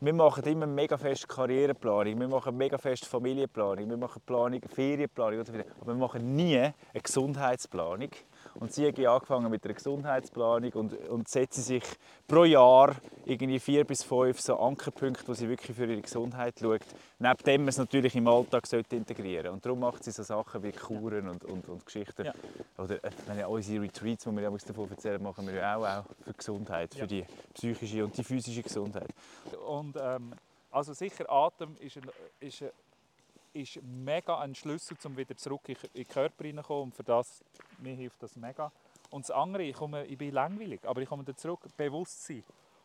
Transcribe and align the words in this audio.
Wir 0.00 0.12
machen 0.12 0.44
immer 0.44 0.66
mega 0.66 0.96
fest 0.96 1.28
Karriereplanung, 1.28 2.18
wir 2.18 2.28
machen 2.28 2.56
mega 2.56 2.78
fest 2.78 3.06
Familienplanung, 3.06 3.88
wir 3.88 3.96
machen 3.96 4.22
Planung, 4.26 4.60
Ferienplanung. 4.62 5.40
Aber 5.40 5.86
wir 5.86 5.94
machen 5.94 6.36
nie 6.36 6.58
eine 6.58 6.74
Gesundheitsplanung. 7.02 8.10
Und 8.60 8.72
sie 8.72 8.86
hat 8.86 8.98
angefangen 8.98 9.50
mit 9.50 9.64
einer 9.64 9.74
Gesundheitsplanung 9.74 10.72
und, 10.72 11.08
und 11.08 11.28
setzt 11.28 11.64
sich 11.64 11.82
pro 12.26 12.44
Jahr 12.44 12.94
irgendwie 13.24 13.58
vier 13.58 13.84
bis 13.84 14.02
fünf 14.02 14.40
so 14.40 14.56
Ankerpunkte, 14.58 15.26
wo 15.26 15.34
sie 15.34 15.48
wirklich 15.48 15.76
für 15.76 15.86
ihre 15.86 16.00
Gesundheit 16.00 16.58
schaut. 16.60 16.80
Neben 17.18 17.42
dem 17.44 17.60
man 17.62 17.68
es 17.68 17.78
natürlich 17.78 18.14
im 18.16 18.28
Alltag 18.28 18.66
sollte 18.66 18.96
integrieren 18.96 19.52
Und 19.52 19.64
darum 19.64 19.80
macht 19.80 20.04
sie 20.04 20.10
so 20.10 20.22
Sachen 20.22 20.62
wie 20.62 20.72
Kuren 20.72 21.28
und, 21.28 21.44
und, 21.44 21.68
und 21.68 21.84
Geschichten. 21.84 22.26
Ja. 22.26 22.34
Oder 22.78 23.02
äh, 23.02 23.10
wenn 23.26 23.38
ja 23.38 23.46
unsere 23.46 23.82
Retreats, 23.82 24.24
die 24.24 24.36
wir 24.36 24.50
davon 24.50 24.90
erzählen, 24.90 25.22
machen 25.22 25.46
wir 25.46 25.54
ja 25.54 25.76
auch, 25.76 25.84
auch 25.84 26.04
für 26.24 26.32
Gesundheit, 26.32 26.94
für 26.94 27.00
Ja. 27.00 27.06
die 27.06 27.24
psychische 27.54 28.04
und 28.04 28.16
die 28.16 28.24
physische 28.24 28.62
Gesundheit. 28.62 29.08
Und 29.66 29.96
ähm, 30.00 30.32
also 30.70 30.92
sicher 30.92 31.30
Atem 31.30 31.76
ist, 31.78 31.96
ein, 31.96 32.02
ist, 32.40 32.62
ein, 32.62 32.70
ist 33.54 33.80
mega 33.82 34.38
ein 34.40 34.54
Schlüssel, 34.54 34.96
um 35.04 35.16
wieder 35.16 35.36
zurück 35.36 35.62
in, 35.68 35.76
den 35.94 36.08
Körper 36.08 36.44
reinzukommen. 36.44 36.84
Und 36.84 36.94
für 36.94 37.04
das, 37.04 37.42
mir 37.78 37.94
hilft 37.94 38.22
das 38.22 38.36
mega. 38.36 38.70
Und 39.10 39.24
das 39.24 39.30
andere, 39.30 39.62
ich, 39.62 39.76
komme, 39.76 40.04
ich 40.06 40.18
bin 40.18 40.32
langweilig, 40.32 40.80
aber 40.84 41.00
ich 41.02 41.08
komme 41.08 41.24
da 41.24 41.36
zurück, 41.36 41.60
Bewusstsein. 41.76 42.42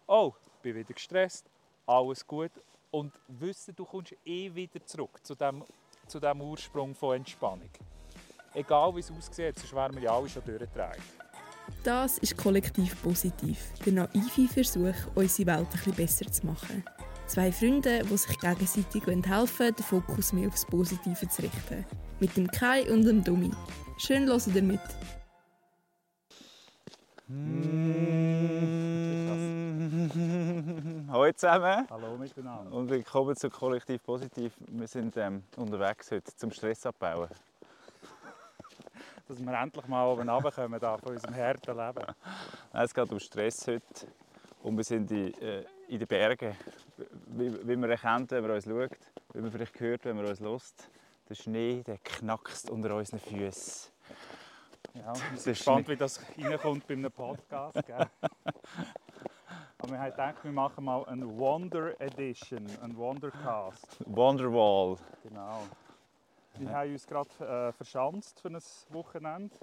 Oh, 0.08 0.34
ich 0.56 0.62
bin 0.62 0.76
wieder 0.76 0.94
gestresst, 0.94 1.46
alles 1.86 2.26
gut. 2.26 2.52
Und 2.92 3.14
wissen, 3.28 3.76
du 3.76 3.86
kommst 3.86 4.16
eh 4.26 4.54
wieder 4.54 4.84
zurück 4.86 5.20
zu 5.24 5.36
dem, 5.36 5.64
zu 6.08 6.20
dem 6.20 6.42
Ursprung 6.42 6.96
von 6.96 7.18
Entspannung. 7.18 7.70
Egal 8.54 8.96
wie 8.96 9.00
es 9.00 9.12
aussieht, 9.12 9.58
sonst 9.60 9.74
wären 9.74 9.96
wir 9.96 10.04
ja 10.04 10.16
alle 10.16 10.28
schon 10.28 10.44
durchgetragen. 10.44 11.02
Das 11.84 12.18
ist 12.18 12.36
kollektiv 12.36 13.02
positiv. 13.02 13.72
Der 13.86 13.94
naive 13.94 14.48
Versuch, 14.48 14.96
unsere 15.16 15.48
Welt 15.48 15.68
ein 15.68 15.72
bisschen 15.72 15.94
besser 15.94 16.32
zu 16.32 16.46
machen. 16.46 16.84
Zwei 17.30 17.52
Freunde, 17.52 18.02
die 18.06 18.18
sich 18.18 18.40
gegenseitig 18.40 19.06
helfen 19.06 19.60
wollen, 19.60 19.76
den 19.76 19.84
Fokus 19.84 20.34
mehr 20.34 20.48
aufs 20.48 20.66
Positive 20.66 21.30
zu 21.30 21.44
richten. 21.44 21.86
Mit 22.20 22.36
dem 22.36 22.48
Kai 22.48 22.92
und 22.92 23.06
dem 23.06 23.24
Dummi. 23.24 23.52
Schön 24.00 24.26
hören 24.26 24.56
ihr 24.56 24.64
mit. 24.64 24.80
Hallo 31.08 31.32
zusammen 31.34 31.88
Hallo 31.92 32.18
miteinander. 32.18 32.72
und 32.76 32.90
willkommen 32.90 33.36
zu 33.36 33.52
Kollektiv 33.52 34.02
Positiv. 34.02 34.54
Wir 34.68 34.88
sind 34.88 35.16
ähm, 35.18 35.44
unterwegs 35.56 36.10
heute 36.10 36.36
zum 36.36 36.50
Stress 36.50 36.88
abbauen. 36.88 37.30
Dass 39.28 39.40
wir 39.40 39.54
endlich 39.54 39.88
mal 39.88 40.08
oben 40.08 40.28
runterkommen 40.28 40.80
da 40.80 40.98
von 40.98 41.12
unserem 41.12 41.36
harten 41.36 41.78
Leben. 41.78 42.16
Nein, 42.74 42.86
Es 42.86 42.92
geht 42.92 43.12
um 43.12 43.20
Stress 43.20 43.68
heute 43.68 44.08
und 44.64 44.78
wir 44.78 44.84
sind 44.84 45.12
in, 45.12 45.32
äh, 45.36 45.64
in 45.90 46.00
den 46.00 46.08
Bergen. 46.08 46.56
Wie, 47.28 47.68
wie 47.68 47.76
man 47.76 47.90
erkennt, 47.90 48.32
wenn 48.32 48.44
man 48.44 48.52
uns 48.52 48.66
schaut, 48.66 48.98
wie 49.34 49.42
man 49.42 49.52
vielleicht 49.52 49.80
hört, 49.80 50.06
wenn 50.06 50.16
man 50.16 50.26
uns 50.26 50.40
hört. 50.40 50.90
Der 51.28 51.36
Schnee 51.36 51.84
der 51.84 51.98
knackst 52.00 52.70
unter 52.70 52.96
unseren 52.96 53.20
Füßen. 53.20 53.92
Ja, 54.94 55.14
sind 55.14 55.34
ist 55.36 55.44
gespannt, 55.46 55.88
wie 55.88 55.96
das 55.96 56.20
reinkommt 56.38 56.88
bei 56.88 56.94
einem 56.96 57.12
Podcast. 57.12 57.78
Gell? 57.86 58.08
Aber 59.78 59.92
wir 59.92 60.00
haben 60.00 60.12
gedacht, 60.12 60.44
wir 60.44 60.52
machen 60.52 60.84
mal 60.84 61.06
eine 61.06 61.26
Wonder 61.38 62.00
Edition, 62.02 62.66
einen 62.82 62.98
Wondercast. 62.98 63.98
Wonderwall. 64.06 64.98
Genau. 65.24 65.64
Wir 66.58 66.70
haben 66.72 66.92
uns 66.92 67.08
gerade 67.08 67.30
äh, 67.40 67.72
verschanzt 67.72 68.42
für 68.42 68.50
ein 68.50 68.58
Wochenende 68.90 69.56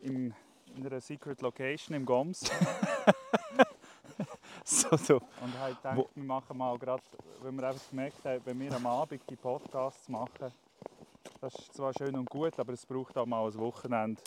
im, 0.00 0.34
in 0.76 0.86
einer 0.86 1.00
Secret 1.00 1.40
Location 1.40 1.96
im 1.96 2.04
Goms. 2.04 2.50
So, 4.70 4.96
so. 4.98 5.14
Und 5.16 5.58
haben 5.58 5.74
gedacht, 5.76 5.96
Wo- 5.96 6.08
wir 6.14 6.24
machen 6.24 6.58
mal 6.58 6.76
gerade, 6.78 7.02
weil 7.40 7.52
wir 7.52 7.68
einfach 7.68 7.88
gemerkt 7.88 8.22
haben, 8.24 8.40
wenn 8.44 8.60
wir 8.60 8.72
am 8.76 8.86
Abend 8.86 9.22
die 9.30 9.36
Podcasts 9.36 10.08
machen, 10.10 10.52
das 11.40 11.54
ist 11.54 11.72
zwar 11.74 11.92
schön 11.96 12.14
und 12.14 12.28
gut, 12.28 12.58
aber 12.58 12.74
es 12.74 12.84
braucht 12.84 13.16
auch 13.16 13.24
mal 13.24 13.46
ein 13.46 13.54
Wochenende, 13.58 14.20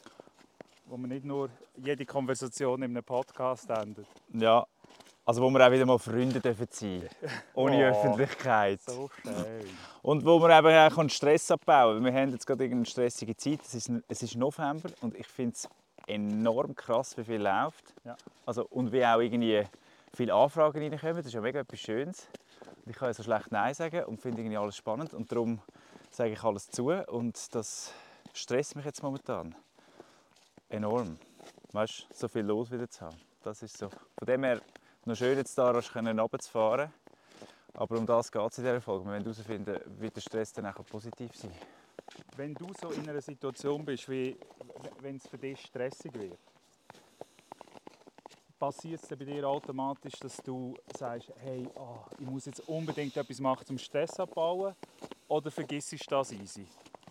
wo 0.88 0.98
man 0.98 1.10
nicht 1.11 1.26
nur 1.26 1.49
jede 1.77 2.08
Konversation 2.08 2.82
in 2.82 2.89
einem 2.92 3.04
Podcast 3.04 3.70
endet. 3.70 4.08
Ja. 4.33 4.66
Also 5.23 5.43
wo 5.43 5.52
wir 5.52 5.66
auch 5.67 5.71
wieder 5.71 5.86
mal 5.86 5.99
Freunde 5.99 6.39
dürfen 6.39 6.67
sein 6.71 7.08
Ohne 7.54 7.77
Oh. 7.77 7.89
Öffentlichkeit. 7.92 8.82
So 8.82 9.11
schön. 9.21 9.70
Und 10.02 10.26
wo 10.26 10.39
man 10.39 10.52
eben 10.66 10.92
auch 10.98 11.10
Stress 11.10 11.52
abbauen 11.52 12.04
kann. 12.04 12.05
Wir 12.14 12.20
haben 12.20 12.32
jetzt 12.32 12.48
gerade 12.48 12.64
eine 12.64 12.86
stressige 12.87 13.37
Zeit. 13.37 13.60
Es 13.64 13.76
ist, 13.76 13.92
es 14.08 14.23
ist 14.23 14.36
November 14.36 14.89
und 15.02 15.16
ich 15.16 15.27
finde 15.27 15.54
es 15.54 15.70
enorm 16.08 16.73
krass, 16.73 17.16
wie 17.17 17.23
viel 17.23 17.42
läuft. 17.43 17.93
Ja. 18.04 18.17
Also, 18.48 18.66
und 18.71 18.92
wie 18.92 19.05
auch 19.05 19.20
irgendwie 19.20 19.64
viele 20.14 20.33
Anfragen 20.33 20.80
reinkommen. 20.80 21.17
Das 21.17 21.26
ist 21.26 21.33
ja 21.33 21.42
mega 21.42 21.60
etwas 21.60 21.80
Schönes. 21.80 22.27
Ich 22.86 22.95
kann 22.95 23.10
ja 23.10 23.14
so 23.14 23.23
schlecht 23.23 23.52
Nein 23.52 23.73
sagen 23.73 24.05
und 24.05 24.22
finde 24.22 24.42
irgendwie 24.42 24.58
alles 24.58 24.76
spannend. 24.76 25.14
Und 25.14 25.32
darum 25.32 25.61
sage 26.10 26.32
ich 26.32 26.44
alles 26.44 26.70
zu. 26.70 26.89
Und 26.89 27.54
das 27.55 27.94
stresst 28.33 28.76
mich 28.76 28.86
jetzt 28.86 29.04
momentan. 29.04 29.55
Enorm. 30.70 31.17
Weißt 31.72 32.08
so 32.14 32.27
viel 32.27 32.44
los 32.44 32.72
wieder 32.72 32.89
zu 32.89 33.02
haben. 33.05 33.17
Das 33.44 33.61
ist 33.64 33.77
so. 33.77 33.89
Von 33.89 34.26
dem 34.27 34.44
her 34.44 34.61
noch 35.05 35.16
schön, 35.16 35.38
jetzt 35.38 35.58
da 35.58 35.72
runterzufahren. 35.72 36.92
Aber 37.73 37.98
um 37.98 38.05
das 38.05 38.32
geht 38.32 38.52
es 38.52 38.58
in 38.58 38.64
dieser 38.66 38.82
Folge. 38.82 39.05
Wir 39.05 39.14
wollen 39.14 39.23
herausfinden, 39.23 39.80
wie 39.99 40.10
der 40.10 40.22
Stress 40.22 40.52
dann 40.54 40.66
auch 40.66 40.86
positiv 40.86 41.36
sein 41.36 41.52
kann. 41.52 42.26
Wenn 42.36 42.54
du 42.54 42.67
so 42.80 42.89
in 42.89 43.08
einer 43.10 43.22
Situation 43.22 43.86
bist, 43.86 44.10
wie 44.10 44.38
wenn 44.99 45.16
es 45.16 45.28
für 45.28 45.38
dich 45.38 45.61
stressig 45.61 46.14
wird, 46.14 46.38
passiert 48.61 49.02
es 49.02 49.10
bei 49.10 49.16
dir 49.26 49.48
automatisch, 49.48 50.20
dass 50.22 50.39
du 50.44 50.77
sagst, 50.94 51.32
hey, 51.39 51.67
ah, 51.80 52.05
ich 52.20 52.27
muss 52.27 52.45
jetzt 52.45 52.60
unbedingt 52.67 53.17
etwas 53.17 53.39
machen, 53.39 53.66
um 53.70 53.77
Stress 53.80 54.20
abzubauen? 54.20 54.76
Oder 55.27 55.49
vergisst 55.49 55.92
du 55.94 55.98
das 56.10 56.32
easy? 56.32 56.67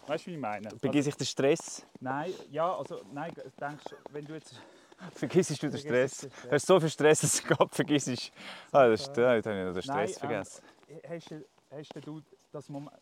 Weißt 0.06 0.26
du, 0.26 0.30
wie 0.30 0.34
ich 0.36 0.40
meine? 0.40 0.70
Vergiss 0.78 1.08
ich 1.08 1.16
den 1.16 1.26
Stress? 1.26 1.84
Nein, 1.98 2.32
ja, 2.52 2.76
also 2.76 3.02
nein, 3.12 3.34
denkst, 3.60 3.94
wenn 4.12 4.24
du 4.26 4.34
jetzt 4.34 4.54
Vergisst 5.14 5.60
du 5.60 5.68
den 5.70 5.78
Stress? 5.78 6.20
den 6.20 6.30
Stress. 6.30 6.42
Du 6.42 6.50
hast 6.52 6.66
so 6.66 6.78
viel 6.80 6.88
Stress, 6.88 7.20
dass 7.22 7.42
du 7.42 7.48
gerade 7.48 7.74
vergisst. 7.74 8.32
Ah, 8.70 8.86
das 8.88 9.00
ist, 9.00 9.16
ja, 9.16 9.34
jetzt 9.34 9.46
habe 9.46 9.58
ich 9.58 9.64
noch 9.66 9.72
den 9.72 9.82
Nein, 9.82 10.08
Stress 10.08 10.16
ähm, 10.16 10.20
vergessen. 10.20 10.62
hast, 11.08 11.30
du- 11.32 11.44
hast 11.72 12.06
du 12.06 12.22
das 12.52 12.68
Moment, 12.68 12.96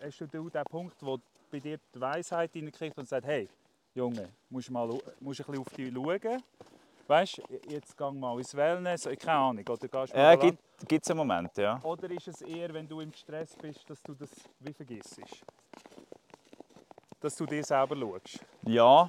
hast 0.00 0.18
du 0.18 0.26
den 0.26 0.50
Punkt, 0.70 0.96
wo 1.02 1.18
bei 1.50 1.60
dir 1.60 1.78
die 1.94 2.00
Weisheit 2.00 2.52
hineinkriegt 2.54 2.96
und 2.96 3.06
sagt, 3.06 3.26
hey, 3.26 3.46
Junge, 3.94 4.32
musst 4.48 4.70
mal 4.70 4.88
musst 5.20 5.40
ein 5.40 5.46
bisschen 5.46 5.58
auf 5.60 5.70
dich 5.74 5.92
schauen. 5.92 6.42
Weißt 7.06 7.38
du, 7.38 7.42
jetzt 7.68 7.96
geh 7.96 8.10
mal 8.10 8.38
ins 8.38 8.54
Wellness, 8.54 9.06
äh, 9.06 9.16
keine 9.16 9.38
Ahnung, 9.38 9.64
oder 9.68 9.88
gehst 9.88 10.14
Ja, 10.14 10.36
mal 10.36 10.52
gibt 10.88 11.04
es 11.04 11.10
einen 11.10 11.18
Moment, 11.18 11.56
ja. 11.56 11.80
Oder 11.82 12.10
ist 12.10 12.28
es 12.28 12.42
eher, 12.42 12.72
wenn 12.72 12.88
du 12.88 13.00
im 13.00 13.12
Stress 13.12 13.56
bist, 13.60 13.88
dass 13.88 14.02
du 14.02 14.14
das 14.14 14.30
wie 14.60 14.72
vergisst? 14.72 15.20
Dass 17.20 17.36
du 17.36 17.46
dir 17.46 17.62
selber 17.64 17.96
schaust. 17.96 18.40
Ja. 18.64 19.08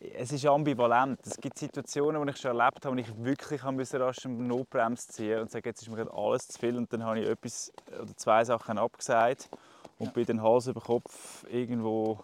Es 0.00 0.30
ist 0.32 0.46
ambivalent. 0.46 1.18
Es 1.26 1.36
gibt 1.40 1.58
Situationen, 1.58 2.24
die 2.24 2.30
ich 2.30 2.36
schon 2.36 2.56
erlebt 2.56 2.84
habe, 2.84 2.96
wo 2.96 3.00
ich 3.00 3.24
wirklich 3.24 3.62
müssen, 3.64 4.00
rasch 4.00 4.26
eine 4.26 4.34
Notbremse 4.34 5.08
ziehen 5.08 5.40
und 5.40 5.50
sagen, 5.50 5.66
jetzt 5.66 5.82
ist 5.82 5.88
mir 5.88 5.96
gerade 5.96 6.12
alles 6.12 6.48
zu 6.48 6.58
viel. 6.58 6.76
Und 6.76 6.92
dann 6.92 7.02
habe 7.04 7.20
ich 7.20 7.28
etwas 7.28 7.72
oder 7.88 8.16
zwei 8.16 8.44
Sachen 8.44 8.78
abgesagt 8.78 9.48
und 9.98 10.06
Ja. 10.06 10.12
bin 10.12 10.26
dann 10.26 10.42
Hals 10.42 10.68
über 10.68 10.80
Kopf 10.80 11.44
irgendwo 11.50 12.20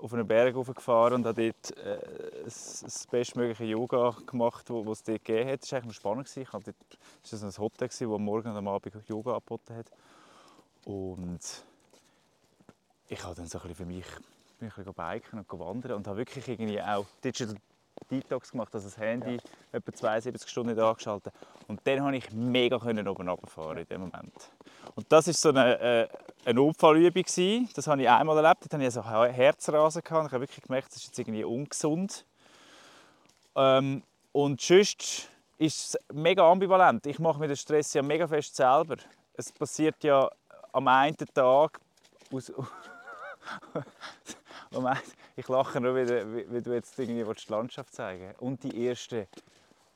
auf 0.00 0.12
einen 0.12 0.26
Berg 0.26 0.54
hochgefahren 0.54 1.14
und 1.14 1.26
habe 1.26 1.52
dort 1.52 1.78
äh, 1.78 2.44
das, 2.44 2.80
das 2.82 3.06
bestmögliche 3.06 3.64
Yoga 3.64 4.14
gemacht, 4.26 4.68
was 4.68 4.98
es 4.98 5.04
dort 5.04 5.24
gegeben 5.24 5.50
hat. 5.50 5.62
Das 5.62 5.72
war 5.72 5.78
eigentlich 5.78 5.88
noch 5.88 5.94
spannend. 5.94 6.28
hatte 6.52 6.72
dort, 6.72 6.98
das 7.22 7.42
war 7.42 7.48
ein 7.48 7.58
Hotel, 7.58 7.88
das 7.88 8.02
am 8.02 8.24
Morgen 8.24 8.50
und 8.50 8.56
am 8.56 8.68
Abend 8.68 9.08
Yoga 9.08 9.32
angeboten 9.32 9.74
hat. 9.74 9.90
Und 10.84 11.40
ich 13.08 13.24
habe 13.24 13.34
dann 13.34 13.46
so 13.46 13.58
ein 13.58 13.68
bisschen 13.68 13.74
für 13.74 13.86
mich 13.86 14.06
bin 14.58 14.68
ich 14.68 14.74
biken 14.74 15.38
und 15.38 15.60
wandern 15.60 15.92
und 15.92 16.06
habe 16.06 16.18
wirklich 16.18 16.48
irgendwie 16.48 16.80
auch 16.80 17.06
Detox 18.10 18.50
gemacht, 18.52 18.74
also 18.74 18.86
das 18.86 18.98
Handy 18.98 19.38
etwa 19.72 19.92
72 19.92 20.48
Stunden 20.48 20.74
nicht 20.74 20.82
angeschaltet. 20.82 21.32
Und 21.68 21.80
dann 21.84 21.98
konnte 22.00 22.18
ich 22.18 22.30
mega 22.32 22.78
können 22.78 23.06
oben 23.08 23.28
runterfahren 23.28 23.78
in 23.78 23.86
dem 23.86 24.00
Moment. 24.02 24.32
Und 24.94 25.10
das 25.10 25.26
war 25.26 25.34
so 25.34 25.48
eine, 25.50 25.78
äh, 25.80 26.08
eine 26.44 26.62
Unfallübung. 26.62 27.22
gewesen. 27.22 27.68
Das 27.74 27.86
habe 27.86 28.02
ich 28.02 28.08
einmal 28.08 28.36
erlebt. 28.36 28.62
Dort 28.62 28.74
hatte 28.74 28.84
ich 28.84 28.92
so 28.92 29.04
Herzrasen. 29.04 30.02
Gehabt. 30.02 30.26
Ich 30.26 30.32
habe 30.32 30.42
wirklich 30.42 30.62
gemerkt, 30.62 30.88
das 30.88 30.96
ist 30.98 31.06
jetzt 31.08 31.18
irgendwie 31.18 31.44
ungesund. 31.44 32.24
Ähm, 33.54 34.02
und 34.32 34.60
sonst 34.60 35.28
ist 35.58 35.94
es 35.94 35.98
mega 36.12 36.50
ambivalent. 36.50 37.06
Ich 37.06 37.18
mache 37.18 37.40
mir 37.40 37.48
den 37.48 37.56
Stress 37.56 37.94
ja 37.94 38.02
mega 38.02 38.28
fest 38.28 38.54
selber. 38.54 38.96
Es 39.34 39.50
passiert 39.50 40.02
ja 40.04 40.30
am 40.72 40.88
einen 40.88 41.16
Tag 41.16 41.80
aus, 42.32 42.52
einen- 44.84 45.00
ich 45.36 45.48
lache 45.48 45.80
nur 45.80 45.94
wie, 45.94 46.52
wie 46.52 46.60
du 46.62 46.72
jetzt 46.74 46.98
irgendwie 46.98 47.26
willst, 47.26 47.48
die 47.48 47.52
Landschaft 47.52 47.94
zeigen 47.94 48.34
Und 48.40 48.62
die 48.62 48.86
ersten, 48.88 49.26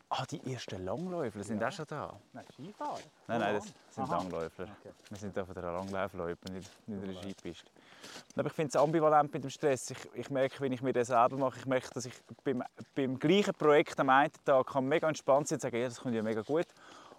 ah, 0.08 0.24
die 0.30 0.52
ersten 0.52 0.84
Langläufer 0.84 1.42
sind 1.42 1.60
Ja. 1.60 1.68
auch 1.68 1.72
schon 1.72 1.86
da. 1.88 2.18
Nein, 2.32 2.44
Skifahren? 2.54 3.02
Nein, 3.26 3.40
nein, 3.40 3.54
das 3.56 3.94
sind 3.94 4.04
Aha. 4.04 4.16
Langläufer. 4.16 4.62
Okay. 4.62 4.92
Wir 5.10 5.18
sind 5.18 5.34
von 5.34 5.54
der 5.54 5.62
Langlaufloipe, 5.62 6.52
nicht, 6.52 6.70
nicht 6.88 7.02
in 7.02 7.12
der 7.14 7.22
Skipiste. 7.22 7.70
Aber 8.36 8.46
ich 8.46 8.52
finde 8.54 8.68
es 8.68 8.76
ambivalent 8.76 9.32
mit 9.32 9.42
dem 9.44 9.50
Stress. 9.50 9.90
Ich, 9.90 9.98
ich 10.14 10.30
merke, 10.30 10.60
wenn 10.60 10.72
ich 10.72 10.80
mir 10.82 10.92
das 10.92 11.08
selber 11.08 11.36
mache, 11.36 11.58
ich 11.58 11.66
merke, 11.66 11.88
dass 11.92 12.06
ich 12.06 12.14
beim, 12.44 12.62
beim 12.94 13.18
gleichen 13.18 13.52
Projekt 13.54 13.98
am 14.00 14.08
einen 14.08 14.32
Tag 14.44 14.66
kann 14.68 14.86
mega 14.86 15.08
entspannt 15.08 15.48
sein 15.48 15.56
und 15.56 15.60
sagen, 15.62 15.76
ja, 15.76 15.84
das 15.88 16.00
kommt 16.00 16.14
ja 16.14 16.22
mega 16.22 16.40
gut. 16.42 16.66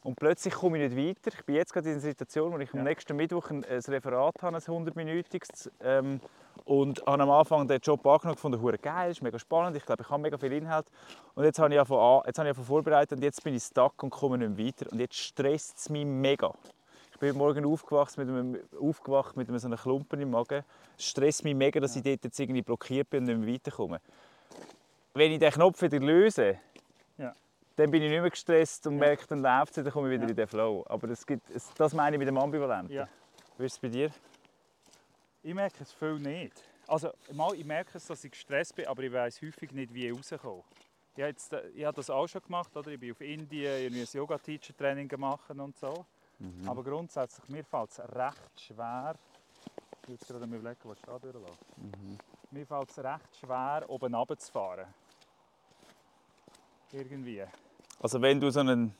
Und 0.03 0.15
plötzlich 0.15 0.53
komme 0.56 0.83
ich 0.83 0.92
nicht 0.92 1.07
weiter. 1.25 1.38
Ich 1.38 1.45
bin 1.45 1.56
jetzt 1.56 1.74
gerade 1.74 1.88
in 1.89 1.94
einer 1.94 2.01
Situation, 2.01 2.51
wo 2.51 2.57
ich 2.57 2.71
Ja. 2.74 2.80
am 2.80 2.86
nächsten 2.86 3.15
Mittwoch 3.15 3.51
ein, 3.51 3.63
ein 3.63 3.80
Referat 3.80 4.42
habe, 4.42 4.56
ein 4.57 4.62
100-minütiges. 4.62 5.69
Ähm, 5.81 6.19
und 6.65 7.06
habe 7.06 7.21
am 7.24 7.30
Anfang 7.30 7.68
den 7.68 7.80
Job 7.80 8.06
angenommen, 8.06 8.36
gefunden, 8.36 8.62
hure 8.62 8.77
geil, 8.77 9.12
ist 9.12 9.21
mega 9.21 9.38
spannend. 9.38 9.77
Ich 9.77 9.86
glaube, 9.86 10.01
ich 10.03 10.09
habe 10.09 10.21
mega 10.21 10.38
viel 10.38 10.53
Inhalt. 10.53 10.88
Und 11.36 11.44
jetzt 11.44 11.59
habe 11.59 11.71
ich 11.74 11.80
angefangen, 11.80 12.21
jetzt 12.25 12.39
habe 12.39 12.50
ich 12.50 12.57
vorbereitet 12.57 13.18
und 13.19 13.24
jetzt 13.24 13.44
bin 13.44 13.53
ich 13.56 13.63
stuck 13.63 14.01
und 14.01 14.09
komme 14.09 14.38
nicht 14.39 14.57
mehr 14.57 14.68
weiter. 14.68 14.92
Und 14.92 15.00
jetzt 15.00 15.15
stresst 15.18 15.77
es 15.77 15.89
mich 15.89 16.06
mega. 16.06 16.51
Ich 17.13 17.19
bin 17.19 17.30
heute 17.30 17.38
Morgen 17.38 17.65
aufgewacht 17.65 18.18
mit 18.18 18.27
einem, 18.27 18.57
aufgewacht 18.81 19.38
mit 19.38 19.47
einem 19.50 19.59
so 19.59 19.68
einem 19.68 19.77
Klumpen 19.77 20.19
im 20.19 20.31
Magen. 20.31 20.63
Es 20.97 21.06
stresst 21.06 21.44
mich 21.44 21.54
mega, 21.54 21.80
dass 21.80 21.95
ich 21.95 22.01
dort 22.01 22.24
jetzt 22.24 22.39
irgendwie 22.39 22.63
blockiert 22.63 23.07
bin 23.12 23.19
und 23.19 23.25
nicht 23.27 23.39
mehr 23.45 23.54
weiterkomme. 23.54 24.01
Wenn 25.13 25.31
ich 25.31 25.39
den 25.39 25.51
Knopf 25.51 25.81
wieder 25.83 26.00
löse. 26.00 26.57
Dann 27.75 27.89
bin 27.91 28.01
ich 28.03 28.09
nicht 28.09 28.21
mehr 28.21 28.29
gestresst 28.29 28.85
und 28.88 28.97
merke, 28.97 29.25
dann 29.27 29.41
läuft 29.41 29.77
es, 29.77 29.83
dann 29.83 29.94
komme 29.94 30.09
ich 30.09 30.19
wieder 30.19 30.29
in 30.29 30.35
den 30.35 30.47
Flow. 30.47 30.85
Aber 30.88 31.09
es 31.09 31.25
gibt, 31.25 31.44
das 31.77 31.94
meine 31.94 32.15
ich 32.15 32.19
mit 32.19 32.27
dem 32.27 32.38
Ambivalenten. 32.38 32.94
Ja. 32.94 33.07
Wie 33.57 33.65
ist 33.65 33.73
es 33.73 33.79
bei 33.79 33.89
dir? 33.89 34.12
Ich 35.44 35.53
merke 35.53 35.83
es 35.83 35.91
viel 35.94 36.19
nicht. 36.19 36.63
Also, 36.88 37.12
mal, 37.31 37.56
ich 37.56 37.65
merke 37.65 37.97
es, 37.97 38.06
dass 38.06 38.23
ich 38.23 38.31
gestresst 38.31 38.75
bin, 38.75 38.88
aber 38.88 39.03
ich 39.03 39.13
weiß 39.13 39.41
häufig 39.41 39.71
nicht, 39.71 39.94
wie 39.94 40.07
ich 40.07 40.13
rauskomme. 40.13 40.63
Ich 41.15 41.21
habe, 41.21 41.29
jetzt, 41.29 41.53
ich 41.73 41.85
habe 41.85 41.95
das 41.95 42.09
auch 42.09 42.27
schon 42.27 42.41
gemacht. 42.41 42.75
Oder? 42.75 42.91
Ich 42.91 43.00
bin 43.00 43.12
auf 43.12 43.21
Indien 43.21 43.81
irgendwie 43.81 44.01
ein 44.01 44.07
Yoga-Teacher-Training 44.12 45.07
gemacht 45.07 45.50
und 45.50 45.77
so. 45.77 46.06
Mhm. 46.39 46.68
Aber 46.68 46.83
grundsätzlich, 46.83 47.47
mir 47.50 47.63
fällt 47.63 47.91
es 47.91 48.00
recht 48.00 48.59
schwer. 48.59 49.15
Ich 50.01 50.07
will 50.07 50.15
jetzt 50.15 50.27
gerade 50.27 50.45
überlegen, 50.45 50.79
was 50.83 51.01
da 51.01 51.19
durchläuft. 51.19 51.77
Mhm. 51.77 52.18
Mir 52.51 52.65
fällt 52.65 52.89
es 52.89 52.97
recht 53.00 53.35
schwer, 53.39 53.85
oben 53.88 54.15
runterzufahren. 54.15 54.88
Irgendwie. 56.93 57.43
Also 57.99 58.21
wenn 58.21 58.39
du 58.39 58.49
so 58.51 58.59
einen, 58.59 58.93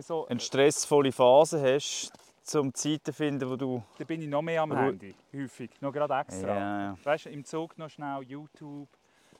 so, 0.00 0.26
eine 0.26 0.40
stressvolle 0.40 1.12
Phase 1.12 1.62
hast, 1.62 2.12
zum 2.42 2.74
Zeiten 2.74 3.12
finden, 3.12 3.48
wo 3.48 3.56
du... 3.56 3.82
dann 3.98 4.06
bin 4.06 4.20
ich 4.22 4.28
noch 4.28 4.42
mehr 4.42 4.62
am 4.62 4.76
Handy. 4.76 5.14
Häufig. 5.32 5.70
Noch 5.80 5.92
gerade 5.92 6.14
extra. 6.14 6.56
Ja, 6.56 6.98
Weißt 7.02 7.24
du, 7.24 7.30
im 7.30 7.44
Zug 7.44 7.76
noch 7.78 7.88
schnell 7.88 8.22
YouTube, 8.22 8.88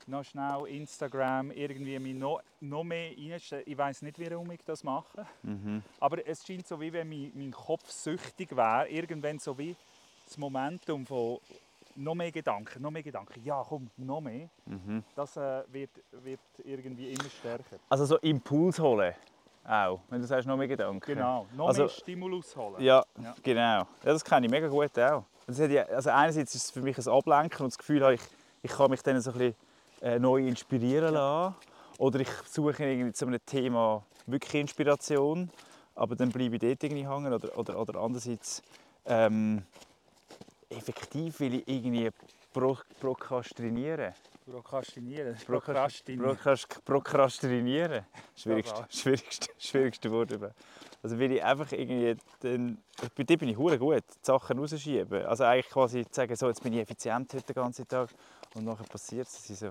noch 0.06 0.25
schnell 0.25 0.67
Instagram, 0.69 1.50
irgendwie 1.50 1.99
mich 1.99 2.15
noch, 2.15 2.41
noch 2.61 2.82
mehr 2.82 3.11
reinstellen. 3.11 3.65
Ich 3.67 3.77
weiß 3.77 4.03
nicht, 4.03 4.19
warum 4.19 4.50
ich 4.50 4.61
das 4.65 4.82
mache. 4.82 5.27
mhm. 5.43 5.82
Aber 6.00 6.27
es 6.27 6.47
scheint 6.47 6.67
so, 6.67 6.81
wie 6.81 6.93
wenn 6.93 7.09
mein, 7.09 7.31
mein 7.35 7.53
Kopf 7.53 7.91
süchtig 7.91 8.56
wäre. 8.56 8.88
Irgendwann 8.88 9.38
so 9.38 9.56
wie 9.59 9.77
das 10.25 10.38
Momentum 10.38 11.05
von 11.05 11.38
noch 11.96 12.14
mehr 12.14 12.31
Gedanken, 12.32 12.82
noch 12.82 12.91
mehr 12.91 13.02
Gedanken. 13.02 13.43
Ja, 13.44 13.62
komm, 13.67 13.91
noch 13.96 14.20
mehr. 14.20 14.49
Mhm. 14.67 15.02
Das 15.14 15.37
äh, 15.37 15.62
wird, 15.70 15.91
wird 16.11 16.41
irgendwie 16.64 17.11
immer 17.12 17.29
stärker. 17.41 17.76
Also 17.88 18.05
so 18.05 18.17
Impuls 18.19 18.79
holen. 18.79 19.14
Auch, 19.67 20.00
wenn 20.11 20.20
du 20.20 20.26
sagst, 20.26 20.46
noch 20.46 20.56
mehr 20.58 20.69
Gedanken. 20.69 21.00
Genau, 21.14 21.46
noch 21.56 21.69
Also- 21.69 21.82
mehr 21.85 21.88
Stimulus 21.88 22.55
holen. 22.55 22.82
Ja, 22.82 23.02
Ja. 23.23 23.35
genau. 23.43 23.61
Ja, 23.61 23.87
das 24.02 24.23
kenne 24.25 24.46
ich 24.46 24.50
mega 24.50 24.69
gut 24.69 24.99
auch. 24.99 25.25
Ja, 25.49 25.85
also 25.87 26.11
einerseits 26.11 26.55
ist 26.55 26.64
es 26.64 26.70
für 26.70 26.81
mich 26.82 26.99
ein 26.99 27.08
Ablenken 27.08 27.64
und 27.64 27.73
das 27.73 27.79
Gefühl 27.79 28.02
ich, 28.12 28.20
ich 28.62 28.70
kann 28.70 28.91
mich 28.91 29.02
dann 29.02 29.20
so 29.20 29.31
ein 29.32 29.38
bisschen 29.38 29.55
äh, 30.02 30.19
neu 30.19 30.46
inspirieren 30.46 31.14
lassen. 31.14 31.55
Oder 31.99 32.20
ich 32.20 32.29
suche 32.50 32.85
irgendwie 32.85 33.12
zu 33.12 33.26
einem 33.26 33.38
Thema 33.46 34.05
wirklich 34.26 34.55
Inspiration, 34.61 35.50
aber 35.94 36.17
dann 36.17 36.31
bleibe 36.31 36.56
ich 36.56 36.61
dort 36.61 36.82
irgendwie 36.82 37.06
hängen. 37.08 37.32
Oder, 37.32 37.56
oder, 37.56 37.79
oder 37.79 38.00
andererseits 38.00 38.62
ähm, 39.06 39.62
effektiv 40.76 41.41
will 41.41 41.55
ich 41.55 41.69
irgendwie 41.69 42.11
pro, 42.53 42.76
prokrastinieren. 43.00 44.12
Prokrastinieren. 44.50 45.35
Prokras- 45.37 45.47
Prokrastinieren. 45.47 46.37
Prokras- 46.37 46.82
Prokrastinieren. 46.85 48.05
Schwierigste, 48.37 48.85
schwierigste, 48.91 49.49
schwierigste 49.59 50.11
Wort. 50.11 50.32
Also 51.03 51.19
will 51.19 51.32
ich 51.32 51.43
einfach 51.43 51.71
irgendwie, 51.73 52.17
dann, 52.41 52.79
bei 53.17 53.23
dir 53.25 53.38
bin 53.38 53.49
ich 53.49 53.56
hure 53.56 53.79
gut, 53.79 54.03
die 54.09 54.19
Sachen 54.23 54.59
rausschieben. 54.59 55.25
Also 55.26 55.44
eigentlich 55.44 55.69
quasi 55.71 56.05
sagen, 56.11 56.35
so, 56.37 56.49
jetzt 56.49 56.62
bin 56.62 56.73
ich 56.75 56.81
effizient 56.81 57.32
heute 57.32 57.44
den 57.47 57.55
ganzen 57.55 57.87
Tag 57.88 58.11
und 58.55 58.65
nachher 58.65 58.85
passiert 58.85 59.27
es, 59.29 59.35
dass 59.35 59.50
ich 59.50 59.59
so 59.59 59.70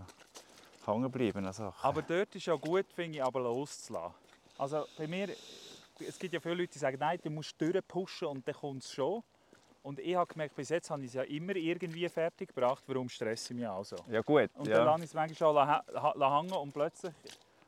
hängen 0.86 1.12
bleiben 1.12 1.46
an 1.46 1.54
Sachen. 1.54 1.84
Aber 1.84 2.02
dort 2.02 2.34
ist 2.36 2.46
ja 2.46 2.56
gut, 2.56 2.86
finde 2.94 3.18
ich, 3.20 3.24
aber 3.24 3.40
loszulassen. 3.42 4.16
Also 4.58 4.86
bei 4.98 5.08
mir, 5.08 5.30
es 6.00 6.18
gibt 6.20 6.34
ja 6.34 6.40
viele 6.40 6.56
Leute, 6.56 6.74
die 6.74 6.80
sagen, 6.80 6.98
nein, 7.00 7.20
du 7.24 7.30
musst 7.30 7.60
durchpushen 7.60 8.28
und 8.28 8.48
dann 8.48 8.56
kommt 8.56 8.84
es 8.84 8.92
schon. 8.92 9.24
Und 9.84 10.00
ich 10.00 10.16
habe 10.16 10.32
gemerkt, 10.32 10.56
bis 10.56 10.70
jetzt 10.70 10.90
habe 10.90 11.02
ich 11.02 11.10
es 11.10 11.14
ja 11.14 11.24
immer 11.24 11.56
irgendwie 11.58 12.08
fertig 12.08 12.48
gebracht, 12.56 12.84
warum 12.88 13.10
stresse 13.10 13.54
ich 13.54 13.60
mich 13.60 13.68
auch 13.68 13.84
so. 13.84 13.98
ja 14.10 14.22
gut, 14.22 14.50
Und 14.56 14.68
ja. 14.68 14.78
dann 14.78 14.86
lasse 14.86 15.00
ich 15.04 15.10
es 15.10 15.14
manchmal 15.14 15.38
schon 15.38 15.56
la- 15.56 16.14
la- 16.16 16.40
hängen 16.40 16.54
und 16.54 16.74
plötzlich 16.74 17.14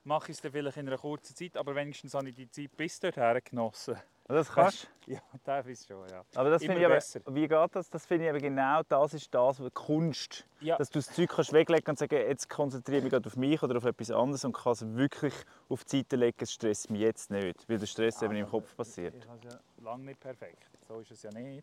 mache 0.05 0.31
ich 0.31 0.37
es 0.37 0.41
dann 0.41 0.51
vielleicht 0.53 0.77
in 0.77 0.87
einer 0.87 0.97
kurzen 0.97 1.35
Zeit, 1.35 1.57
aber 1.57 1.75
wenigstens 1.75 2.13
habe 2.13 2.29
ich 2.29 2.35
die 2.35 2.49
Zeit 2.49 2.75
bis 2.77 2.99
dorthin 3.01 3.41
genossen. 3.43 3.97
das 4.29 4.49
kannst 4.49 4.87
Ja, 5.07 5.19
teilweise 5.43 5.85
schon, 5.85 6.07
ja. 6.07 6.23
aber 6.35 6.51
das 6.51 6.63
finde 6.63 6.79
ich 6.79 6.85
aber, 6.85 6.95
besser. 6.95 7.19
wie 7.27 7.47
geht 7.49 7.75
das? 7.75 7.89
Das 7.89 8.05
finde 8.05 8.23
ich 8.25 8.29
aber 8.29 8.39
genau, 8.39 8.81
das 8.87 9.13
ist 9.13 9.33
das, 9.33 9.59
was 9.59 9.73
Kunst 9.73 10.47
Ja, 10.61 10.77
dass 10.77 10.89
du 10.89 10.99
das 10.99 11.07
Zeug 11.13 11.29
kannst 11.29 11.51
weglegen 11.51 11.89
und 11.89 11.99
sagen, 11.99 12.15
jetzt 12.15 12.49
konzentriere 12.49 12.99
ich 12.99 13.03
mich 13.03 13.11
gerade 13.11 13.27
auf 13.27 13.35
mich 13.35 13.61
oder 13.61 13.75
auf 13.75 13.83
etwas 13.83 14.09
anderes 14.11 14.45
und 14.45 14.53
kann 14.55 14.71
es 14.71 14.85
wirklich 14.95 15.33
auf 15.67 15.83
die 15.83 15.97
Seite 15.97 16.15
legen, 16.15 16.37
es 16.39 16.53
stresst 16.53 16.89
mich 16.89 17.01
jetzt 17.01 17.29
nicht, 17.29 17.67
weil 17.67 17.77
der 17.77 17.87
Stress 17.87 18.21
eben 18.21 18.35
im 18.37 18.47
Kopf 18.47 18.73
passiert. 18.77 19.15
Ich 19.15 19.27
habe 19.27 19.39
es 19.45 19.53
ja 19.53 19.59
lange 19.83 20.05
nicht 20.05 20.19
perfekt, 20.21 20.69
so 20.87 20.99
ist 21.01 21.11
es 21.11 21.21
ja 21.23 21.31
nicht. 21.31 21.61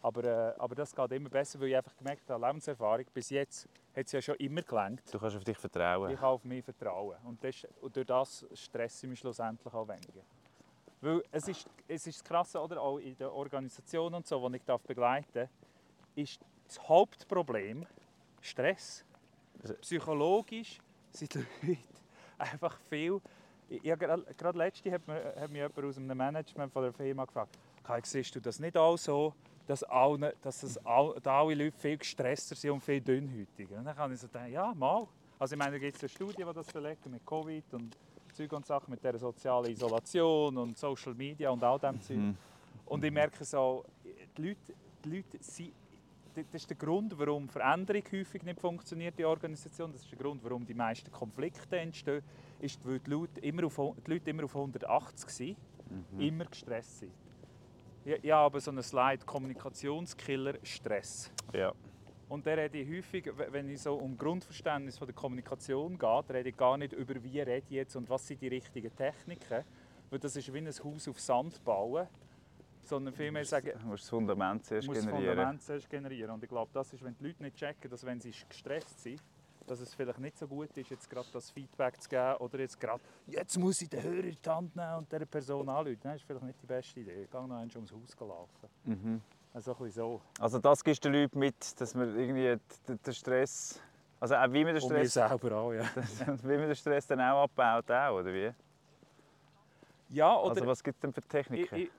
Aber, 0.00 0.24
äh, 0.24 0.54
aber 0.58 0.74
das 0.74 0.94
geht 0.94 1.12
immer 1.12 1.28
besser, 1.28 1.58
weil 1.60 1.68
ich 1.68 1.76
einfach 1.76 1.96
gemerkt 1.96 2.30
habe, 2.30 2.46
Lebenserfahrung, 2.46 3.04
bis 3.12 3.30
jetzt 3.30 3.68
hat 3.96 4.06
es 4.06 4.12
ja 4.12 4.22
schon 4.22 4.36
immer 4.36 4.62
gelangt. 4.62 5.02
Du 5.12 5.18
kannst 5.18 5.36
auf 5.36 5.44
dich 5.44 5.58
vertrauen. 5.58 6.10
Ich 6.10 6.18
kann 6.18 6.28
auf 6.28 6.44
mich 6.44 6.64
vertrauen. 6.64 7.16
Und, 7.24 7.42
das, 7.42 7.66
und 7.80 7.96
durch 7.96 8.06
das 8.06 8.46
stresse 8.54 9.06
ich 9.06 9.10
mich 9.10 9.18
schlussendlich 9.18 9.74
auch 9.74 9.88
weniger. 9.88 10.22
Weil 11.00 11.22
es 11.30 11.48
ist, 11.48 11.68
es 11.86 12.06
ist 12.06 12.20
das 12.20 12.24
Krasse, 12.24 12.60
oder? 12.60 12.80
auch 12.80 12.98
in 12.98 13.16
der 13.16 13.32
Organisation 13.32 14.14
und 14.14 14.26
so, 14.26 14.48
die 14.48 14.56
ich 14.56 14.64
darf 14.64 14.82
begleiten 14.82 15.28
darf, 15.32 15.48
ist 16.14 16.40
das 16.66 16.88
Hauptproblem 16.88 17.86
Stress. 18.40 19.04
Also- 19.60 19.74
Psychologisch 19.74 20.78
sind 21.10 21.34
die 21.34 21.44
Leute 21.62 21.80
einfach 22.38 22.78
viel... 22.88 23.20
Ich, 23.70 23.84
ich, 23.84 23.98
gerade 23.98 24.58
letzte 24.58 24.90
hat, 24.90 25.06
mir, 25.06 25.34
hat 25.36 25.50
mich 25.50 25.60
jemand 25.60 25.84
aus 25.84 25.98
einem 25.98 26.16
Management 26.16 26.72
von 26.72 26.84
der 26.84 26.92
Firma 26.92 27.26
gefragt, 27.26 27.58
siehst 28.04 28.34
du 28.34 28.40
das 28.40 28.58
nicht 28.60 28.78
auch 28.78 28.96
so, 28.96 29.34
dass, 29.68 29.82
alle, 29.84 30.34
dass 30.40 30.62
das 30.62 30.78
all, 30.84 31.14
da 31.22 31.42
alle 31.42 31.54
Leute 31.54 31.78
viel 31.78 31.98
gestresster 31.98 32.54
sind 32.54 32.70
und 32.70 32.80
viel 32.80 33.02
dünnhäutiger? 33.02 33.76
Und 33.76 33.84
dann 33.84 33.94
kann 33.94 34.10
ich 34.12 34.18
so 34.18 34.26
denken, 34.26 34.52
ja, 34.52 34.72
mal. 34.74 35.06
Also 35.38 35.54
ich 35.54 35.58
meine, 35.58 35.72
da 35.72 35.78
gibt 35.78 35.94
es 35.94 36.02
eine 36.02 36.08
Studie, 36.08 36.42
die 36.42 36.54
das 36.54 36.66
belegt 36.66 37.06
mit 37.06 37.24
Covid 37.24 37.74
und 37.74 37.96
Zeug 38.32 38.52
und 38.54 38.66
Sachen, 38.66 38.90
mit 38.90 39.04
der 39.04 39.18
sozialen 39.18 39.70
Isolation 39.70 40.56
und 40.56 40.78
Social 40.78 41.14
Media 41.14 41.50
und 41.50 41.62
all 41.62 41.78
dem 41.78 42.00
Zeug. 42.00 42.16
Mhm. 42.16 42.36
Und 42.86 43.04
ich 43.04 43.12
merke 43.12 43.44
so, 43.44 43.84
die 44.36 44.48
Leute, 44.48 44.72
die 45.04 45.16
Leute 45.16 45.38
sind, 45.40 45.72
das 46.34 46.62
ist 46.62 46.70
der 46.70 46.76
Grund, 46.76 47.18
warum 47.18 47.48
Veränderung 47.48 48.02
häufig 48.10 48.42
nicht 48.42 48.60
funktioniert 48.60 49.14
in 49.14 49.18
der 49.18 49.28
Organisation. 49.28 49.92
Das 49.92 50.02
ist 50.02 50.10
der 50.10 50.18
Grund, 50.18 50.42
warum 50.42 50.64
die 50.64 50.74
meisten 50.74 51.10
Konflikte 51.10 51.78
entstehen. 51.78 52.22
Ist, 52.60 52.84
weil 52.86 53.00
die 53.00 53.10
Leute 53.10 53.40
immer 53.40 53.66
auf, 53.66 53.78
die 54.06 54.10
Leute 54.10 54.30
immer 54.30 54.44
auf 54.44 54.56
180 54.56 55.28
sind, 55.28 55.56
immer 56.18 56.46
gestresst 56.46 57.00
sind. 57.00 57.12
Ja, 58.08 58.16
ich 58.22 58.32
habe 58.32 58.58
so 58.58 58.70
einen 58.70 58.82
Slide 58.82 59.22
Kommunikationskiller 59.26 60.54
Stress. 60.62 61.30
Ja. 61.52 61.74
Und 62.30 62.46
da 62.46 62.54
rede 62.54 62.78
ich 62.78 62.88
häufig, 62.88 63.30
wenn 63.50 63.68
es 63.68 63.82
so 63.82 63.96
um 63.96 64.16
Grundverständnis 64.16 64.96
von 64.96 65.08
der 65.08 65.14
Kommunikation 65.14 65.98
geht, 65.98 66.30
rede 66.30 66.48
ich 66.48 66.56
gar 66.56 66.78
nicht 66.78 66.94
über 66.94 67.22
wie 67.22 67.38
rede 67.38 67.58
ich 67.58 67.68
jetzt 67.68 67.96
und 67.96 68.08
was 68.08 68.26
sind 68.26 68.40
die 68.40 68.48
richtigen 68.48 68.96
Techniken. 68.96 69.62
Weil 70.08 70.18
das 70.20 70.36
ist 70.36 70.50
wie 70.50 70.56
ein 70.56 70.68
Haus 70.68 71.06
auf 71.06 71.20
Sand 71.20 71.62
bauen. 71.62 72.08
Sondern 72.82 73.12
vielmehr 73.12 73.44
sagen, 73.44 73.72
Du 73.78 73.88
musst 73.88 74.04
das 74.04 74.08
Fundament 74.08 74.64
zuerst 74.64 74.88
muss 74.88 74.96
das 74.96 75.04
generieren. 75.04 75.28
Fundament 75.28 75.62
zuerst 75.62 75.90
generieren. 75.90 76.30
Und 76.30 76.42
ich 76.42 76.48
glaube, 76.48 76.70
das 76.72 76.90
ist, 76.94 77.04
wenn 77.04 77.14
die 77.14 77.26
Leute 77.26 77.42
nicht 77.42 77.56
checken, 77.56 77.90
dass 77.90 78.06
wenn 78.06 78.18
sie 78.22 78.32
gestresst 78.48 79.02
sind, 79.02 79.22
dass 79.68 79.80
es 79.80 79.94
vielleicht 79.94 80.18
nicht 80.18 80.38
so 80.38 80.46
gut 80.46 80.76
ist, 80.76 80.90
jetzt 80.90 81.08
gerade 81.08 81.28
das 81.32 81.50
Feedback 81.50 82.00
zu 82.00 82.08
geben 82.08 82.36
oder 82.38 82.58
jetzt 82.60 82.80
gerade, 82.80 83.00
jetzt 83.26 83.58
muss 83.58 83.80
ich 83.82 83.88
den 83.88 84.02
Hörer 84.02 84.24
in 84.24 84.36
die 84.44 84.50
Hand 84.50 84.74
nehmen 84.74 84.94
und 84.94 85.12
dieser 85.12 85.26
Person 85.26 85.68
anrufen. 85.68 85.98
Das 86.02 86.16
ist 86.16 86.22
vielleicht 86.22 86.44
nicht 86.44 86.62
die 86.62 86.66
beste 86.66 87.00
Idee. 87.00 87.22
Ich 87.22 87.30
gehe 87.30 87.40
noch 87.40 87.56
einmal 87.56 87.68
ums 87.76 87.92
Haus 87.92 88.16
laufen. 88.20 88.68
Mhm. 88.84 89.20
Also 89.52 89.76
ein 89.78 89.90
so. 89.90 90.20
Also 90.40 90.58
das 90.58 90.84
gibst 90.84 91.04
du 91.04 91.10
den 91.10 91.22
Leuten 91.22 91.38
mit, 91.38 91.80
dass 91.80 91.94
man 91.94 92.18
irgendwie 92.18 92.58
den 92.86 93.14
Stress, 93.14 93.80
also 94.20 94.34
auch 94.34 94.52
wie 94.52 94.64
man 94.64 94.74
den 94.74 94.82
Und 94.82 94.92
mir 94.92 95.06
Stress, 95.08 95.12
selber 95.14 95.56
auch, 95.56 95.72
ja. 95.72 95.84
wie 96.42 96.56
man 96.56 96.66
den 96.68 96.76
Stress 96.76 97.06
dann 97.06 97.20
auch 97.20 97.44
abbaut, 97.44 97.90
auch, 97.90 98.18
oder 98.18 98.32
wie? 98.32 98.52
Ja, 100.10 100.36
oder 100.38 100.50
Also 100.50 100.66
was 100.66 100.82
gibt 100.82 100.96
es 100.96 101.00
denn 101.00 101.12
für 101.12 101.22
Techniken? 101.22 101.74
ich, 101.76 101.82
ich 101.84 101.90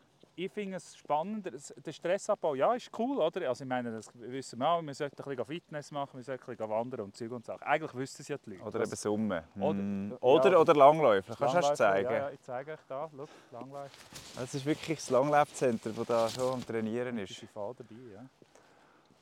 finde 0.47 0.77
es 0.77 0.95
spannend, 0.95 1.47
es- 1.47 1.73
der 1.75 1.91
Stressabbau, 1.91 2.55
ja, 2.55 2.73
ist 2.75 2.89
cool, 2.97 3.17
oder? 3.17 3.49
Also 3.49 3.63
ich 3.65 3.67
meine, 3.67 3.91
das 3.91 4.09
wissen 4.13 4.59
wir 4.59 4.69
auch, 4.69 4.81
wir 4.81 4.93
sollten 4.93 5.21
ein 5.21 5.25
bisschen 5.35 5.45
Fitness 5.45 5.91
machen, 5.91 6.17
wir 6.17 6.23
sollten 6.23 6.43
ein 6.43 6.55
bisschen 6.55 6.69
wandern 6.69 7.01
und 7.01 7.15
Zeug 7.17 7.31
und 7.31 7.45
Sachen. 7.45 7.63
Eigentlich 7.63 7.93
wüssten 7.95 8.21
es 8.21 8.27
ja 8.29 8.37
die 8.37 8.51
Leute. 8.51 8.63
Oder 8.63 8.79
Das- 8.79 8.89
eben 8.89 8.95
Summen. 8.95 9.43
Oder- 9.59 9.73
Mm. 9.73 10.11
ja. 10.11 10.17
Oder, 10.21 10.61
oder 10.61 10.73
Langläufer, 10.75 11.35
kannst 11.35 11.53
du 11.55 11.57
erst 11.57 11.75
zeigen? 11.75 12.11
Ja, 12.13 12.29
ich 12.29 12.39
zeige 12.41 12.71
euch 12.73 12.79
da, 12.87 13.09
schau, 13.13 13.25
Langläufer. 13.51 13.95
Das 14.35 14.53
ist 14.53 14.65
wirklich 14.65 14.99
das 14.99 15.09
Langlaufzentrum, 15.09 15.93
das 15.95 16.07
da 16.07 16.29
schon 16.29 16.53
am 16.53 16.65
Trainieren 16.65 17.17
ist 17.17 17.31
ist. 17.31 17.41
die 17.41 17.47
Fall 17.47 17.73
dabei, 17.75 17.95
ja. 18.13 18.25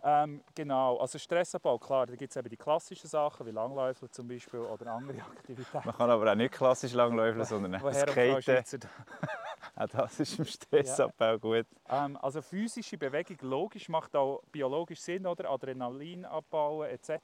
Ähm, 0.03 0.41
genau, 0.53 0.97
also 0.97 1.17
Stressabbau, 1.17 1.79
klar, 1.79 2.05
da 2.05 2.15
gibt 2.15 2.29
es 2.31 2.37
eben 2.37 2.47
die 2.47 2.55
klassischen 2.55 3.07
Sachen, 3.07 3.45
wie 3.47 3.51
Langläufer 3.51 4.09
zum 4.11 4.27
Beispiel 4.27 4.59
oder 4.59 4.91
andere 4.91 5.17
Aktivitäten. 5.21 5.81
Man 5.83 5.95
kann 5.97 6.09
aber 6.11 6.31
auch 6.31 6.35
nicht 6.35 6.53
klassisch 6.53 6.93
Langläufeln, 6.93 7.43
sondern 7.45 7.71
Skaten. 7.93 8.81
Auch 9.77 9.87
das 9.91 10.19
ist 10.19 10.39
im 10.39 10.45
Stressabbau 10.45 11.37
gut. 11.37 11.67
Ähm, 11.87 12.17
also 12.17 12.41
physische 12.41 12.97
Bewegung, 12.97 13.37
logisch, 13.41 13.89
macht 13.89 14.15
auch 14.15 14.41
biologisch 14.51 14.99
Sinn, 14.99 15.25
oder? 15.27 15.49
Adrenalin 15.49 16.25
abbauen 16.25 16.89
etc. 16.89 17.19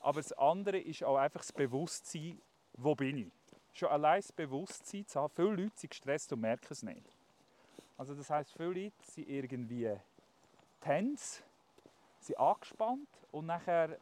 Aber 0.00 0.20
das 0.20 0.32
andere 0.32 0.78
ist 0.78 1.04
auch 1.04 1.16
einfach 1.16 1.40
das 1.40 1.52
Bewusstsein, 1.52 2.40
wo 2.76 2.94
bin 2.94 3.18
ich? 3.18 3.32
Schon 3.72 3.88
allein 3.88 4.20
das 4.20 4.32
Bewusstsein 4.32 5.06
zu 5.06 5.20
haben. 5.20 5.32
Viele 5.34 5.50
Leute 5.50 5.72
sind 5.76 5.90
gestresst 5.90 6.32
und 6.32 6.40
merken 6.40 6.68
es 6.70 6.82
nicht. 6.82 7.06
Also 7.96 8.14
das 8.14 8.28
heißt, 8.28 8.52
viele 8.56 8.84
Leute 8.84 8.96
sind 9.02 9.28
irgendwie 9.28 9.92
tens, 10.80 11.42
sind 12.18 12.38
angespannt 12.38 13.08
und 13.30 13.46
nachher 13.46 13.98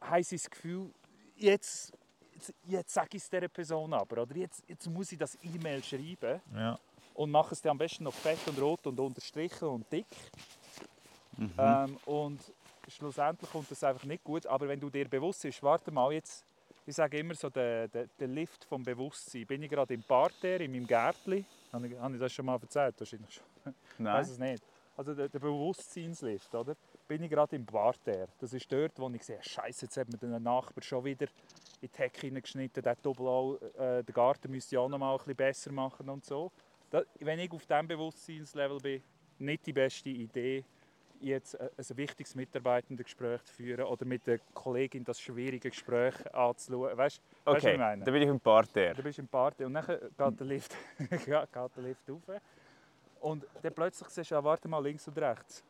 haben 0.00 0.22
sie 0.22 0.36
das 0.36 0.50
Gefühl, 0.50 0.92
jetzt, 1.36 1.92
jetzt, 2.48 2.54
jetzt 2.66 2.94
sage 2.94 3.08
ich 3.12 3.22
es 3.22 3.30
dieser 3.30 3.48
Person 3.48 3.92
aber, 3.92 4.22
oder 4.22 4.36
jetzt, 4.36 4.62
jetzt 4.68 4.86
muss 4.88 5.12
ich 5.12 5.18
das 5.18 5.38
E-Mail 5.42 5.82
schreiben 5.82 6.40
Ja. 6.54 6.78
und 7.14 7.30
machen 7.30 7.50
es 7.52 7.62
dann 7.62 7.72
am 7.72 7.78
besten 7.78 8.04
noch 8.04 8.14
fett 8.14 8.38
und 8.46 8.60
rot 8.60 8.86
und 8.86 8.98
unterstrichen 8.98 9.68
und 9.68 9.90
dick. 9.90 10.06
Mhm. 11.36 11.52
Ähm, 11.58 11.96
und 12.06 12.40
schlussendlich 12.88 13.50
kommt 13.50 13.70
das 13.70 13.82
einfach 13.82 14.04
nicht 14.04 14.22
gut. 14.22 14.46
Aber 14.46 14.68
wenn 14.68 14.78
du 14.80 14.90
dir 14.90 15.08
bewusst 15.08 15.42
bist, 15.42 15.62
warte 15.62 15.90
mal 15.90 16.12
jetzt, 16.12 16.44
ich 16.86 16.94
sage 16.94 17.18
immer 17.18 17.34
so, 17.34 17.48
der, 17.50 17.88
der, 17.88 18.06
der 18.18 18.28
Lift 18.28 18.64
vom 18.64 18.82
Bewusstsein. 18.82 19.46
Bin 19.46 19.62
ich 19.62 19.70
gerade 19.70 19.94
im 19.94 20.02
Parterre, 20.02 20.64
in 20.64 20.70
meinem 20.72 20.86
Gärtchen? 20.86 21.44
Habe 21.72 21.88
ich, 21.88 21.98
habe 21.98 22.14
ich 22.14 22.20
das 22.20 22.32
schon 22.32 22.46
mal 22.46 22.58
erzählt? 22.60 22.94
Wahrscheinlich 22.98 23.34
schon. 23.34 23.44
Ich 23.98 24.04
weiß 24.04 24.28
Nein. 24.28 24.32
es 24.32 24.38
nicht. 24.38 24.64
Also 24.96 25.14
der, 25.14 25.28
der 25.28 25.38
Bewusstseinslift, 25.38 26.54
oder? 26.54 26.76
Bin 27.08 27.22
ich 27.22 27.30
gerade 27.30 27.56
im 27.56 27.64
Parterre. 27.66 28.28
Das 28.38 28.52
ist 28.52 28.70
dort, 28.70 28.98
wo 28.98 29.08
ich 29.10 29.24
sehe, 29.24 29.42
Scheiße, 29.42 29.86
jetzt 29.86 29.96
hat 29.96 30.08
mir 30.08 30.18
der 30.18 30.38
Nachbar 30.38 30.82
schon 30.82 31.04
wieder 31.04 31.26
in 31.82 31.90
die 31.92 31.98
Hecke 31.98 32.20
hineingeschnitten. 32.22 32.82
Der 32.82 32.96
Doppel 32.96 33.58
äh, 33.76 34.02
der 34.02 34.14
Garten 34.14 34.50
müsste 34.50 34.74
ich 34.74 34.78
auch 34.78 34.88
noch 34.88 34.98
mal 34.98 35.12
ein 35.12 35.18
bisschen 35.18 35.36
besser 35.36 35.72
machen 35.72 36.08
und 36.08 36.24
so. 36.24 36.50
Da, 36.90 37.02
wenn 37.20 37.38
ich 37.38 37.50
auf 37.50 37.66
diesem 37.66 37.88
Bewusstseinslevel 37.88 38.78
bin, 38.80 39.02
nicht 39.38 39.66
die 39.66 39.72
beste 39.72 40.10
Idee, 40.10 40.64
jetzt 41.20 41.58
ein, 41.58 41.68
ein 41.76 41.96
wichtiges 41.96 42.34
Mitarbeitendengespräch 42.34 43.42
zu 43.44 43.54
führen 43.54 43.84
oder 43.84 44.04
mit 44.04 44.26
der 44.26 44.38
Kollegin 44.52 45.04
das 45.04 45.20
schwierige 45.20 45.70
Gespräch 45.70 46.14
anzuschauen. 46.34 46.96
Weißt, 46.96 47.18
du, 47.18 47.22
was 47.44 47.56
Okay, 47.56 47.72
ich 47.72 47.78
meine? 47.78 48.04
dann 48.04 48.12
bin 48.12 48.22
ich 48.22 48.28
im 48.28 48.40
Parterre. 48.40 48.94
Du 48.94 49.02
bist 49.02 49.18
im 49.18 49.28
Party 49.28 49.64
und 49.64 49.74
dann 49.74 49.86
geht 49.86 50.40
der 50.40 50.46
Lift, 50.46 50.76
geht 50.98 51.26
der 51.26 51.82
Lift 51.82 52.08
rauf. 52.08 52.40
Und 53.20 53.46
dann 53.62 53.74
plötzlich 53.74 54.08
siehst 54.08 54.30
du, 54.30 54.36
ah, 54.36 54.44
warte 54.44 54.68
mal, 54.68 54.82
links 54.82 55.08
und 55.08 55.16
rechts. 55.18 55.64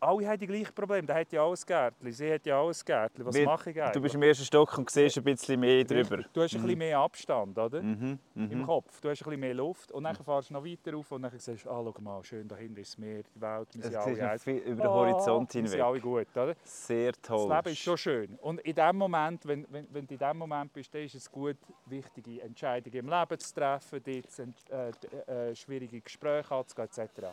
Alle 0.00 0.28
haben 0.28 0.38
die 0.38 0.46
gleichen 0.46 0.72
Probleme. 0.72 1.06
Der 1.06 1.16
hat 1.16 1.32
ja 1.32 1.44
ein 1.44 1.54
Gärtchen, 1.66 2.12
sie 2.12 2.32
hat 2.32 2.46
ja 2.46 2.62
ein 2.62 2.72
Gärtchen. 2.84 3.26
Was 3.26 3.34
Weil 3.34 3.44
mache 3.44 3.70
ich 3.70 3.80
eigentlich? 3.80 3.92
Du 3.92 4.00
bist 4.00 4.14
im 4.14 4.22
ersten 4.22 4.44
Stock 4.44 4.78
und 4.78 4.88
siehst 4.88 5.18
ein 5.18 5.24
bisschen 5.24 5.58
mehr 5.58 5.82
drüber. 5.84 6.18
Du 6.32 6.40
hast 6.40 6.54
ein 6.54 6.62
bisschen 6.62 6.78
mehr 6.78 6.98
Abstand, 7.00 7.58
oder? 7.58 7.82
Mhm, 7.82 8.18
Im 8.36 8.58
mhm. 8.60 8.64
Kopf. 8.64 9.00
Du 9.00 9.08
hast 9.08 9.22
ein 9.22 9.24
bisschen 9.24 9.40
mehr 9.40 9.54
Luft. 9.54 9.90
Und 9.90 10.04
dann 10.04 10.14
fahrst 10.14 10.50
du 10.50 10.54
noch 10.54 10.64
weiter 10.64 10.92
rauf 10.92 11.10
und 11.10 11.22
dann 11.22 11.36
siehst 11.36 11.64
du, 11.64 11.70
ah, 11.70 11.82
schau 11.82 12.00
mal, 12.00 12.22
schön, 12.22 12.46
da 12.46 12.54
hinten 12.54 12.80
ist 12.80 12.92
das 12.92 12.98
Meer, 12.98 13.22
die 13.34 13.40
Welt, 13.40 13.68
wir 13.74 13.82
sind 13.82 13.96
alle 13.96 14.34
ist 14.34 14.44
viel 14.44 14.56
über 14.58 14.82
den 14.82 14.86
Ah, 14.86 14.94
Horizont 14.94 15.54
Wir 15.54 15.62
sind 15.62 15.70
hinweg. 15.70 15.84
alle 15.84 16.00
gut, 16.00 16.36
oder? 16.36 16.54
Sehr 16.62 17.12
toll. 17.20 17.48
Das 17.48 17.64
Leben 17.64 17.72
ist 17.72 17.82
schon 17.82 17.98
schön. 17.98 18.38
Und 18.40 18.60
in 18.60 18.74
dem 18.74 18.96
Moment, 18.96 19.46
wenn, 19.46 19.66
wenn, 19.70 19.86
wenn 19.92 20.06
du 20.06 20.14
in 20.14 20.18
diesem 20.18 20.38
Moment 20.38 20.72
bist, 20.72 20.94
dann 20.94 21.02
ist 21.02 21.16
es 21.16 21.30
gut, 21.30 21.56
wichtige 21.86 22.40
Entscheidungen 22.42 22.96
im 22.96 23.08
Leben 23.08 23.38
zu 23.38 23.52
treffen, 23.52 24.00
dort 24.00 25.08
äh, 25.28 25.50
äh, 25.50 25.54
schwierige 25.56 26.00
Gespräche 26.00 26.54
anzugehen 26.54 26.88
etc. 26.88 27.26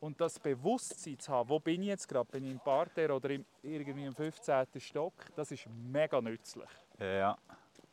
Und 0.00 0.18
das 0.20 0.38
Bewusstsein 0.38 1.18
zu 1.18 1.30
haben, 1.30 1.48
wo 1.50 1.58
bin 1.60 1.82
ich 1.82 1.88
jetzt 1.88 2.08
gerade, 2.08 2.30
bin 2.30 2.44
ich 2.44 2.52
im 2.52 2.58
Parterre 2.60 3.14
oder 3.14 3.30
im, 3.30 3.44
irgendwie 3.62 4.04
im 4.06 4.14
15. 4.14 4.66
Stock, 4.78 5.12
das 5.36 5.50
ist 5.52 5.66
mega 5.68 6.20
nützlich. 6.22 6.68
Ja. 6.98 7.36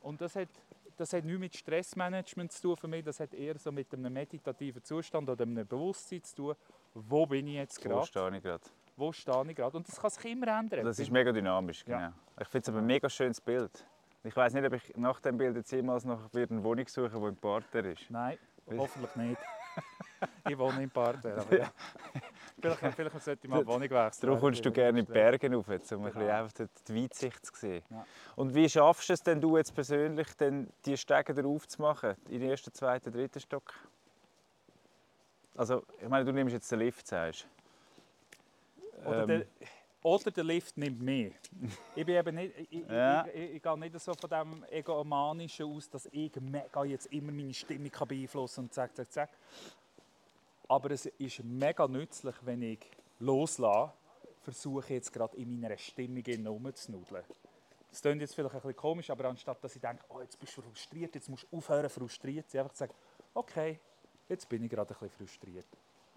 Und 0.02 0.22
das 0.22 0.36
hat, 0.38 0.48
das 0.96 1.12
hat 1.12 1.26
nichts 1.26 1.40
mit 1.40 1.56
Stressmanagement 1.58 2.52
zu 2.54 2.62
tun 2.62 2.78
für 2.78 2.88
mich, 2.88 3.04
das 3.04 3.20
hat 3.20 3.34
eher 3.34 3.58
so 3.60 3.72
mit 3.74 3.94
einem 3.94 4.14
meditativen 4.14 4.82
Zustand 4.84 5.30
oder 5.30 5.44
einem 5.44 5.68
Bewusstsein 5.68 6.24
zu 6.24 6.36
tun, 6.36 6.56
wo 6.94 7.26
bin 7.26 7.46
ich 7.48 7.56
jetzt 7.56 7.82
gerade, 7.82 8.06
stehe 8.06 8.38
ich 8.38 8.44
gerade. 8.44 8.64
wo 8.96 9.12
stehe 9.12 9.44
ich 9.50 9.56
gerade. 9.56 9.76
Und 9.76 9.88
das 9.88 10.00
kann 10.00 10.10
sich 10.10 10.26
immer 10.32 10.48
ändern. 10.48 10.86
Das 10.86 11.00
ist 11.00 11.12
mega 11.12 11.32
dynamisch, 11.34 11.84
Ja. 11.88 11.98
genau. 11.98 12.14
Ich 12.40 12.48
finde 12.48 12.64
es 12.64 12.70
aber 12.70 12.78
ein 12.78 12.86
mega 12.86 13.10
schönes 13.10 13.42
Bild. 13.42 13.86
Ich 14.24 14.36
weiß 14.36 14.54
nicht, 14.54 14.66
ob 14.66 14.74
ich 14.74 14.96
nach 14.96 15.20
dem 15.20 15.38
Bild 15.38 15.58
jetzt 15.58 15.72
jemals 15.72 16.06
noch 16.06 16.34
wieder 16.34 16.52
eine 16.52 16.64
Wohnung 16.64 16.88
suche, 16.88 17.20
die 17.20 17.26
im 17.28 17.36
Parterre 17.36 17.92
ist. 17.92 18.10
Nein, 18.10 18.38
hoffentlich 18.78 19.16
nicht. 19.18 19.42
Ich 20.50 20.58
wohne 20.58 20.84
im 20.84 20.90
Parterre, 20.90 21.42
aber 21.42 21.58
ja. 21.58 21.72
vielleicht, 22.60 22.96
vielleicht 22.96 23.22
sollte 23.22 23.46
ich 23.46 23.50
mal 23.50 23.60
die 23.62 23.68
Wohnung 23.68 23.82
wechseln. 23.90 24.28
Darum 24.28 24.40
kommst 24.40 24.66
du 24.66 24.72
gerne 24.72 25.00
in 25.00 25.06
die 25.06 25.12
Berge 25.12 25.54
rauf, 25.54 25.68
um 25.68 25.74
ein 25.74 25.80
Genau. 25.88 26.04
bisschen 26.12 26.30
einfach 26.30 26.68
die 26.88 27.04
Weitsicht 27.04 27.46
zu 27.46 27.54
sehen. 27.56 27.84
Ja. 27.90 28.06
Und 28.36 28.54
wie 28.56 28.68
schaffst 28.70 29.10
du 29.10 29.14
es 29.14 29.22
denn 29.22 29.40
du 29.42 29.58
jetzt 29.58 29.74
persönlich, 29.76 30.28
denn 30.38 30.68
die 30.86 30.98
Stege 30.98 31.34
darauf 31.34 31.68
zu 31.68 31.82
machen? 31.82 32.16
In 32.30 32.40
den 32.40 32.50
ersten, 32.50 32.74
zweiten, 32.74 33.12
dritten 33.12 33.40
Stock? 33.40 33.74
Also, 35.56 35.84
ich 36.02 36.08
meine, 36.08 36.24
du 36.26 36.32
nimmst 36.32 36.54
jetzt 36.54 36.72
den 36.72 36.80
Lift, 36.80 37.08
sagst. 37.08 37.48
Oder, 39.06 39.22
Ähm, 39.24 39.28
der, 39.28 39.46
oder 40.04 40.32
der 40.32 40.44
Lift 40.44 40.78
nimmt 40.78 41.02
mehr. 41.02 41.32
Ich, 41.96 42.06
bin 42.06 42.16
eben 42.16 42.36
nicht, 42.36 42.54
ich, 42.70 42.88
Ja. 42.88 43.26
ich, 43.28 43.34
ich, 43.34 43.56
ich 43.56 43.62
gehe 43.64 43.80
nicht 43.80 44.00
so 44.00 44.14
von 44.14 44.30
dem 44.30 44.64
Egomanischen 44.70 45.66
aus, 45.66 45.90
dass 45.90 46.08
ich 46.12 46.32
mega 46.40 46.84
jetzt 46.86 47.08
immer 47.08 47.32
meine 47.32 47.54
Stimmung 47.54 47.90
kann 47.92 48.08
beeinflussen 48.08 48.62
und 48.66 48.74
zack, 48.74 48.96
zack, 48.96 49.12
zack. 49.12 49.30
Aber 50.68 50.92
es 50.92 51.06
ist 51.06 51.44
mega 51.44 51.88
nützlich, 51.88 52.36
wenn 52.44 52.62
ich 52.62 52.80
loslasse, 53.20 53.94
versuche 54.44 54.94
jetzt 54.94 55.12
gerade 55.12 55.36
in 55.38 55.60
meiner 55.60 55.78
Stimmung 55.78 56.24
herumzunudeln. 56.24 57.24
Das 57.90 58.02
klingt 58.02 58.22
jetzt 58.22 58.36
vielleicht 58.36 58.54
ein 58.54 58.62
bisschen 58.62 58.76
komisch, 58.76 59.10
aber 59.10 59.26
anstatt 59.26 59.64
dass 59.64 59.76
ich 59.76 59.82
denke, 59.82 60.04
oh, 60.10 60.22
jetzt 60.22 60.38
bist 60.40 60.56
du 60.58 60.62
frustriert, 60.62 61.16
jetzt 61.16 61.30
musst 61.30 61.48
du 61.50 61.58
aufhören 61.58 61.90
frustriert, 61.90 62.50
sein, 62.50 62.62
einfach 62.62 62.76
sagen, 62.76 62.94
okay, 63.34 63.80
jetzt 64.30 64.48
bin 64.48 64.64
ich 64.64 64.70
gerade 64.70 64.94
ein 64.94 65.00
bisschen 65.00 65.10
frustriert. 65.10 65.66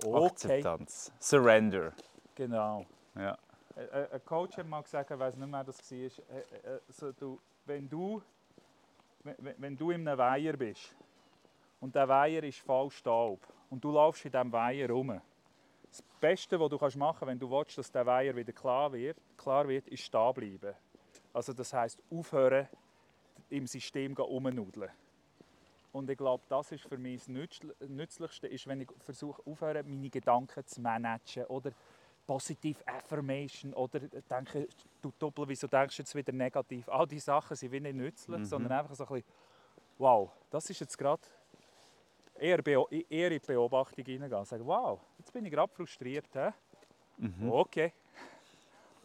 Okay, 0.05 0.27
Akzeptanz. 0.27 1.13
Surrender. 1.19 1.93
genau. 2.35 2.85
Ja. 3.15 3.39
Äh, 3.81 3.85
äh, 3.85 4.09
Ein 4.13 4.25
Coach 4.25 4.59
hat 4.59 4.67
mal 4.67 4.83
gesagt, 4.83 5.11
ich 5.11 5.19
weiß 5.19 5.37
nicht 5.37 5.49
mehr, 5.49 5.67
was 5.67 5.77
das 5.79 5.91
war, 5.91 5.99
äh, 5.99 6.75
äh, 6.77 6.81
so, 6.89 7.13
du, 7.13 7.41
wenn, 7.65 7.89
du, 7.89 8.23
wenn, 9.23 9.77
du 9.77 9.91
in 9.91 10.07
einem 10.07 10.19
Weiher 10.19 10.57
bist 10.57 10.95
und 11.81 11.95
der 11.95 12.07
Weiher 12.07 12.43
ist 12.45 12.59
voll 12.59 12.91
Staub 12.91 13.41
und 13.71 13.83
du 13.83 13.91
laufst 13.93 14.25
in 14.27 14.33
diesem 14.33 14.53
Weiher 14.53 14.91
rum, 14.91 15.19
das 15.89 16.03
Beste, 16.21 16.61
was 16.61 16.69
du 16.69 16.77
machen 16.77 16.99
kannst, 16.99 17.27
wenn 17.27 17.39
du 17.39 17.51
willst, 17.51 17.79
dass 17.79 17.91
der 17.91 18.05
Weiher 18.05 18.37
wieder 18.37 18.53
klar 18.53 18.93
wird, 18.93 19.17
klar 19.39 19.67
wird 19.67 19.89
ist 19.89 20.05
stehen 20.05 20.35
bleiben. 20.35 20.75
Also 21.33 21.53
das 21.53 21.73
heisst, 21.73 22.03
aufhören, 22.11 22.69
im 23.49 23.67
System 23.67 24.15
umnudeln. 24.15 24.91
Und 25.93 26.09
ich 26.09 26.19
glaube, 26.19 26.45
das 26.49 26.71
ist 26.71 26.85
für 26.85 26.99
mich 26.99 27.21
das 27.21 27.29
Nützl- 27.29 27.75
Nützlichste, 27.89 28.47
ist, 28.47 28.67
wenn 28.67 28.83
ich 28.83 28.89
versuche, 28.99 29.43
aufhören, 29.45 29.89
meine 29.89 30.11
Gedanken 30.11 30.65
zu 30.67 30.81
managen 30.81 31.47
oder 31.47 31.73
positive 32.31 32.79
Affirmation 32.87 33.75
oder 33.75 33.99
denke, 33.99 34.69
du 35.03 35.13
Doppel, 35.19 35.49
wieso 35.49 35.67
denkst 35.67 35.97
du 35.97 36.03
jetzt 36.03 36.15
wieder 36.15 36.33
negativ? 36.33 36.89
All 36.89 37.05
diese 37.05 37.25
Sachen 37.25 37.57
sind 37.57 37.73
wie 37.73 37.81
nicht 37.81 37.97
nützlich, 37.97 38.47
sondern 38.47 38.71
einfach 38.71 38.95
so 38.95 39.03
ein 39.05 39.09
bisschen, 39.15 39.29
wow, 39.99 40.31
das 40.49 40.71
ist 40.71 40.79
jetzt 40.79 40.97
gerade 40.97 41.23
eher, 42.39 42.63
beo- 42.63 42.89
eher 42.89 43.33
in 43.33 43.41
die 43.41 43.47
Beobachtung 43.47 44.05
hineingehen. 44.05 44.45
Sagen, 44.45 44.65
wow, 44.65 45.01
jetzt 45.19 45.33
bin 45.33 45.45
ich 45.45 45.51
gerade 45.51 45.73
frustriert. 45.73 46.25
He? 46.33 47.49
Okay. 47.51 47.93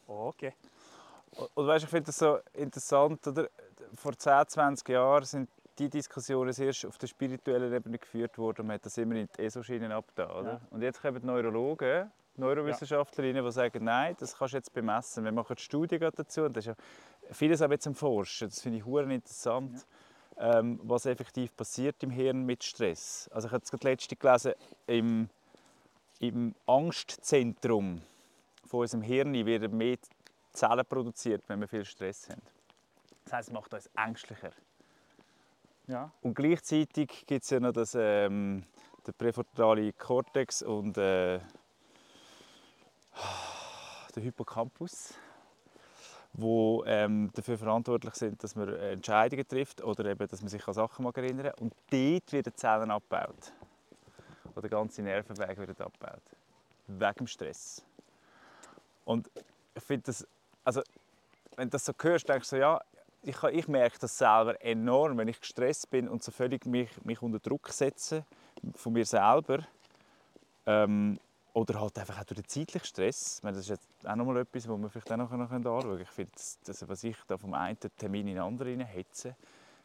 Okay. 0.05 0.53
Und 1.55 1.65
weißt, 1.65 1.86
ich 1.86 1.89
finde 1.89 2.05
das 2.05 2.20
so 2.20 2.38
interessant, 2.53 3.25
oder? 3.25 3.50
vor 3.96 4.15
10, 4.15 4.48
20 4.50 4.88
Jahren 4.89 5.25
sind 5.25 5.50
die 5.79 5.89
Diskussionen 5.89 6.53
erst 6.55 6.86
auf 6.86 7.00
der 7.00 7.08
spirituellen 7.08 7.74
Ebene 7.74 7.98
geführt 7.98 8.38
worden 8.38 8.62
und 8.62 8.67
man 8.67 8.75
hat 8.75 8.86
das 8.86 8.96
immer 9.00 9.15
in 9.15 9.27
die 9.36 9.41
ESO-Schienen 9.41 9.91
abgetan. 9.91 10.29
Oder? 10.29 10.51
Ja. 10.53 10.62
Und 10.70 10.84
jetzt 10.84 11.01
kommen 11.01 11.20
die 11.20 11.25
Neurologen, 11.25 12.12
Neurowissenschaftlerinnen, 12.38 13.44
die 13.44 13.51
sagen, 13.51 13.84
nein, 13.84 14.15
das 14.20 14.38
kannst 14.38 14.54
du 14.54 14.58
jetzt 14.58 14.74
bemessen. 14.74 15.24
Wir 15.24 15.32
machen 15.32 15.58
Studien 15.58 16.00
gerade 16.00 16.18
dazu 16.18 16.44
und 16.44 16.56
das 16.56 16.65
ist 16.65 16.68
ja 16.68 16.75
vieles 17.32 17.62
auch 17.62 17.70
jetzt 17.70 17.88
am 17.88 17.96
Forschen. 17.96 18.50
Das 18.50 18.62
finde 18.62 18.80
ich 18.80 18.86
hure 18.86 19.12
interessant, 19.13 19.86
ähm, 20.38 20.80
was 20.84 21.06
effektiv 21.06 21.56
passiert 21.56 22.01
im 22.04 22.10
Hirn 22.10 22.46
mit 22.46 22.63
Stress. 22.63 23.30
Also 23.34 23.48
ich 23.48 23.54
habe 23.54 23.63
es 23.63 23.72
gerade 23.72 23.89
letzte 23.89 24.15
gelesen, 24.15 24.54
im, 24.88 25.30
im 26.20 26.56
Angstzentrum 26.65 28.01
von 28.65 28.82
unserem 28.82 29.04
Hirn 29.04 29.34
werden 29.46 29.77
mehr 29.77 29.98
Zellen 30.51 30.86
produziert, 30.88 31.44
wenn 31.48 31.62
wir 31.62 31.68
viel 31.68 31.86
Stress 31.86 32.30
haben. 32.30 32.42
Das 33.25 33.34
heißt, 33.34 33.50
es 33.50 33.54
macht 33.54 33.74
uns 33.74 33.89
ängstlicher. 33.96 34.51
Ja. 35.88 36.12
Und 36.22 36.34
gleichzeitig 36.34 37.25
gibt 37.27 37.44
es 37.44 37.50
ja 37.50 37.60
noch 37.60 37.74
das, 37.74 37.96
ähm, 37.96 38.63
den 39.06 39.13
präfrontale 39.13 39.94
Kortex 39.94 40.62
und 40.62 40.98
äh, 40.98 41.39
den 44.16 44.24
Hippocampus, 44.24 45.14
wo 46.34 46.84
ähm, 46.86 47.30
dafür 47.34 47.58
verantwortlich 47.58 48.14
sind, 48.16 48.44
dass 48.44 48.56
man 48.56 48.74
Entscheidungen 48.74 49.48
trifft 49.48 49.84
oder 49.84 50.06
eben, 50.06 50.28
dass 50.28 50.42
man 50.42 50.50
sich 50.50 50.68
an 50.68 50.74
Sachen 50.74 51.04
mag 51.04 51.18
erinnern 51.18 51.52
Und 51.60 51.74
dort 51.90 52.34
werden 52.34 52.44
die 52.44 52.54
Zellen 52.56 52.92
abgebaut. 52.92 53.54
Oder 54.56 54.70
ganze 54.70 55.02
Nervenwege 55.02 55.68
werden 55.68 55.86
abgebaut. 55.86 56.22
Wegen 56.88 57.14
dem 57.16 57.28
Stress. 57.28 57.84
Und 59.06 59.30
ich 59.74 59.84
finde 59.84 60.04
das, 60.08 60.28
also 60.64 60.82
wenn 61.56 61.68
du 61.68 61.72
das 61.72 61.86
so 61.86 61.94
hörst, 62.02 62.28
denkst 62.28 62.50
du 62.50 62.56
so, 62.56 62.62
ja, 62.62 62.82
ich, 63.22 63.42
ich 63.44 63.68
merke 63.68 63.98
das 64.00 64.18
selber 64.18 64.62
enorm, 64.64 65.18
wenn 65.18 65.28
ich 65.28 65.40
gestresst 65.40 65.90
bin 65.90 66.08
und 66.08 66.24
so 66.24 66.32
völlig 66.32 66.66
mich, 66.66 66.90
mich 67.04 67.22
unter 67.22 67.40
Druck 67.40 67.70
setze 67.70 68.26
von 68.76 68.94
mir 68.94 69.06
selber. 69.06 69.60
Ähm, 70.66 71.20
oder 71.56 71.80
halt 71.80 71.98
einfach 71.98 72.20
auch 72.20 72.26
durch 72.26 72.42
den 72.42 72.50
zeitlichen 72.50 72.86
Stress. 72.86 73.38
Ich 73.38 73.44
meine, 73.44 73.56
das 73.56 73.66
ist 73.66 73.70
jetzt 73.70 73.88
auch 74.06 74.16
noch 74.16 74.26
mal 74.26 74.38
etwas, 74.38 74.68
was 74.68 74.78
wir 74.78 74.90
vielleicht 74.90 75.12
auch 75.14 75.18
noch, 75.18 75.32
anschauen 75.32 75.64
können. 75.64 76.02
Ich 76.02 76.10
finde, 76.10 76.32
das, 76.34 76.60
das, 76.66 76.88
was 76.88 77.04
ich 77.06 77.16
da 77.28 77.38
vom 77.38 77.54
einen 77.54 77.78
Termin 77.98 78.28
in 78.28 78.36
den 78.36 78.44
anderen 78.44 78.82
hetze, 78.82 79.38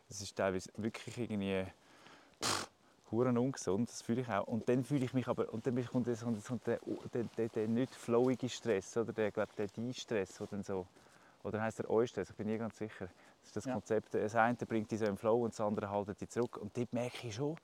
das 0.09 0.21
ist 0.21 0.35
teilweise 0.35 0.69
wirklich 0.77 1.17
irgendwie 1.17 1.65
pff, 2.43 2.69
huren 3.13 3.39
ungesund. 3.39 3.89
Das 3.89 4.03
fühle 4.03 4.23
ich 4.23 4.29
auch. 4.29 4.49
Und 4.49 4.69
dann 4.69 4.83
fühle 4.83 5.05
ich 5.05 5.15
mich 5.15 5.29
aber, 5.29 5.49
und 5.55 5.65
dann 5.65 5.87
kommt, 5.87 6.09
das, 6.09 6.25
kommt 6.25 6.67
der, 6.67 6.81
der, 7.15 7.25
der, 7.37 7.49
der 7.49 7.69
nicht 7.69 7.95
flowige 7.95 8.49
Stress, 8.49 8.97
oder 8.97 9.13
der, 9.13 9.31
glaub, 9.31 9.55
der 9.55 9.69
Die-Stress, 9.69 10.39
der 10.39 10.47
dann 10.49 10.65
so, 10.65 10.89
oder 11.45 11.63
heißt 11.63 11.79
der 11.79 11.89
Eu-Stress, 11.89 12.31
ich 12.31 12.37
bin 12.37 12.49
nie 12.49 12.59
ganz 12.59 12.79
sicher. 12.79 13.07
Das 13.07 13.47
ist 13.47 13.57
das 13.57 13.65
Ja. 13.67 13.75
Konzept. 13.75 14.13
Das 14.15 14.35
eine 14.35 14.57
bringt 14.57 14.91
dich 14.91 14.99
so 14.99 15.07
im 15.07 15.17
Flow 15.17 15.45
und 15.45 15.53
das 15.55 15.61
andere 15.61 15.89
haltet 15.89 16.21
dich 16.21 16.31
zurück. 16.31 16.57
Und 16.57 16.77
dort 16.77 16.93
merke 16.93 17.29
ich 17.29 17.37
schon, 17.37 17.57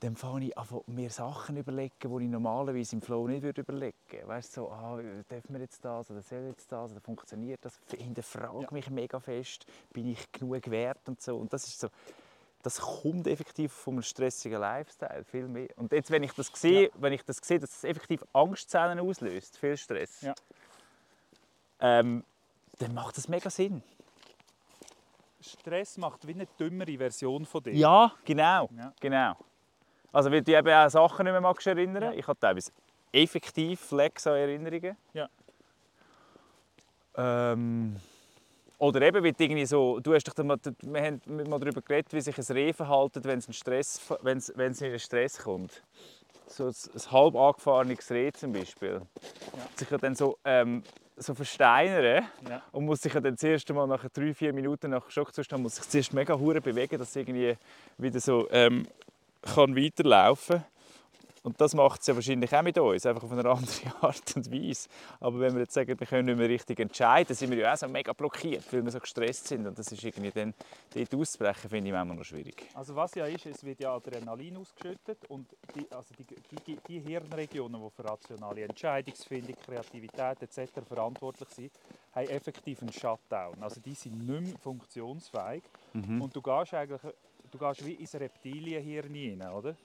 dann 0.00 0.16
fange 0.16 0.46
ich 0.46 0.58
an, 0.58 0.66
mir 0.86 1.10
Sachen 1.10 1.56
überlegen, 1.56 1.94
die 2.00 2.24
ich 2.24 2.30
normalerweise 2.30 2.96
im 2.96 3.02
Flow 3.02 3.26
nicht 3.28 3.42
würde 3.42 3.62
überlegen 3.62 3.96
würde. 4.10 4.28
Weißt 4.28 4.56
du, 4.56 4.62
so, 4.62 4.70
ah, 4.70 4.98
darf 5.28 5.48
man 5.48 5.60
jetzt 5.60 5.84
das 5.84 6.10
oder 6.10 6.22
soll 6.22 6.46
jetzt 6.48 6.70
das 6.70 6.92
oder 6.92 7.00
funktioniert 7.00 7.64
das? 7.64 7.78
Hinterfrage 7.96 8.62
Ja. 8.62 8.68
mich 8.70 8.90
mega 8.90 9.18
fest, 9.20 9.66
bin 9.92 10.06
ich 10.08 10.30
genug 10.32 10.70
wert 10.70 11.08
und 11.08 11.20
so. 11.20 11.36
Und 11.36 11.52
das 11.52 11.66
ist 11.66 11.80
so, 11.80 11.88
das 12.62 12.80
kommt 12.80 13.26
effektiv 13.26 13.72
vom 13.72 14.02
stressigen 14.02 14.60
Lifestyle 14.60 15.24
viel 15.24 15.48
mehr. 15.48 15.68
Und 15.76 15.92
jetzt, 15.92 16.10
wenn 16.10 16.22
ich 16.22 16.32
das 16.32 16.48
sehe, 16.54 16.90
wenn 16.94 17.12
ich 17.12 17.24
das 17.24 17.38
sehe, 17.38 17.58
dass 17.58 17.70
es 17.76 17.84
effektiv 17.84 18.24
Angstzellen 18.32 18.98
auslöst, 18.98 19.56
viel 19.56 19.76
Stress, 19.76 20.22
Ja. 20.22 20.34
ähm, 21.80 22.24
dann 22.78 22.92
macht 22.92 23.16
das 23.16 23.28
mega 23.28 23.48
Sinn. 23.50 23.82
Stress 25.40 25.96
macht 25.96 26.26
wie 26.26 26.34
eine 26.34 26.46
dümmere 26.58 26.98
Version 26.98 27.46
von 27.46 27.62
dir. 27.62 27.74
Ja, 27.74 28.12
genau. 28.24 28.68
Ja. 28.76 28.92
genau. 29.00 29.36
Also 30.12 30.30
weil 30.30 30.42
du 30.42 30.56
eben 30.56 30.68
auch 30.68 30.88
Sachen 30.88 31.24
nicht 31.24 31.32
mehr 31.32 31.40
magst 31.40 31.66
erinnern. 31.66 32.02
Ja. 32.02 32.12
Ich 32.12 32.26
habe 32.26 32.38
teilweise 32.38 32.72
effektiv 33.12 33.80
Flex 33.80 34.26
an 34.26 34.36
Erinnerungen. 34.36 34.96
Ja. 35.14 35.28
Ähm, 37.16 37.96
oder 38.78 39.00
eben, 39.02 39.24
weil 39.24 39.32
du 39.32 39.42
irgendwie 39.42 39.64
so, 39.64 40.00
du 40.00 40.14
hast 40.14 40.24
dich 40.26 40.44
mal, 40.44 40.58
wir 40.82 41.02
haben 41.02 41.20
mal 41.48 41.58
darüber 41.58 41.80
geredet, 41.80 42.12
wie 42.12 42.20
sich 42.20 42.36
ein 42.36 42.44
Reh 42.54 42.72
verhält, 42.72 43.12
wenn 43.24 43.38
es, 43.38 43.56
Stress, 43.56 44.00
wenn 44.20 44.38
es, 44.38 44.52
wenn 44.54 44.72
es 44.72 44.80
in 44.82 44.88
einen 44.88 44.98
Stress 44.98 45.38
kommt. 45.38 45.82
So 46.46 46.66
ein, 46.66 46.74
ein 46.94 47.12
halb 47.12 47.34
angefahrenes 47.34 48.10
Reh 48.10 48.32
zum 48.32 48.52
Beispiel. 48.52 49.00
Sich 49.76 49.90
ja 49.90 49.96
dann 49.98 50.14
so, 50.14 50.36
ähm, 50.44 50.82
so 51.16 51.34
versteinern 51.34 52.26
Ja. 52.48 52.62
und 52.72 52.84
muss 52.84 53.00
sich 53.00 53.14
ja 53.14 53.20
dann 53.20 53.34
das 53.34 53.42
erste 53.42 53.72
Mal 53.72 53.86
nach 53.86 54.06
drei, 54.10 54.34
vier 54.34 54.52
Minuten 54.52 54.90
nach 54.90 55.10
Schockzustand 55.10 55.62
muss 55.62 55.76
sich 55.76 55.88
zuerst 55.88 56.12
mega 56.12 56.38
hure 56.38 56.60
bewegen, 56.60 56.98
dass 56.98 57.16
irgendwie 57.16 57.56
wieder 57.96 58.20
so 58.20 58.46
ähm, 58.50 58.86
kann 59.46 59.76
weiterlaufen 59.76 60.64
und 61.46 61.60
das 61.60 61.74
macht 61.74 62.00
es 62.00 62.08
ja 62.08 62.14
wahrscheinlich 62.16 62.52
auch 62.56 62.62
mit 62.62 62.76
uns, 62.76 63.06
einfach 63.06 63.22
auf 63.22 63.30
eine 63.30 63.48
andere 63.48 63.94
Art 64.00 64.34
und 64.34 64.50
Weise. 64.50 64.88
Aber 65.20 65.38
wenn 65.38 65.52
wir 65.52 65.60
jetzt 65.60 65.74
sagen, 65.74 65.96
wir 65.96 66.04
können 66.04 66.26
nicht 66.26 66.38
mehr 66.38 66.48
richtig 66.48 66.80
entscheiden, 66.80 67.36
sind 67.36 67.52
wir 67.52 67.58
ja 67.58 67.72
auch 67.72 67.76
so 67.76 67.86
mega 67.86 68.12
blockiert, 68.12 68.64
weil 68.72 68.84
wir 68.84 68.90
so 68.90 68.98
gestresst 68.98 69.46
sind. 69.46 69.64
Und 69.64 69.78
das 69.78 69.92
ist 69.92 70.02
irgendwie 70.02 70.32
dann, 70.32 70.54
dort 70.92 71.14
auszubrechen, 71.14 71.70
finde 71.70 71.86
ich 71.86 71.94
manchmal 71.94 72.16
noch 72.16 72.24
schwierig. 72.24 72.66
Also 72.74 72.96
was 72.96 73.14
ja 73.14 73.26
ist, 73.26 73.46
es 73.46 73.62
wird 73.62 73.78
ja 73.78 73.94
Adrenalin 73.94 74.56
ausgeschüttet 74.56 75.24
und 75.28 75.46
die, 75.76 75.86
also 75.92 76.12
die, 76.18 76.56
die, 76.66 76.78
die 76.88 76.98
Hirnregionen, 76.98 77.80
die 77.80 77.90
für 77.90 78.04
rationale 78.04 78.62
Entscheidungsfindung, 78.62 79.54
Kreativität 79.64 80.42
etc. 80.42 80.80
verantwortlich 80.84 81.48
sind, 81.50 81.72
haben 82.12 82.28
effektiv 82.28 82.82
einen 82.82 82.92
Shutdown. 82.92 83.54
Also 83.60 83.80
die 83.80 83.94
sind 83.94 84.18
nicht 84.18 84.40
mehr 84.40 84.58
funktionsfähig 84.58 85.62
und 85.94 86.34
du 86.34 86.42
gehst 86.42 86.74
eigentlich 86.74 87.02
du 87.56 87.66
gehst 87.66 87.86
wie 87.86 87.94
ins 87.94 88.14
Reptilienhirn 88.14 89.12
hinein, 89.14 89.50
oder? 89.50 89.76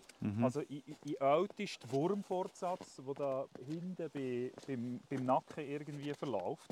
Also 0.44 0.62
in, 0.62 0.84
ältesten 1.20 1.92
Wurmfortsatz, 1.92 3.01
der 3.05 3.14
da 3.14 3.46
hinten 3.66 4.10
bei, 4.14 4.51
beim, 4.68 5.00
beim 5.10 5.25
Nacken 5.25 5.68
irgendwie 5.68 6.14
verläuft. 6.14 6.70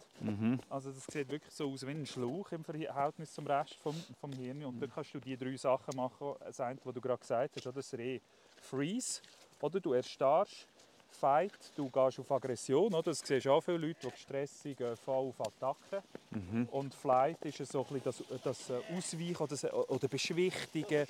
Also 0.70 0.92
das 0.92 1.06
sieht 1.06 1.30
wirklich 1.30 1.54
so 1.54 1.72
aus 1.72 1.86
wie 1.86 1.92
ein 1.92 2.06
Schlauch 2.06 2.52
im 2.52 2.64
Verhältnis 2.64 3.34
zum 3.34 3.48
Rest 3.48 3.76
vom, 3.76 3.96
vom 4.20 4.32
Hirn. 4.34 4.64
Und 4.66 4.80
dann 4.80 4.92
kannst 4.92 5.14
du 5.14 5.20
die 5.20 5.36
drei 5.36 5.56
Sachen 5.58 5.96
machen, 5.96 6.34
das 6.40 6.60
eine, 6.60 6.80
was 6.84 6.94
du 6.94 7.02
gerade 7.02 7.20
gesagt 7.20 7.56
hast, 7.56 7.68
oder? 7.68 7.76
das 7.76 7.94
Reh 7.94 8.20
Freeze, 8.62 9.22
oder 9.62 9.80
du 9.80 9.94
erstarrst, 9.94 10.68
Fight, 11.12 11.72
du 11.76 11.89
gehst 11.89 12.19
auf 12.19 12.32
Aggression, 12.32 12.93
oder? 12.93 13.04
das 13.04 13.19
siehst 13.19 13.48
auch 13.48 13.62
viele 13.62 13.78
Leute, 13.78 14.00
die 14.04 14.12
gestresst 14.12 14.62
sind, 14.62 14.78
gehen 14.78 14.95
voll 14.95 15.30
auf 15.30 15.41
Attacke. 15.41 16.04
Und 16.72 16.93
Flight 16.93 17.43
ist 17.45 17.72
so 17.72 17.86
ein 17.86 18.02
bisschen 18.02 18.26
das, 18.30 18.41
das 18.43 18.69
äh, 18.69 18.95
Ausweichen 18.95 19.36
oder, 19.38 19.48
das, 19.48 19.74
oder 19.74 20.08
Beschwichtigen 20.08 21.08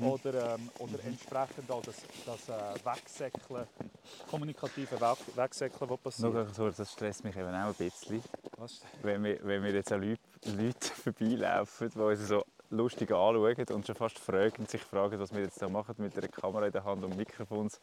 oder, 0.00 0.54
ähm, 0.54 0.70
oder 0.78 1.02
entsprechend 1.04 1.70
auch 1.70 1.82
das, 1.82 1.96
das 2.26 2.48
äh, 2.48 2.84
Wegsäckeln, 2.84 3.66
kommunikative 4.30 5.00
Weg 5.00 5.36
Wegsäckeln, 5.36 5.90
was 5.90 6.00
passiert. 6.00 6.58
Nur 6.58 6.70
das 6.70 6.92
stresst 6.92 7.24
mich 7.24 7.36
eben 7.36 7.48
auch 7.48 7.68
ein 7.68 7.74
bisschen, 7.74 8.22
Was? 8.56 8.82
wenn 9.02 9.24
wir, 9.24 9.38
wenn 9.42 9.62
wir 9.62 9.72
jetzt 9.72 9.92
an 9.92 10.02
Leute, 10.02 10.20
Leute 10.44 10.88
vorbeilaufen, 11.02 11.90
die 11.90 11.98
uns 11.98 12.28
so 12.28 12.44
lustig 12.70 13.10
anschauen 13.10 13.64
und 13.72 13.86
schon 13.86 13.96
fast 13.96 14.18
fragen, 14.18 14.66
sich 14.66 14.82
fragen, 14.82 15.18
was 15.18 15.32
wir 15.32 15.42
jetzt 15.42 15.60
da 15.60 15.68
machen 15.68 15.94
mit 15.98 16.16
einer 16.16 16.28
Kamera 16.28 16.66
in 16.66 16.72
der 16.72 16.84
Hand 16.84 17.04
und 17.04 17.16
Mikrofons 17.16 17.80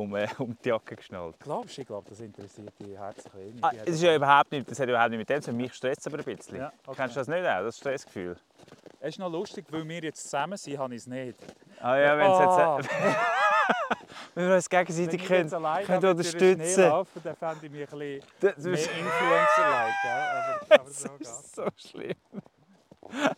um, 0.00 0.16
äh, 0.16 0.26
um 0.38 0.56
die 0.64 0.68
Jacke 0.68 0.96
geschnallt. 0.96 1.36
Glaubst 1.40 1.76
du, 1.76 1.80
ich 1.82 1.86
glaube, 1.86 2.08
das 2.08 2.20
interessiert 2.20 2.72
dich 2.80 2.96
herzlich 2.96 3.34
wenig. 3.34 3.62
Ah, 3.64 3.70
es 3.74 3.80
haben- 3.80 3.88
ist 3.92 4.02
ja 4.02 4.14
überhaupt 4.16 4.50
nicht, 4.52 4.70
das 4.70 4.80
hat 4.80 4.88
überhaupt 4.88 5.10
nicht 5.10 5.18
mit 5.18 5.28
dem 5.30 5.42
zu 5.42 5.50
tun. 5.50 5.56
Mich 5.58 5.74
stresst 5.74 6.00
es 6.00 6.06
aber 6.06 6.18
ein 6.18 6.24
bisschen. 6.24 6.56
Ja, 6.58 6.72
okay. 6.86 6.96
Kennst 6.96 7.16
du 7.16 7.20
das 7.20 7.28
nicht 7.28 7.46
auch, 7.46 7.62
das 7.62 7.76
Stressgefühl? 7.78 8.36
Es 9.00 9.08
ist 9.10 9.18
noch 9.18 9.30
lustig, 9.30 9.64
weil 9.70 9.86
wir 9.88 10.00
jetzt 10.02 10.22
zusammen 10.24 10.56
sind, 10.58 10.78
habe 10.78 10.94
ich 10.94 11.00
es 11.02 11.06
nicht. 11.06 11.36
Ah 11.80 11.96
ja, 11.96 12.16
wenn 12.18 12.26
Ah, 12.26 12.76
jetzt, 12.78 12.90
wenn 14.34 14.48
wir 14.48 14.54
uns 14.56 14.68
gegenseitig 14.68 15.24
können, 15.26 15.48
können 15.50 16.04
unterstützen. 16.06 16.82
laufe, 16.82 17.20
dann 17.20 17.36
fände 17.36 17.66
ich 17.66 17.72
mich 17.72 17.92
ein 17.92 17.98
bisschen 17.98 18.22
Das 18.40 18.64
mehr 18.64 18.72
ist 18.74 18.86
Influencer-like. 18.90 20.70
Aber, 20.70 20.90
so 20.90 21.08
geht's. 21.16 21.52
so 21.54 21.66
schlimm. 21.76 22.14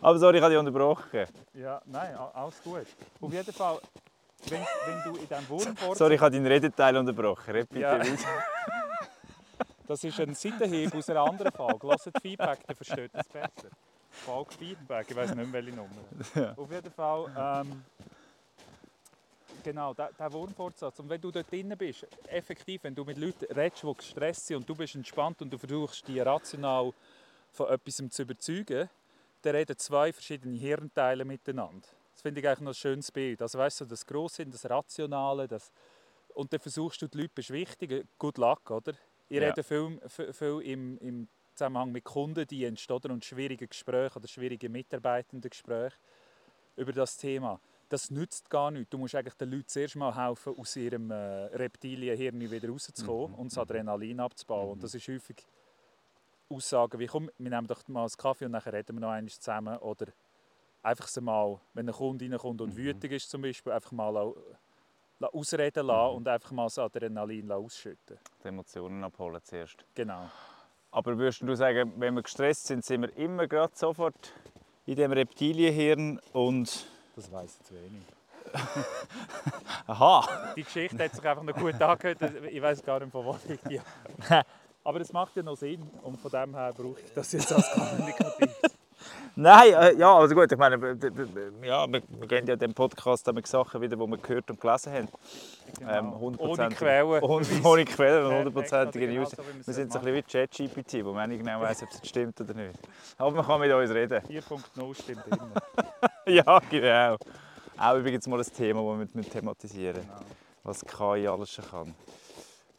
Aber 0.00 0.18
sorry, 0.18 0.38
ich 0.38 0.42
habe 0.42 0.52
dich 0.54 0.58
unterbrochen. 0.58 1.26
Ja, 1.54 1.80
nein, 1.86 2.14
alles 2.16 2.62
gut. 2.62 2.86
Auf 3.20 3.32
jeden 3.32 3.52
Fall, 3.52 3.78
wenn, 4.50 4.60
wenn 4.60 5.12
du 5.12 5.18
in 5.20 5.28
diesem 5.28 5.48
Wurmfortsatz... 5.48 5.98
Sorry, 5.98 6.14
ich 6.14 6.20
habe 6.20 6.30
deinen 6.30 6.46
Redeteil 6.46 6.96
unterbrochen. 6.96 7.50
Red 7.50 7.68
bitte 7.68 7.80
Ja. 7.80 8.02
Das 9.86 10.02
ist 10.02 10.18
ein 10.18 10.34
Seitenhieb 10.34 10.94
aus 10.94 11.10
einer 11.10 11.22
anderen 11.22 11.52
Folge. 11.52 11.88
Hört 11.88 12.00
Feedback, 12.22 12.58
dann 12.66 12.76
versteht 12.76 13.10
es 13.14 13.28
besser. 13.28 13.68
Folge 14.08 14.52
Feedback, 14.54 15.06
ich 15.10 15.16
weiß 15.16 15.34
nicht 15.34 15.50
mehr, 15.50 15.64
welche 15.64 15.76
Nummer. 15.76 16.54
Auf 16.56 16.70
jeden 16.70 16.90
Fall, 16.90 17.30
ähm, 17.36 17.84
genau, 19.62 19.92
der, 19.92 20.10
der 20.18 20.32
Wurmfortsatz. 20.32 21.00
Und 21.00 21.10
wenn 21.10 21.20
du 21.20 21.30
dort 21.30 21.50
drin 21.50 21.74
bist, 21.76 22.06
effektiv, 22.28 22.84
wenn 22.84 22.94
du 22.94 23.04
mit 23.04 23.18
Leuten 23.18 23.44
redest, 23.52 23.82
die 23.82 23.94
gestresst 23.94 24.46
sind 24.46 24.58
und 24.58 24.68
du 24.68 24.74
bist 24.74 24.94
entspannt 24.94 25.42
und 25.42 25.52
du 25.52 25.58
versuchst, 25.58 26.08
die 26.08 26.20
rational 26.20 26.92
von 27.52 27.68
etwas 27.68 28.02
zu 28.08 28.22
überzeugen, 28.22 28.88
dann 29.44 29.56
reden 29.56 29.76
zwei 29.76 30.12
verschiedene 30.12 30.56
Hirnteile 30.56 31.24
miteinander. 31.24 31.86
Das 32.12 32.22
finde 32.22 32.40
ich 32.40 32.46
eigentlich 32.48 32.60
noch 32.60 32.70
ein 32.70 32.74
schönes 32.74 33.10
Bild. 33.12 33.42
Also 33.42 33.58
weißt 33.58 33.82
du, 33.82 33.84
das 33.84 34.06
Grosse, 34.06 34.46
das 34.46 34.68
Rationale, 34.68 35.46
das 35.48 35.72
und 36.34 36.52
dann 36.52 36.60
versuchst 36.60 37.00
du 37.02 37.08
die 37.08 37.18
Leute 37.18 37.30
zu 37.30 37.34
beschwichtigen. 37.36 38.08
Good 38.18 38.38
luck, 38.38 38.70
oder? 38.70 38.92
Ich 39.28 39.38
Ja. 39.40 39.48
rede 39.48 39.62
viel, 39.62 40.00
viel, 40.32 40.60
im, 40.64 40.98
im 40.98 41.28
Zusammenhang 41.54 41.92
mit 41.92 42.04
Kundendienst 42.04 42.90
oder? 42.90 43.12
und 43.12 43.24
schwierigen 43.24 43.68
Gesprächen 43.68 44.18
oder 44.18 44.28
schwierigen 44.28 44.72
Mitarbeitendengesprächen 44.72 45.98
über 46.76 46.92
das 46.92 47.16
Thema. 47.16 47.60
Das 47.88 48.10
nützt 48.10 48.50
gar 48.50 48.70
nichts. 48.70 48.90
Du 48.90 48.98
musst 48.98 49.14
eigentlich 49.14 49.34
den 49.34 49.50
Leuten 49.50 49.68
zuerst 49.68 49.94
mal 49.94 50.14
helfen, 50.16 50.56
aus 50.58 50.74
ihrem 50.74 51.10
äh, 51.10 51.14
Reptilienhirn 51.14 52.40
wieder 52.50 52.68
rauszukommen 52.68 53.34
und 53.36 53.52
das 53.52 53.58
Adrenalin 53.58 54.18
abzubauen. 54.20 54.72
Und 54.72 54.82
das 54.82 54.94
ist 54.94 55.06
häufig 55.06 55.36
Aussagen 56.54 56.98
wie, 56.98 57.06
komm, 57.06 57.30
wir 57.38 57.50
nehmen 57.50 57.66
doch 57.66 57.86
mal 57.88 58.02
einen 58.02 58.10
Kaffee 58.16 58.44
und 58.46 58.52
dann 58.52 58.62
reden 58.62 58.96
wir 58.96 59.00
noch 59.00 59.10
einmal 59.10 59.30
zusammen. 59.30 59.76
Oder 59.78 60.06
einfach 60.82 61.08
so 61.08 61.20
mal, 61.20 61.60
wenn 61.72 61.88
ein 61.88 61.94
Kunde 61.94 62.24
reinkommt 62.30 62.60
und 62.60 62.76
wütend 62.76 63.04
ist 63.12 63.30
zum 63.30 63.42
Beispiel, 63.42 63.72
einfach 63.72 63.92
mal 63.92 64.10
la- 65.18 65.28
ausreden 65.28 65.86
lassen 65.86 66.16
und 66.16 66.28
einfach 66.28 66.50
mal 66.52 66.64
das 66.64 66.78
Adrenalin 66.78 67.50
ausschütten. 67.50 68.18
Die 68.42 68.48
Emotionen 68.48 69.02
abholen 69.04 69.40
zuerst. 69.42 69.84
Genau. 69.94 70.28
Aber 70.90 71.16
würdest 71.18 71.42
du 71.42 71.54
sagen, 71.56 71.92
wenn 71.96 72.14
wir 72.14 72.22
gestresst 72.22 72.66
sind, 72.66 72.84
sind 72.84 73.02
wir 73.02 73.16
immer 73.16 73.46
gerade 73.48 73.72
sofort 73.74 74.32
in 74.86 74.96
dem 74.96 75.12
Reptilienhirn 75.12 76.20
und... 76.32 76.86
Das 77.16 77.32
weiß 77.32 77.56
ich 77.60 77.66
zu 77.66 77.74
wenig. 77.74 78.02
Aha! 79.86 80.52
Die 80.56 80.62
Geschichte 80.62 81.02
hat 81.02 81.14
sich 81.14 81.24
einfach 81.24 81.42
noch 81.42 81.54
gut 81.54 81.80
angehört. 81.80 82.18
Ich 82.50 82.62
weiß 82.62 82.82
gar 82.84 83.00
nicht, 83.00 83.10
von 83.10 83.24
wo 83.24 83.38
ich 83.48 83.58
die 83.68 83.80
habe. 83.80 84.46
Aber 84.84 85.00
es 85.00 85.12
macht 85.12 85.34
ja 85.36 85.42
noch 85.42 85.56
Sinn 85.56 85.82
und 86.02 86.20
von 86.20 86.30
dem 86.30 86.54
her 86.54 86.72
brauche 86.76 87.00
ich 87.00 87.12
das 87.14 87.32
jetzt 87.32 87.52
als 87.52 87.70
kommunikativ. 87.74 88.50
Nein, 89.36 89.72
äh, 89.74 89.94
ja, 89.96 90.14
also 90.16 90.32
gut, 90.34 90.50
ich 90.52 90.56
meine, 90.58 90.76
ja, 91.62 91.90
wir, 91.92 92.02
wir 92.08 92.28
gehen 92.28 92.46
ja 92.46 92.54
in 92.54 92.58
dem 92.60 92.72
Podcast 92.74 93.26
damit 93.26 93.46
Sachen 93.48 93.80
wieder, 93.80 93.96
die 93.96 94.06
wir 94.06 94.16
gehört 94.18 94.48
und 94.50 94.60
gelesen 94.60 94.92
haben. 94.92 95.08
Ähm, 95.08 95.08
Genau. 95.76 96.18
Ohne 96.20 96.36
hundertprozentig- 96.36 96.76
Quellen. 96.76 97.22
Ohne, 97.24 97.46
ohne 97.64 97.84
Quellen 97.84 98.26
und 98.26 98.34
hundertprozentige 98.36 99.06
extra 99.20 99.42
News. 99.42 99.66
wir 99.66 99.74
sind 99.74 99.92
so 99.92 99.98
ein 99.98 100.04
bisschen 100.04 100.16
wie 100.16 100.22
ChatGPT, 100.72 101.04
wo 101.04 101.12
man 101.12 101.28
nicht 101.30 101.40
genau 101.44 101.60
weiß, 101.60 101.82
ob 101.82 101.88
es 101.90 102.08
stimmt 102.08 102.40
oder 102.40 102.54
nicht. 102.54 102.78
Aber 103.18 103.32
man 103.32 103.44
kann 103.44 103.60
mit 103.60 103.72
uns 103.72 103.90
reden. 103.90 104.20
4.0 104.24 105.02
stimmt 105.02 105.24
immer. 105.26 105.50
ja, 106.26 106.60
genau. 106.70 107.16
Auch 107.76 107.96
übrigens 107.96 108.28
mal 108.28 108.38
ein 108.38 108.46
Thema, 108.46 108.98
das 109.04 109.14
wir 109.14 109.24
thematisieren 109.30 110.02
Genau. 110.02 110.20
was 110.62 110.84
KI 110.84 111.26
alles 111.26 111.50
schon 111.50 111.64
kann. 111.68 111.94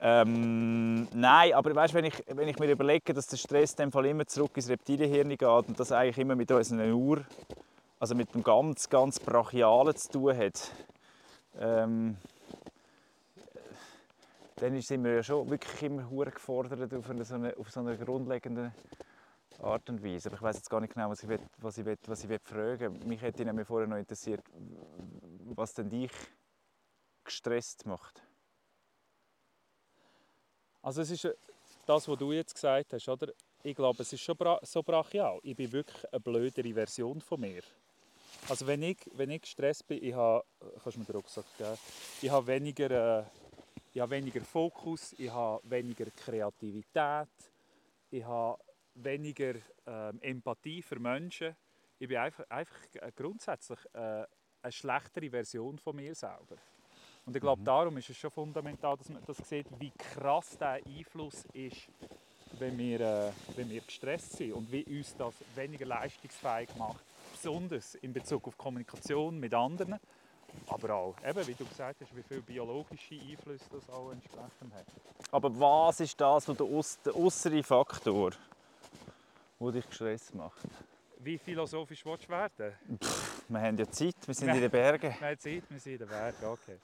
Ähm, 0.08 1.08
nein, 1.16 1.54
aber 1.54 1.74
weißt, 1.74 1.96
wenn, 1.96 2.06
ich, 2.06 2.24
wenn 2.28 2.48
ich 2.48 2.60
mir 2.60 2.70
überlege, 2.70 3.12
dass 3.12 3.26
der 3.26 3.38
Stress 3.38 3.72
in 3.72 3.78
dem 3.78 3.92
Fall 3.92 4.06
immer 4.06 4.28
zurück 4.28 4.52
ins 4.54 4.70
Reptilienhirn 4.70 5.30
geht 5.30 5.42
und 5.42 5.80
das 5.80 5.92
eigentlich 5.92 6.20
immer 6.20 6.36
mit 6.36 6.52
unseren 6.52 6.92
Uhr, 6.92 7.26
also 8.00 8.14
mit 8.14 8.32
dem 8.36 8.44
ganz, 8.44 8.88
ganz 8.88 9.20
Brachialen 9.20 9.96
zu 9.96 10.12
tun 10.12 10.38
hat, 10.38 10.72
ähm, 11.58 12.18
dann 14.58 14.80
sind 14.80 15.04
wir 15.04 15.16
ja 15.16 15.24
schon 15.24 15.50
wirklich 15.50 15.82
immer 15.82 16.08
hure 16.08 16.30
gefordert 16.30 16.94
auf, 16.94 17.10
eine, 17.10 17.26
so 17.26 17.36
auf 17.60 17.72
so 17.72 17.80
einer 17.80 17.96
grundlegenden 17.96 18.76
Art 19.60 19.90
und 19.90 20.04
Weise. 20.04 20.30
Aber 20.30 20.36
ich 20.36 20.44
weiß 20.44 20.58
jetzt 20.58 20.70
gar 20.70 20.82
nicht 20.82 20.94
genau, 20.94 21.10
was 21.10 21.24
ich, 21.24 21.30
will, 21.30 21.40
was 21.58 21.80
ich, 21.80 21.86
will, 21.86 21.98
was 22.06 22.24
ich 22.24 22.30
will 22.30 22.40
fragen 22.44 23.00
Mich 23.08 23.24
hätte 23.24 23.44
nämlich 23.44 23.66
vorher 23.66 23.88
noch 23.88 23.98
interessiert, 23.98 24.44
was 25.56 25.74
denn 25.74 25.90
dich 25.90 26.12
gestresst 27.24 27.88
macht. 27.88 28.25
Also 30.86 31.02
es 31.02 31.10
ist 31.10 31.26
äh, 31.26 31.34
das, 31.88 32.08
was 32.08 32.20
du 32.20 32.32
jetzt 32.32 32.54
gesagt 32.54 32.94
hast, 32.94 33.10
oder? 33.10 33.34
Ich 33.64 33.76
glaube, 33.76 34.04
es 34.04 34.14
ist 34.14 34.22
schon 34.22 34.38
bra 34.38 34.60
so 34.62 34.84
brachial. 34.84 35.40
Ich 35.42 35.56
bin 35.56 35.72
wirklich 35.72 36.14
eine 36.14 36.20
blödere 36.20 36.72
Version 36.76 37.20
von 37.20 37.42
mir. 37.42 37.64
Also 38.48 38.68
wenn 38.68 38.84
ich, 38.84 39.00
wenn 39.16 39.32
ich 39.32 39.42
gestresst 39.42 39.88
bin, 39.88 40.04
ich 40.04 40.14
habe, 40.14 40.46
kannst 40.84 40.96
du 40.96 41.00
mir 41.00 41.06
den 41.06 41.16
Rucksack 41.16 41.46
geben? 41.58 41.76
Ich 42.22 42.30
habe 42.30 42.46
weniger, 42.46 43.20
äh, 43.20 43.24
ich 43.96 44.00
habe 44.00 44.12
weniger 44.12 44.42
Fokus, 44.42 45.16
ich 45.18 45.32
habe 45.32 45.60
weniger 45.68 46.06
Kreativität, 46.12 47.30
ich 48.12 48.24
habe 48.24 48.60
weniger 48.94 49.56
ähm, 49.88 50.22
Empathie 50.22 50.84
für 50.84 51.00
Menschen. 51.00 51.56
Ich 51.98 52.08
bin 52.08 52.18
einfach, 52.18 52.48
einfach 52.48 52.78
grundsätzlich 53.16 53.80
äh, 53.94 54.24
eine 54.62 54.72
schlechtere 54.72 55.32
Version 55.32 55.80
von 55.80 55.96
mir 55.96 56.14
selber. 56.14 56.58
Und 57.26 57.36
ich 57.36 57.42
glaube, 57.42 57.64
darum 57.64 57.98
ist 57.98 58.10
es 58.10 58.18
schon 58.18 58.30
fundamental, 58.30 58.96
dass 58.98 59.10
man 59.10 59.22
das 59.26 59.38
sieht, 59.38 59.66
wie 59.80 59.92
krass 59.92 60.58
der 60.60 60.80
Einfluss 60.86 61.46
ist, 61.54 61.88
wenn 62.60 62.78
wir, 62.78 63.02
äh, 63.02 63.32
wenn 63.56 63.70
wir 63.70 63.82
gestresst 63.82 64.34
sind 64.34 64.54
und 64.54 64.72
wie 64.72 64.84
uns 64.84 65.16
das 65.18 65.34
weniger 65.56 65.86
leistungsfähig 65.86 66.70
macht. 66.78 67.04
Besonders 67.34 67.96
in 67.96 68.14
Bezug 68.14 68.48
auf 68.48 68.58
Kommunikation 68.58 69.40
mit 69.40 69.54
anderen, 69.54 70.00
aber 70.68 70.94
auch, 70.94 71.16
eben, 71.28 71.48
wie 71.48 71.54
du 71.54 71.66
gesagt 71.66 72.00
hast, 72.02 72.16
wie 72.16 72.24
viele 72.24 72.42
biologische 72.42 73.16
Einflüsse 73.16 73.66
das 73.72 73.90
auch 73.90 74.12
entsprechend 74.12 74.74
hat. 74.74 74.86
Aber 75.32 75.60
was 75.60 76.00
ist 76.00 76.20
das, 76.20 76.48
was 76.48 77.02
der, 77.04 77.16
äußere 77.16 77.64
Faktor, 77.64 78.32
der 79.60 79.72
dich 79.72 79.88
gestresst 79.88 80.34
macht? 80.36 80.62
Wie 81.20 81.38
philosophisch 81.38 82.06
willst 82.06 82.26
du 82.26 82.30
werden? 82.30 82.74
Wir 83.50 83.62
haben 83.62 83.78
ja 83.78 83.90
Zeit, 83.90 84.16
wir 84.26 84.34
sind 84.34 84.50
in 84.50 84.62
den 84.62 84.72
Bergen. 84.72 85.14
Wir 85.20 85.28
haben 85.28 85.40
Zeit, 85.40 85.64
wir 85.70 85.80
sind 85.80 85.94
in 85.94 86.00
den 86.00 86.08
Bergen, 86.08 86.46
okay. 86.46 86.78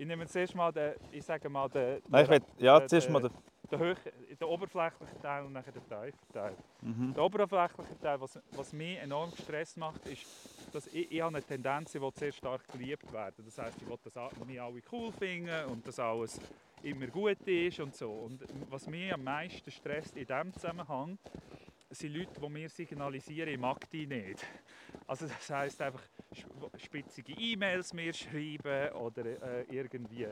Ich 0.00 0.06
nehme 0.06 0.26
zuerst 0.26 0.54
mal 0.54 0.72
den, 0.72 0.94
ich 1.12 1.22
sage 1.22 1.50
mal 1.50 1.68
den, 1.68 2.00
Nein, 2.08 2.24
ich 2.24 2.30
will, 2.30 2.40
ja, 2.56 2.86
zuerst 2.86 3.10
mal 3.10 3.20
den, 3.20 3.30
den, 3.70 3.78
hoch, 3.78 3.98
den 4.30 4.48
oberflächlichen 4.48 5.20
Teil 5.20 5.44
und 5.44 5.52
nachher 5.52 5.72
den 5.72 5.82
tiefen 5.82 6.32
Teil. 6.32 6.56
Mhm. 6.80 7.12
Der 7.12 7.22
oberflächliche 7.22 8.00
Teil, 8.00 8.18
was, 8.18 8.40
was 8.52 8.72
mich 8.72 8.96
enorm 8.96 9.30
gestresst 9.30 9.76
macht, 9.76 10.06
ist, 10.06 10.24
dass 10.72 10.86
ich, 10.86 11.12
ich 11.12 11.20
habe 11.20 11.36
eine 11.36 11.44
Tendenz, 11.44 11.94
ich 11.94 12.00
will 12.00 12.12
sehr 12.14 12.32
stark 12.32 12.66
geliebt 12.72 13.12
werden. 13.12 13.44
Das 13.44 13.58
heisst, 13.58 13.76
ich 13.82 13.86
will, 13.86 13.98
dass 14.02 14.14
mich 14.46 14.58
alle 14.58 14.80
cool 14.90 15.12
finden 15.12 15.66
und 15.66 15.86
dass 15.86 15.98
alles 15.98 16.40
immer 16.82 17.06
gut 17.08 17.46
ist 17.46 17.80
und 17.80 17.94
so. 17.94 18.10
Und 18.10 18.42
was 18.70 18.86
mich 18.86 19.12
am 19.12 19.22
meisten 19.22 19.70
stresst 19.70 20.16
in 20.16 20.24
diesem 20.24 20.54
Zusammenhang, 20.54 21.18
sind 21.90 22.14
Leute, 22.14 22.40
die 22.40 22.48
mir 22.48 22.70
signalisieren, 22.70 23.50
ich 23.50 23.58
mag 23.58 23.90
dich 23.90 24.08
nicht. 24.08 24.46
Also 25.06 25.26
das 25.26 25.50
heisst 25.50 25.82
einfach 25.82 26.00
spitzige 26.76 27.32
E-Mails 27.32 27.92
mir 27.92 28.12
schreiben 28.12 28.92
oder 28.94 29.24
äh, 29.24 29.62
irgendwie 29.68 30.26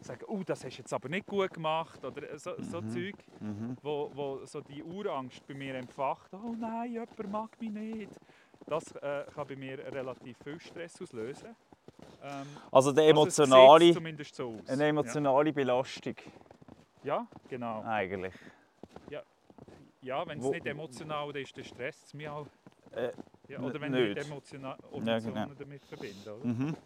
sagen, 0.00 0.24
oh, 0.26 0.42
das 0.44 0.64
hast 0.64 0.76
du 0.76 0.82
jetzt 0.82 0.92
aber 0.92 1.08
nicht 1.08 1.26
gut 1.26 1.52
gemacht 1.52 2.04
oder 2.04 2.30
äh, 2.30 2.38
so, 2.38 2.52
so 2.60 2.80
Zeug, 2.82 3.14
Mhm. 3.40 3.76
wo, 3.82 4.10
wo 4.14 4.44
so 4.44 4.60
die 4.60 4.82
Urangst 4.82 5.46
bei 5.46 5.54
mir 5.54 5.74
entfacht, 5.76 6.32
oh 6.34 6.54
nein, 6.58 6.92
jemand 6.92 7.30
mag 7.30 7.60
mich 7.60 7.70
nicht. 7.70 8.10
Das 8.66 8.84
äh, 8.96 9.24
kann 9.34 9.46
bei 9.46 9.56
mir 9.56 9.78
relativ 9.92 10.36
viel 10.44 10.60
Stress 10.60 11.00
auslösen. 11.00 11.56
Ähm, 12.22 12.46
Also 12.70 12.90
eine 12.90 13.00
also 13.00 13.10
emotionale, 13.10 13.92
zumindest 13.92 14.34
so 14.34 14.60
eine 14.68 14.86
emotionale 14.88 15.52
Belastung 15.52 16.14
Ja, 17.02 17.14
ja 17.14 17.28
genau. 17.48 17.82
eigentlich. 17.84 18.34
Ja, 20.00 20.26
wenn 20.28 20.38
es 20.38 20.48
nicht 20.50 20.64
emotional 20.64 21.36
ist, 21.36 21.56
dann 21.56 21.64
stresst 21.64 22.06
es 22.06 22.14
mich 22.14 22.28
auch. 22.28 22.46
Äh, 22.92 23.10
ja, 23.48 23.60
oder 23.60 23.80
wenn 23.80 23.94
ich 23.94 24.14
nicht. 24.16 24.26
emotional, 24.26 24.78
Ja, 24.82 24.88
Emotionen 24.98 25.34
genau. 25.44 25.54
damit 25.58 25.82
verbinde. 25.84 26.34
Oder? 26.36 26.46
Mhm. 26.46 26.76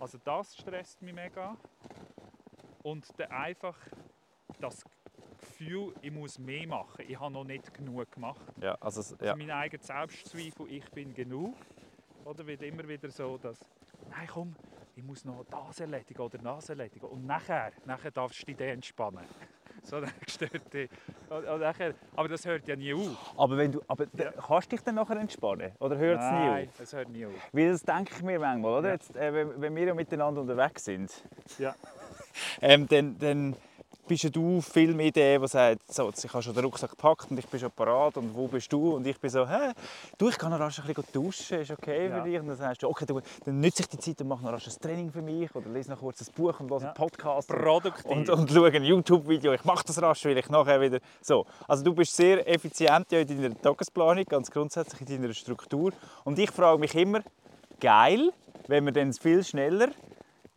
Also 0.00 0.18
das 0.24 0.56
stresst 0.56 1.00
mich 1.02 1.14
mega. 1.14 1.56
Und 2.82 3.06
dann 3.18 3.30
einfach 3.30 3.76
das 4.60 4.84
Gefühl, 5.40 5.94
ich 6.02 6.10
muss 6.10 6.38
mehr 6.38 6.66
machen. 6.66 7.04
Ich 7.08 7.18
habe 7.18 7.32
noch 7.32 7.44
nicht 7.44 7.72
genug 7.72 8.10
gemacht. 8.12 8.44
Ja, 8.60 8.74
also, 8.80 9.00
es- 9.00 9.12
Also 9.12 9.24
ja. 9.24 9.36
mein 9.36 9.50
eigener 9.50 9.82
Selbstzweifel, 9.82 10.70
ich 10.70 10.84
bin 10.92 11.14
genug. 11.14 11.56
Oder 12.24 12.46
wird 12.46 12.62
immer 12.62 12.86
wieder 12.88 13.10
so, 13.10 13.38
dass, 13.38 13.58
nein 14.10 14.26
komm, 14.26 14.54
ich 14.96 15.02
muss 15.02 15.24
noch 15.24 15.44
das 15.50 15.80
erledigen 15.80 16.20
oder 16.20 16.38
das 16.38 16.68
erledigen. 16.68 17.06
Und 17.06 17.26
nachher, 17.26 17.72
nachher 17.84 18.10
darfst 18.10 18.42
du 18.42 18.46
dich 18.46 18.56
dann 18.56 18.68
entspannen. 18.68 19.24
So 19.82 19.96
eine 19.96 20.10
gestörte... 20.24 20.88
nachher, 21.30 21.94
aber 22.16 22.28
das 22.28 22.44
hört 22.44 22.66
ja 22.68 22.76
nie 22.76 22.94
auf. 22.94 23.34
Aber, 23.36 23.56
wenn 23.56 23.72
du, 23.72 23.82
aber 23.88 24.06
Ja. 24.16 24.30
kannst 24.32 24.70
du 24.72 24.76
dich 24.76 24.84
dann 24.84 24.94
nachher 24.96 25.16
entspannen? 25.16 25.72
Oder 25.80 25.96
hört 25.96 26.20
es 26.20 26.30
nie 26.30 26.46
Nein, 26.46 26.68
auf? 26.68 26.80
es 26.80 26.92
hört 26.92 27.08
nie 27.08 27.26
auf. 27.26 27.32
Weil 27.52 27.70
das 27.72 27.82
denke 27.82 28.12
ich 28.16 28.22
mir 28.22 28.38
manchmal, 28.38 28.78
oder? 28.78 28.88
Ja. 28.88 28.94
Jetzt, 28.94 29.16
äh, 29.16 29.32
wenn, 29.32 29.60
wenn 29.60 29.76
wir 29.76 29.84
ja 29.84 29.94
miteinander 29.94 30.40
unterwegs 30.40 30.84
sind, 30.84 31.10
Ja. 31.58 31.74
ähm, 32.60 32.86
dann, 32.88 33.18
dann 33.18 33.56
bist 34.06 34.34
du 34.36 34.60
viel 34.60 34.94
mehr 34.94 35.10
der, 35.10 35.38
der 35.38 35.48
sagt, 35.48 35.92
so, 35.92 36.10
ich 36.16 36.32
habe 36.32 36.42
schon 36.42 36.54
den 36.54 36.64
Rucksack 36.64 36.90
gepackt 36.90 37.30
und 37.30 37.38
ich 37.38 37.46
bin 37.46 37.58
schon 37.60 37.70
parat 37.70 38.16
und 38.16 38.34
wo 38.34 38.46
bist 38.46 38.72
du? 38.72 38.96
Und 38.96 39.06
ich 39.06 39.18
bin 39.18 39.30
so, 39.30 39.48
hä, 39.48 39.72
du, 40.18 40.28
ich 40.28 40.36
kann 40.38 40.50
noch 40.50 40.60
rasch 40.60 40.78
ein 40.80 40.86
bisschen 40.86 41.04
duschen, 41.12 41.60
ist 41.60 41.70
okay 41.70 42.08
Ja. 42.08 42.18
für 42.22 42.28
dich? 42.28 42.38
Und 42.40 42.48
dann 42.48 42.56
sagst 42.56 42.82
du, 42.82 42.88
okay, 42.88 43.06
du, 43.06 43.20
dann 43.44 43.60
nütze 43.60 43.82
ich 43.82 43.88
die 43.88 43.98
Zeit 43.98 44.20
und 44.20 44.28
mache 44.28 44.44
noch 44.44 44.52
rasch 44.52 44.66
ein 44.68 44.74
Training 44.80 45.10
für 45.10 45.22
mich 45.22 45.54
oder 45.54 45.68
lese 45.70 45.90
noch 45.90 45.98
kurz 46.00 46.20
ein 46.20 46.32
Buch 46.34 46.58
und 46.60 46.70
höre 46.70 46.80
Ja. 46.80 46.86
einen 46.88 46.94
Podcast. 46.94 47.50
und- 47.50 47.58
Produktiv. 47.58 48.04
und, 48.04 48.28
und 48.30 48.50
schaue 48.50 48.70
ein 48.72 48.84
YouTube-Video. 48.84 49.52
Ich 49.54 49.64
mache 49.64 49.84
das 49.86 50.00
rasch, 50.02 50.24
weil 50.26 50.36
ich 50.38 50.48
nachher 50.50 50.80
wieder... 50.80 51.00
So. 51.22 51.46
Also 51.66 51.82
du 51.84 51.94
bist 51.94 52.14
sehr 52.14 52.46
effizient 52.48 53.10
ja 53.10 53.20
in 53.20 53.26
deiner 53.42 53.60
Tagesplanung, 53.60 54.24
ganz 54.26 54.50
grundsätzlich 54.50 55.00
in 55.08 55.22
deiner 55.22 55.34
Struktur. 55.34 55.92
Und 56.24 56.38
ich 56.38 56.50
frage 56.50 56.78
mich 56.78 56.94
immer, 56.94 57.20
geil, 57.80 58.30
wenn 58.68 58.84
man 58.84 58.94
dann 58.94 59.12
viel 59.12 59.42
schneller 59.44 59.88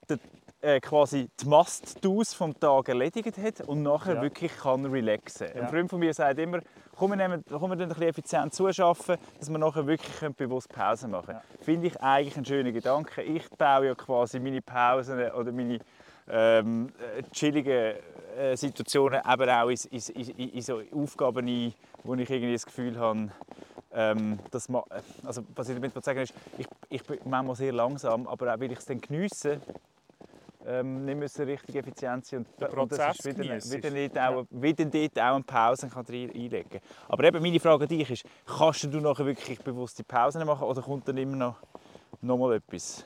den, 0.09 0.19
äh, 0.61 0.79
quasi 0.79 1.29
die 1.39 1.45
Must-Dos 1.45 2.33
vom 2.33 2.59
Tag 2.59 2.89
erledigt 2.89 3.37
hat 3.37 3.61
und 3.61 3.83
nachher 3.83 4.15
Ja. 4.15 4.21
wirklich 4.21 4.55
kann 4.57 4.85
relaxen. 4.85 5.47
Ja. 5.55 5.61
Ein 5.61 5.67
Freund 5.69 5.89
von 5.89 5.99
mir 5.99 6.13
sagt 6.13 6.39
immer, 6.39 6.59
komm, 6.95 7.11
wir, 7.11 7.17
nehmen, 7.17 7.43
komm, 7.49 7.69
wir 7.71 7.75
dann 7.75 7.83
ein 7.83 7.89
bisschen 7.89 8.09
effizient 8.09 8.53
zuschaffen, 8.53 9.17
dass 9.39 9.49
wir 9.49 9.57
nachher 9.57 9.85
wirklich 9.85 10.35
bewusst 10.35 10.69
Pause 10.69 11.07
machen 11.07 11.27
können. 11.27 11.41
Ja. 11.59 11.63
Finde 11.63 11.87
ich 11.87 12.01
eigentlich 12.01 12.35
einen 12.37 12.45
schönen 12.45 12.73
Gedanken. 12.73 13.35
Ich 13.35 13.47
baue 13.51 13.87
ja 13.87 13.95
quasi 13.95 14.39
meine 14.39 14.61
Pausen 14.61 15.19
oder 15.31 15.51
meine 15.51 15.79
ähm, 16.29 16.89
äh, 17.17 17.23
chilligen 17.31 17.95
äh, 18.37 18.55
Situationen 18.57 19.21
eben 19.31 19.49
auch 19.49 19.69
in, 19.69 19.77
in, 19.91 20.29
in, 20.37 20.49
in 20.49 20.61
so 20.61 20.81
Aufgaben 20.93 21.47
ein, 21.47 21.73
wo 22.03 22.15
ich 22.15 22.29
irgendwie 22.29 22.53
das 22.53 22.65
Gefühl 22.65 22.99
habe, 22.99 23.29
ähm, 23.93 24.39
dass 24.51 24.67
ma 24.69 24.83
also, 25.23 25.43
was 25.55 25.69
ich 25.69 25.75
damit 25.75 25.93
sagen 26.03 26.17
will, 26.17 26.23
ist, 26.23 26.33
ich, 26.57 26.67
ich 26.89 27.03
bin 27.03 27.19
manchmal 27.25 27.55
sehr 27.55 27.71
langsam, 27.71 28.27
aber 28.27 28.53
auch 28.53 28.59
weil 28.59 28.71
ich 28.71 28.79
es 28.79 28.85
dann 28.85 28.99
geniesse, 28.99 29.61
ähm, 30.67 31.05
nicht 31.05 31.17
müssen 31.17 31.45
richtig 31.45 31.75
effizient 31.75 32.25
sein 32.25 32.39
und, 32.39 32.47
Den 32.61 32.77
und 32.77 32.91
das 32.91 32.97
Prozess 32.99 33.25
wieder, 33.25 33.43
geniessest. 33.43 33.73
wieder, 33.73 33.89
nicht 33.89 34.19
auch, 34.19 34.45
wieder 34.51 34.85
dort 34.85 35.19
auch 35.19 35.35
eine 35.35 35.43
Pause 35.43 35.87
kann 35.87 36.05
einlegen 36.07 36.81
Aber 37.07 37.23
eben 37.23 37.41
meine 37.41 37.59
Frage 37.59 37.83
an 37.83 37.87
dich 37.89 38.09
ist, 38.11 38.25
kannst 38.45 38.83
du 38.83 38.99
nachher 38.99 39.25
wirklich 39.25 39.59
bewusste 39.59 40.03
Pausen 40.03 40.45
machen 40.45 40.63
oder 40.67 40.81
kommt 40.81 41.07
dann 41.07 41.17
immer 41.17 41.35
noch, 41.37 41.55
noch 42.21 42.37
mal 42.37 42.55
etwas? 42.55 43.05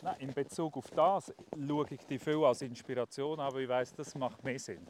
Nein, 0.00 0.14
in 0.20 0.32
Bezug 0.32 0.76
auf 0.76 0.88
das 0.92 1.32
schaue 1.66 1.86
ich 1.90 2.06
die 2.06 2.18
viel 2.20 2.44
als 2.44 2.62
Inspiration 2.62 3.40
an, 3.40 3.52
weil 3.52 3.62
ich 3.62 3.68
weiss, 3.68 3.92
das 3.94 4.14
macht 4.14 4.44
mehr 4.44 4.58
Sinn. 4.58 4.86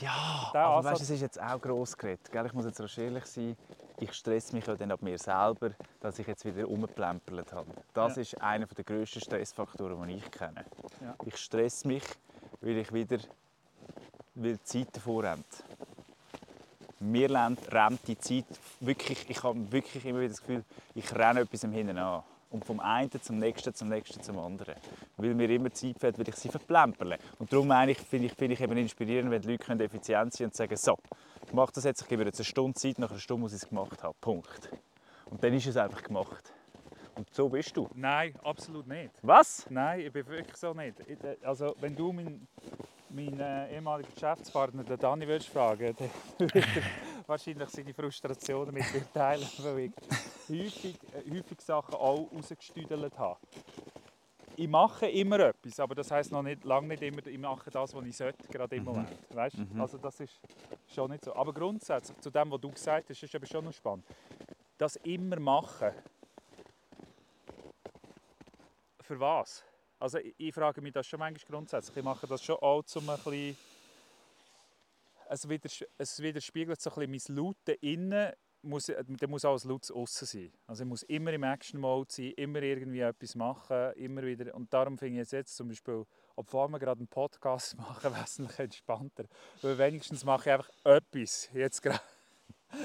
Ja, 0.00 0.50
Der 0.52 0.60
aber 0.62 0.76
Ansatz- 0.76 0.92
weißt, 0.92 1.02
es 1.02 1.10
ist 1.10 1.20
jetzt 1.22 1.40
auch 1.40 1.58
gross 1.60 1.96
geredet. 1.96 2.30
Gell? 2.30 2.44
Ich 2.44 2.52
muss 2.52 2.66
jetzt 2.66 2.78
rasch 2.80 2.98
ehrlich 2.98 3.24
sein. 3.24 3.56
Ich 4.02 4.14
stress 4.14 4.52
mich 4.52 4.66
ja 4.66 4.74
dann 4.74 4.90
ab 4.90 5.00
mir 5.00 5.16
selber, 5.16 5.70
dass 6.00 6.18
ich 6.18 6.26
jetzt 6.26 6.44
wieder 6.44 6.64
rumgeplempelt 6.64 7.52
habe. 7.52 7.70
Das 7.94 8.16
Ja. 8.16 8.22
ist 8.22 8.40
einer 8.42 8.66
der 8.66 8.82
grössten 8.84 9.20
Stressfaktoren, 9.20 10.08
die 10.08 10.14
ich 10.16 10.28
kenne. 10.28 10.64
Ja. 11.00 11.14
Ich 11.24 11.36
stress 11.36 11.84
mich, 11.84 12.02
weil 12.60 12.78
ich 12.78 12.92
wieder 12.92 13.18
weil 14.34 14.56
die 14.56 14.62
Zeit 14.64 14.88
davor 14.92 15.22
rennt. 15.22 15.46
mir 16.98 17.30
rennt, 17.30 18.08
die 18.08 18.18
Zeit 18.18 18.46
wirklich, 18.80 19.28
ich 19.30 19.40
habe 19.44 19.70
wirklich 19.70 20.04
immer 20.04 20.18
wieder 20.20 20.30
das 20.30 20.40
Gefühl, 20.40 20.64
ich 20.94 21.14
renne 21.14 21.40
etwas 21.40 21.62
im 21.62 21.70
Hinten 21.72 21.98
an. 21.98 22.22
Und 22.50 22.64
vom 22.64 22.80
einen 22.80 23.10
zum 23.22 23.38
nächsten, 23.38 23.72
zum 23.74 23.88
nächsten, 23.88 24.20
zum 24.22 24.38
anderen. 24.38 24.74
Weil 25.16 25.34
mir 25.34 25.48
immer 25.48 25.72
Zeit 25.72 25.98
fehlt, 25.98 26.18
weil 26.18 26.28
ich 26.28 26.34
sie 26.36 26.48
verplemperle. 26.48 27.18
Und 27.38 27.52
darum 27.52 27.66
meine 27.68 27.92
ich, 27.92 27.98
finde 27.98 28.26
ich, 28.26 28.34
finde 28.34 28.54
ich 28.54 28.60
eben 28.60 28.76
inspirierend, 28.76 29.30
wenn 29.30 29.40
die 29.42 29.52
Leute 29.52 29.84
effizient 29.84 30.32
sind 30.34 30.46
und 30.46 30.54
sagen, 30.54 30.76
so, 30.76 30.98
ich 31.52 31.56
mache 31.56 31.72
das 31.74 31.84
jetzt, 31.84 32.00
ich 32.00 32.08
gebe 32.08 32.24
jetzt 32.24 32.38
eine 32.40 32.46
Stunde 32.46 32.72
Zeit, 32.80 32.98
nach 32.98 33.10
einer 33.10 33.20
Stunde 33.20 33.42
muss 33.42 33.52
ich 33.52 33.62
es 33.62 33.68
gemacht 33.68 34.02
haben. 34.02 34.14
Punkt. 34.22 34.70
Und 35.26 35.44
dann 35.44 35.52
ist 35.52 35.66
es 35.66 35.76
einfach 35.76 36.02
gemacht. 36.02 36.50
Und 37.14 37.28
so 37.34 37.46
bist 37.50 37.76
du. 37.76 37.90
Nein, 37.94 38.34
absolut 38.42 38.86
nicht. 38.86 39.10
Was? 39.20 39.66
Nein, 39.68 40.00
ich 40.00 40.10
bin 40.10 40.26
wirklich 40.28 40.56
so 40.56 40.72
nicht. 40.72 40.94
Ich- 41.06 41.18
Also, 41.46 41.76
wenn 41.78 41.94
du 41.94 42.10
meinen 42.10 42.48
mein, 43.10 43.38
äh, 43.38 43.74
ehemaligen 43.74 44.10
Geschäftspartner, 44.14 44.82
den 44.82 44.98
Dani, 44.98 45.28
würdest 45.28 45.50
fragen, 45.50 45.94
dann 45.98 46.10
würde 46.38 46.58
er 46.60 46.64
wahrscheinlich 47.26 47.68
seine 47.68 47.92
Frustrationen 47.92 48.72
mit 48.72 48.84
dir 48.94 49.04
teilen, 49.12 49.46
weil 49.58 49.78
ich 49.80 49.92
häufig, 50.48 50.94
äh, 51.12 51.30
häufig 51.36 51.60
Sachen 51.60 51.92
auch 51.96 52.28
rausgestüdelt 52.34 53.18
habe. 53.18 53.38
Ich 54.56 54.68
mache 54.68 55.08
immer 55.08 55.40
etwas, 55.40 55.80
aber 55.80 55.94
das 55.94 56.10
heisst 56.10 56.30
noch 56.30 56.42
nicht, 56.42 56.64
lange 56.64 56.88
nicht 56.88 57.02
immer, 57.02 57.26
ich 57.26 57.38
mache 57.38 57.70
das, 57.70 57.94
was 57.94 58.04
ich 58.04 58.16
sollte, 58.16 58.46
gerade 58.48 58.76
im 58.76 58.84
Moment. 58.84 59.08
Weißt? 59.30 59.56
Also 59.78 59.98
das 59.98 60.20
ist 60.20 60.38
schon 60.86 61.10
nicht 61.10 61.24
so. 61.24 61.34
Aber 61.34 61.52
grundsätzlich, 61.52 62.18
zu 62.18 62.30
dem, 62.30 62.50
was 62.50 62.60
du 62.60 62.70
gesagt 62.70 63.08
hast, 63.08 63.22
ist 63.22 63.34
eben 63.34 63.46
schon 63.46 63.64
noch 63.64 63.72
spannend. 63.72 64.04
Das 64.76 64.96
immer 64.96 65.40
machen. 65.40 65.92
Für 69.00 69.18
was? 69.18 69.64
Also 69.98 70.18
ich, 70.18 70.34
ich 70.36 70.54
frage 70.54 70.80
mich 70.82 70.92
das 70.92 71.06
schon 71.06 71.18
manchmal 71.18 71.50
grundsätzlich. 71.50 71.96
Ich 71.96 72.04
mache 72.04 72.26
das 72.26 72.42
schon 72.42 72.56
auch, 72.56 72.84
um 72.94 73.08
ein 73.08 73.16
bisschen... 73.16 73.56
Es, 75.28 75.48
widers 75.48 75.82
es 75.96 76.20
widerspiegelt 76.20 76.78
so 76.78 76.90
ein 76.90 77.10
bisschen 77.10 77.36
mein 77.36 77.44
Lauten 77.44 77.74
innen, 77.80 78.32
muss, 78.62 78.86
da 78.86 79.26
muss 79.26 79.44
auch 79.44 79.62
ein 79.62 79.68
Lautes 79.68 79.90
aussen 79.90 80.26
sein. 80.26 80.52
Also 80.66 80.84
ich 80.84 80.88
muss 80.88 81.02
immer 81.04 81.32
im 81.32 81.42
Action-Mode 81.42 82.12
sein, 82.12 82.32
immer 82.36 82.62
irgendwie 82.62 83.00
etwas 83.00 83.34
machen, 83.34 83.92
immer 83.94 84.22
wieder... 84.22 84.54
Und 84.54 84.72
darum 84.72 84.98
finde 84.98 85.14
ich 85.14 85.18
jetzt, 85.18 85.32
jetzt 85.32 85.56
zum 85.56 85.68
Beispiel, 85.68 86.04
obwohl 86.36 86.68
wir 86.68 86.78
gerade 86.78 86.98
einen 86.98 87.08
Podcast 87.08 87.76
machen, 87.78 88.14
wesentlich 88.14 88.58
entspannter. 88.58 89.24
Weil 89.62 89.78
wenigstens 89.78 90.24
mache 90.24 90.48
ich 90.48 90.52
einfach 90.54 90.70
etwas. 90.84 91.48
Jetzt 91.52 91.82
gerade... 91.82 92.00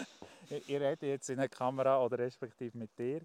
Ich 0.49 0.69
ich 0.69 0.79
rede 0.79 1.07
jetzt 1.07 1.29
in 1.29 1.39
der 1.39 1.49
Kamera 1.49 2.01
oder 2.01 2.19
respektive 2.19 2.77
mit 2.77 2.97
dir. 2.97 3.19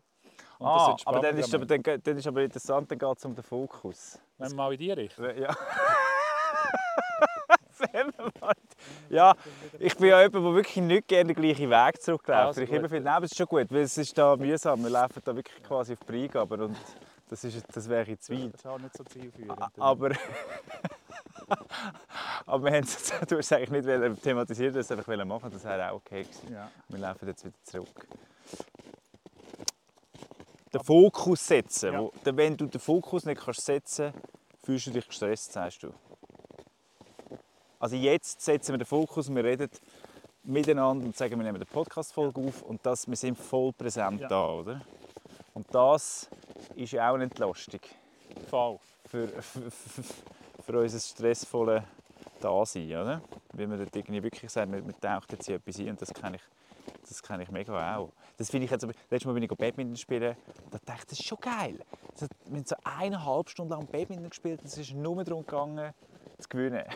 Und 0.59 0.67
das 0.67 0.89
Ah, 0.89 0.97
aber 1.05 1.21
dann 1.21 1.39
ist, 1.39 1.55
aber, 1.55 1.67
dann, 1.67 1.81
dann 1.81 2.17
ist 2.17 2.27
aber 2.27 2.43
interessant, 2.43 2.91
dann 2.91 2.99
geht 2.99 3.19
es 3.19 3.25
um 3.25 3.35
den 3.35 3.45
Fokus. 3.45 4.19
Wenn 4.39 4.51
wir 4.51 4.57
mal 4.57 4.73
in 4.73 4.79
die 4.79 4.91
Richtung. 4.91 5.37
Ja. 5.37 5.57
Ja, 9.09 9.35
ich 9.79 9.97
bin 9.97 10.09
ja 10.09 10.23
jemand, 10.23 10.45
der 10.45 10.55
wirklich 10.55 10.77
nicht 10.77 11.09
gerne 11.09 11.35
den 11.35 11.43
gleichen 11.43 11.71
Weg 11.71 12.03
zurückläuft. 12.03 12.47
Also 12.47 12.63
ich 12.63 12.71
immer 12.71 12.89
finde, 12.89 13.05
nein, 13.05 13.15
aber 13.15 13.27
es 13.27 13.33
ist 13.33 13.39
schon 13.39 13.47
gut, 13.47 13.67
weil 13.71 13.83
es 13.83 13.99
ist 13.99 14.17
da 14.17 14.37
mühsam. 14.37 14.83
Wir 14.83 14.91
laufen 14.91 15.23
da 15.25 15.37
wirklich 15.37 15.63
quasi 15.63 15.93
auf 15.93 16.01
die 16.01 16.07
Freigabe 16.07 16.65
und 16.65 16.77
das, 17.29 17.45
ist, 17.45 17.65
das 17.73 17.89
wäre 17.89 18.19
zu 18.19 18.33
weit. 18.33 18.55
Das 18.55 18.61
ist 18.61 18.67
auch 18.67 18.79
nicht 18.79 18.97
so 18.97 19.05
zielführend. 19.05 19.61
Aber, 19.79 20.11
aber 22.47 22.65
wir 22.65 22.73
haben 22.73 22.85
es, 22.85 23.13
du 23.29 23.39
hast 23.39 23.47
es 23.47 23.53
eigentlich 23.53 23.71
nicht 23.71 23.87
du 23.87 24.39
hast 24.39 24.51
es 24.51 24.91
einfach 24.91 25.09
wollen 25.09 25.29
machen, 25.29 25.51
das 25.51 25.65
wäre 25.65 25.91
auch 25.91 25.97
okay 25.97 26.25
gewesen. 26.25 26.53
Ja. 26.53 26.71
Wir 26.89 26.99
laufen 26.99 27.29
jetzt 27.29 27.45
wieder 27.45 27.57
zurück. 27.65 28.07
Den 30.73 30.83
Fokus 30.83 31.47
setzen. 31.47 31.93
Ja. 31.93 32.09
Wenn 32.25 32.57
du 32.57 32.67
den 32.67 32.81
Fokus 32.81 33.25
nicht 33.25 33.43
kannst 33.43 33.65
setzen 33.65 34.13
kannst, 34.13 34.65
fühlst 34.65 34.87
du 34.87 34.91
dich 34.91 35.07
gestresst, 35.07 35.53
sagst 35.53 35.83
du. 35.83 35.93
Also 37.83 37.97
jetzt 37.97 38.41
setzen 38.41 38.75
wir 38.75 38.79
den 38.79 38.87
Fokus 38.87 39.29
wir 39.35 39.43
reden 39.43 39.69
miteinander 40.45 41.05
und 41.05 41.17
sagen, 41.17 41.33
wir 41.37 41.43
nehmen 41.43 41.57
eine 41.57 41.65
Podcast-Folge 41.65 42.41
auf 42.41 42.63
und 42.63 42.79
das, 42.87 43.09
wir 43.09 43.17
sind 43.17 43.37
voll 43.37 43.73
präsent 43.73 44.21
Ja. 44.21 44.29
da, 44.29 44.47
oder? 44.51 44.81
Und 45.53 45.67
das 45.75 46.29
ist 46.77 46.93
ja 46.93 47.11
auch 47.11 47.15
eine 47.15 47.25
Entlastung 47.25 47.81
Fall. 48.49 48.79
für, 49.07 49.27
für, 49.27 49.69
für, 49.73 50.03
für 50.63 50.79
unser 50.81 51.01
stressvolles 51.01 51.83
Dasein, 52.41 52.87
oder? 52.91 53.21
Weil 53.53 53.67
man 53.67 53.79
dort 53.79 53.97
irgendwie 53.97 54.23
wirklich 54.23 54.49
sagt, 54.53 54.71
man, 54.71 54.85
man 54.87 55.01
taucht 55.01 55.33
jetzt 55.33 55.49
in 55.49 55.57
etwas 55.57 55.79
ein 55.81 55.91
und 55.91 56.01
das 56.03 56.15
kenne 56.15 56.37
ich, 56.37 56.43
das 57.09 57.21
kenne 57.21 57.43
ich 57.43 57.51
mega 57.51 57.97
auch. 57.97 58.11
Das 58.37 58.49
finde 58.49 58.67
ich 58.67 58.71
jetzt, 58.71 58.85
letztes 59.11 59.25
Mal 59.27 59.33
bin 59.35 59.43
ich 59.43 59.49
Badminton 59.51 59.97
spielen 59.97 60.37
da 60.71 60.79
dachte 60.87 61.01
ich, 61.01 61.07
das 61.09 61.19
ist 61.19 61.27
schon 61.27 61.39
geil. 61.41 61.81
Das 62.13 62.23
hat- 62.23 62.31
Wir 62.47 62.59
haben 62.59 62.65
so 62.65 62.77
eineinhalb 62.85 63.51
Stunden 63.51 63.73
lang 63.73 63.87
Badminton 63.87 64.31
gespielt 64.31 64.61
und 64.61 64.67
es 64.67 64.79
ist 64.79 64.93
nur 64.95 65.25
darum 65.25 65.45
gegangen, 65.45 65.93
zu 66.39 66.49
gewinnen. 66.49 66.85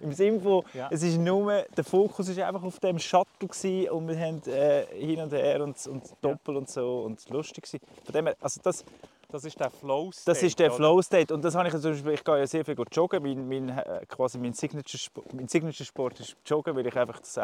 Im 0.00 0.12
Sinne 0.12 0.40
von, 0.40 0.64
Ja. 0.74 0.88
es 0.90 1.02
ist 1.02 1.18
nur, 1.18 1.64
der 1.76 1.84
Fokus 1.84 2.36
war 2.36 2.46
einfach 2.48 2.62
auf 2.62 2.78
dem 2.80 2.98
Shuttle 2.98 3.48
gewesen 3.48 3.90
und 3.90 4.08
wir 4.08 4.18
haben 4.18 4.42
äh, 4.46 4.86
hin 4.94 5.20
und 5.20 5.32
her 5.32 5.62
und, 5.62 5.86
und 5.86 6.02
Doppel 6.20 6.56
und 6.56 6.68
so 6.68 7.02
und 7.02 7.28
lustig 7.30 7.64
gewesen. 7.64 7.80
Von 8.04 8.12
dem 8.12 8.26
her, 8.26 8.36
also 8.40 8.60
das, 8.62 8.84
Das 9.30 9.44
ist 9.44 9.58
der 9.58 9.70
flow 9.70 10.10
das 10.26 10.42
ist 10.42 10.58
der 10.58 10.70
Flow 10.70 11.00
State 11.00 11.32
und 11.32 11.42
das 11.42 11.54
habe 11.54 11.66
ich 11.68 11.74
zum 11.74 11.92
Beispiel, 11.92 12.12
ich 12.12 12.24
gehe 12.24 12.38
ja 12.38 12.46
sehr 12.46 12.64
viel 12.64 12.76
joggen, 12.92 13.22
mein, 13.22 13.48
mein, 13.48 13.68
äh, 13.78 14.04
quasi 14.06 14.38
mein 14.38 14.52
Signature, 14.52 14.98
Sport, 14.98 15.32
mein 15.32 15.48
Signature 15.48 15.86
Sport 15.86 16.20
ist 16.20 16.36
Joggen, 16.44 16.76
weil 16.76 16.86
ich 16.86 16.96
einfach 16.96 17.18
das 17.20 17.38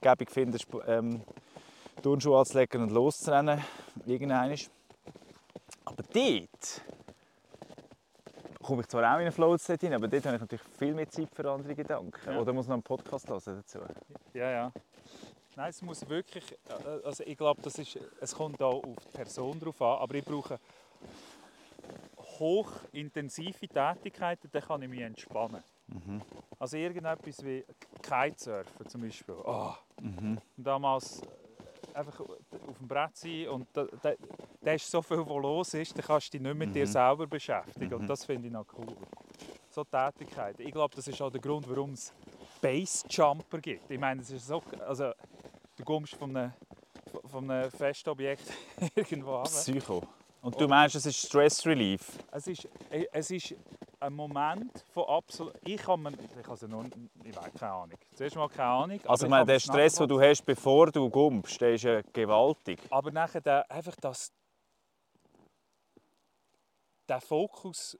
gäbig 0.00 0.30
finde, 0.30 0.58
ähm, 0.86 1.20
Turnschuhe 2.02 2.38
anzulegen 2.38 2.82
und 2.82 2.90
loszurennen, 2.92 3.62
irgendwann. 4.06 4.54
Aber 5.84 6.02
dort 6.12 6.82
komme 8.66 8.82
ich 8.82 8.88
zwar 8.88 9.02
auch 9.02 9.16
in 9.16 9.22
einen 9.22 9.32
Flow 9.32 9.56
State 9.56 9.86
rein, 9.86 9.94
aber 9.94 10.08
dort 10.08 10.26
habe 10.26 10.36
ich 10.36 10.40
natürlich 10.40 10.64
viel 10.78 10.94
mehr 10.94 11.08
Zeit 11.08 11.28
für 11.32 11.50
andere 11.50 11.74
Gedanken. 11.74 12.12
Ja. 12.26 12.38
Oder 12.38 12.52
muss 12.52 12.66
noch 12.66 12.74
einen 12.74 12.82
Podcast 12.82 13.28
hören 13.28 13.42
dazu. 13.44 13.78
Ja, 14.34 14.50
ja. 14.50 14.72
Nein, 15.56 15.70
es 15.70 15.80
muss 15.80 16.06
wirklich, 16.08 16.44
also 17.02 17.24
ich 17.24 17.38
glaube, 17.38 17.62
das 17.62 17.78
ist, 17.78 17.98
es 18.20 18.34
kommt 18.34 18.60
auch 18.60 18.82
auf 18.84 19.04
die 19.06 19.16
Person 19.16 19.58
drauf 19.58 19.80
an, 19.80 19.98
aber 20.00 20.14
ich 20.16 20.24
brauche 20.24 20.58
hochintensive 22.38 23.66
Tätigkeiten, 23.68 24.50
dann 24.52 24.62
kann 24.62 24.82
ich 24.82 24.88
mich 24.88 25.00
entspannen. 25.00 25.62
Also 26.58 26.76
irgendetwas 26.76 27.42
wie 27.44 27.64
Kitesurfen 28.02 28.86
zum 28.86 29.00
Beispiel. 29.00 29.36
Oh. 29.44 29.72
Und 29.98 30.40
damals 30.56 31.22
einfach 31.94 32.20
auf 32.20 32.78
dem 32.78 32.88
Brett 32.88 33.16
sein 33.16 33.48
und 33.48 33.68
da, 33.72 33.86
da, 34.02 34.12
da 34.60 34.72
ist 34.72 34.90
so 34.90 35.02
viel, 35.02 35.18
was 35.18 35.42
los 35.42 35.74
ist, 35.74 35.96
dann 35.96 36.04
kannst 36.04 36.32
du 36.32 36.38
dich 36.38 36.46
nicht 36.46 36.56
mit 36.56 36.74
dir 36.74 36.86
selber 36.86 37.26
beschäftigen 37.26 37.94
und 37.94 38.06
das 38.06 38.24
finde 38.24 38.48
ich 38.48 38.52
noch 38.52 38.66
cool. 38.78 38.94
So 39.70 39.84
Tätigkeiten. 39.84 40.62
Ich 40.62 40.72
glaube, 40.72 40.94
das 40.94 41.06
ist 41.06 41.20
auch 41.20 41.30
der 41.30 41.40
Grund, 41.40 41.68
warum 41.68 41.92
es 41.92 42.12
Base-Jumper 42.60 43.58
gibt. 43.58 43.90
Ich 43.90 43.98
meine, 43.98 44.22
es 44.22 44.30
ist 44.30 44.46
so, 44.46 44.62
also 44.86 45.12
du 45.76 45.84
kommst 45.84 46.14
von 46.14 46.34
einem, 46.34 46.52
von 47.26 47.50
einem 47.50 47.70
Festobjekt 47.70 48.50
irgendwo 48.94 49.36
ab. 49.36 49.44
Psycho. 49.44 50.02
Und 50.42 50.60
du 50.60 50.68
meinst, 50.68 50.94
es 50.94 51.06
ist 51.06 51.26
Stress 51.26 51.66
Relief? 51.66 52.18
Es 52.30 52.46
ist, 52.46 52.68
es 53.12 53.30
ist 53.30 53.54
ein 54.06 54.14
Moment 54.14 54.84
von 54.92 55.04
absolut. 55.04 55.54
Ich 55.64 55.82
kann 55.82 56.02
mir, 56.02 56.12
ich 56.12 56.48
also 56.48 56.66
noch, 56.66 56.84
ich 57.24 57.36
weiß 57.36 57.52
keine 57.58 57.72
Ahnung. 57.72 57.98
Zuerst 58.14 58.36
mal 58.36 58.48
keine 58.48 58.68
Ahnung. 58.68 59.00
Also 59.06 59.26
ich 59.26 59.30
meine, 59.30 59.46
der 59.46 59.58
Stress, 59.58 59.96
den 59.96 60.08
du 60.08 60.20
hast, 60.20 60.44
bevor 60.44 60.90
du 60.90 61.10
kommst, 61.10 61.60
der 61.60 61.74
ist 61.74 61.82
ja 61.82 62.00
gewaltig. 62.12 62.80
Aber 62.90 63.10
nachher 63.10 63.40
der, 63.40 63.70
einfach 63.70 63.96
das, 63.96 64.32
der 67.08 67.20
Fokus, 67.20 67.98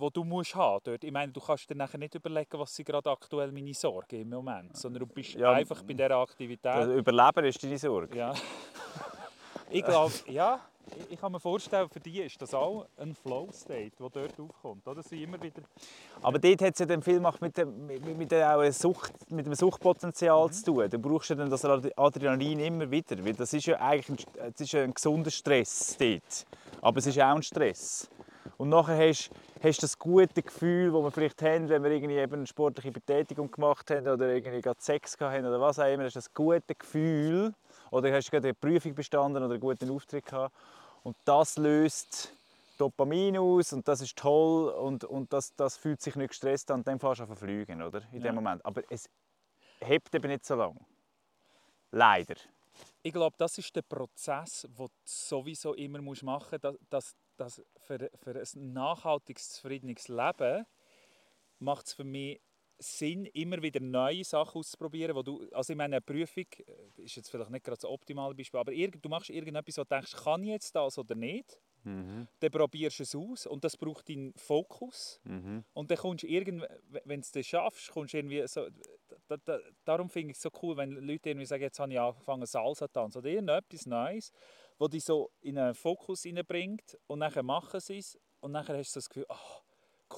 den 0.00 0.10
du 0.12 0.24
musst 0.24 0.54
haben 0.54 0.80
dort. 0.84 1.04
Ich 1.04 1.12
meine, 1.12 1.32
du 1.32 1.40
kannst 1.40 1.68
dir 1.68 1.74
nachher 1.74 1.98
nicht 1.98 2.14
überlegen, 2.14 2.58
was 2.58 2.74
sind 2.74 2.86
gerade 2.86 3.10
aktuell 3.10 3.52
meine 3.52 3.74
Sorgen 3.74 4.20
im 4.20 4.28
Moment, 4.30 4.76
sondern 4.76 5.00
du 5.00 5.06
bist 5.06 5.34
Ja, 5.34 5.52
einfach 5.52 5.82
bei 5.82 5.94
dieser 5.94 6.16
Aktivität. 6.16 6.88
Überleben 6.88 7.44
ist 7.44 7.62
deine 7.62 7.78
Sorge. 7.78 8.16
Ja. 8.16 8.34
ich 9.70 9.84
glaube, 9.84 10.12
ja, 10.28 10.60
ich, 11.10 11.20
kann 11.20 11.32
mir 11.32 11.40
vorstellen, 11.40 11.88
für 11.88 12.00
die 12.00 12.20
ist 12.20 12.40
das 12.40 12.54
auch 12.54 12.86
ein 12.96 13.14
Flow-State, 13.14 13.92
der 13.98 14.08
dort 14.08 14.40
aufkommt. 14.40 14.86
Oder? 14.86 15.02
Sie 15.02 15.22
immer 15.22 15.40
wieder 15.42 15.62
Aber 16.22 16.38
dort 16.38 16.62
hat 16.62 16.74
es 16.74 16.78
ja 16.78 16.86
dann 16.86 17.02
viel 17.02 17.20
mit, 17.40 17.56
dem, 17.56 17.86
mit, 17.86 18.18
mit, 18.18 18.30
der, 18.30 18.72
Sucht, 18.72 19.12
mit 19.30 19.46
dem 19.46 19.54
Suchtpotenzial 19.54 20.50
zu 20.52 20.64
tun. 20.64 20.90
Du 20.90 20.98
brauchst 20.98 21.30
ja 21.30 21.36
dann 21.36 21.50
das 21.50 21.64
Adrenalin 21.64 22.60
immer 22.60 22.90
wieder. 22.90 23.24
Weil 23.24 23.34
das 23.34 23.52
ist 23.52 23.66
ja 23.66 23.80
eigentlich 23.80 24.26
ein, 24.38 24.52
das 24.52 24.60
ist 24.60 24.72
ja 24.72 24.82
ein 24.82 24.94
gesunder 24.94 25.30
Stress 25.30 25.96
dort. 25.98 26.46
Aber 26.80 26.98
es 26.98 27.06
ist 27.06 27.18
auch 27.18 27.34
ein 27.34 27.42
Stress. 27.42 28.08
Und 28.56 28.68
nachher 28.70 29.08
hast 29.08 29.30
du 29.62 29.80
das 29.80 29.98
gute 29.98 30.42
Gefühl, 30.42 30.92
das 30.92 31.02
wir 31.02 31.10
vielleicht 31.10 31.42
haben, 31.42 31.68
wenn 31.68 31.82
wir 31.82 31.90
irgendwie 31.90 32.16
eben 32.16 32.34
eine 32.34 32.46
sportliche 32.46 32.92
Betätigung 32.92 33.50
gemacht 33.50 33.90
haben 33.90 34.08
oder 34.08 34.32
irgendwie 34.32 34.62
gerade 34.62 34.80
Sex 34.80 35.18
gehabt 35.18 35.36
haben 35.36 35.46
oder 35.46 35.60
was 35.60 35.78
auch 35.78 35.92
immer. 35.92 36.04
Hast 36.04 36.16
du 36.16 36.18
das 36.18 36.32
gute 36.32 36.74
Gefühl 36.74 37.52
oder 37.90 38.12
hast 38.12 38.26
du 38.26 38.30
gerade 38.32 38.48
eine 38.48 38.54
Prüfung 38.54 38.94
bestanden 38.94 39.42
oder 39.42 39.54
einen 39.54 39.60
guten 39.60 39.90
Auftritt 39.90 40.26
gehabt. 40.26 40.54
Und 41.02 41.16
das 41.24 41.56
löst 41.56 42.32
Dopamin 42.78 43.38
aus 43.38 43.72
und 43.72 43.86
das 43.88 44.00
ist 44.00 44.16
toll 44.16 44.68
und, 44.70 45.04
und 45.04 45.32
das, 45.32 45.54
das 45.56 45.76
fühlt 45.76 46.00
sich 46.02 46.16
nicht 46.16 46.28
gestresst 46.28 46.70
an. 46.70 46.80
Und 46.80 46.86
dann 46.88 46.98
fährst 46.98 47.20
du 47.20 47.24
an 47.24 47.36
fliegen, 47.36 47.82
oder? 47.82 48.02
In 48.12 48.20
Ja. 48.20 48.30
dem 48.30 48.34
Moment. 48.34 48.64
Aber 48.66 48.82
es 48.90 49.08
hebt 49.80 50.14
eben 50.14 50.28
nicht 50.28 50.44
so 50.44 50.54
lange. 50.56 50.80
Leider. 51.90 52.34
Ich 53.02 53.12
glaube, 53.12 53.36
das 53.38 53.56
ist 53.58 53.74
der 53.74 53.82
Prozess, 53.82 54.62
den 54.62 54.74
du 54.76 54.88
sowieso 55.04 55.74
immer 55.74 56.02
machen 56.02 56.24
musst. 56.24 56.52
Dass, 56.64 56.76
dass, 56.90 57.16
dass 57.36 57.62
für, 57.78 58.10
für 58.22 58.34
ein 58.34 58.72
nachhaltiges, 58.72 59.50
zufriedenes 59.50 60.08
Leben 60.08 60.66
macht 61.58 61.86
es 61.86 61.94
für 61.94 62.04
mich 62.04 62.40
Sinn, 62.78 63.26
immer 63.26 63.62
wieder 63.62 63.80
neue 63.80 64.24
Sachen 64.24 64.58
auszuprobieren, 64.58 65.16
wo 65.16 65.22
du, 65.22 65.48
also 65.52 65.72
ich 65.72 65.76
meine, 65.76 65.96
eine 65.96 66.00
Prüfung 66.02 66.44
äh, 66.58 67.02
ist 67.02 67.16
jetzt 67.16 67.30
vielleicht 67.30 67.50
nicht 67.50 67.64
gerade 67.64 67.76
das 67.76 67.84
optimale 67.84 68.34
Beispiel, 68.34 68.60
aber 68.60 68.72
irgend, 68.72 69.04
du 69.04 69.08
machst 69.08 69.30
irgendetwas, 69.30 69.78
wo 69.78 69.82
du 69.82 69.88
denkst, 69.88 70.12
kann 70.12 70.42
ich 70.42 70.50
jetzt 70.50 70.74
das 70.74 70.98
oder 70.98 71.14
nicht? 71.14 71.60
Mhm. 71.84 72.26
Dann 72.40 72.50
probierst 72.50 72.98
du 72.98 73.02
es 73.04 73.14
aus 73.14 73.46
und 73.46 73.62
das 73.62 73.76
braucht 73.76 74.08
deinen 74.08 74.34
Fokus. 74.34 75.20
Mhm. 75.24 75.64
Und 75.72 75.90
dann 75.90 75.98
kommst 75.98 76.24
du 76.24 76.26
irgendwie, 76.26 76.66
wenn 77.04 77.20
du 77.20 77.38
es 77.38 77.46
schaffst, 77.46 77.90
kommst 77.92 78.12
du 78.12 78.18
irgendwie 78.18 78.46
so, 78.46 78.68
da, 79.28 79.36
da, 79.36 79.58
darum 79.84 80.10
finde 80.10 80.32
ich 80.32 80.36
es 80.36 80.42
so 80.42 80.50
cool, 80.62 80.76
wenn 80.76 80.90
Leute 80.90 81.30
irgendwie 81.30 81.46
sagen, 81.46 81.62
jetzt 81.62 81.78
habe 81.78 81.92
ich 81.92 82.00
angefangen 82.00 82.44
Salsa 82.44 82.88
zu 82.88 82.92
tanzen 82.92 83.18
oder 83.18 83.28
irgendetwas 83.28 83.86
Neues, 83.86 84.32
wo 84.78 84.88
dich 84.88 85.04
so 85.04 85.30
in 85.40 85.58
einen 85.58 85.74
Fokus 85.74 86.22
hineinbringt 86.22 86.98
und 87.06 87.20
dann 87.20 87.46
machen 87.46 87.80
sie 87.80 87.98
es 87.98 88.18
und 88.40 88.52
dann 88.52 88.66
hast 88.66 88.94
du 88.94 88.98
das 88.98 89.08
Gefühl, 89.08 89.26
oh, 89.28 89.65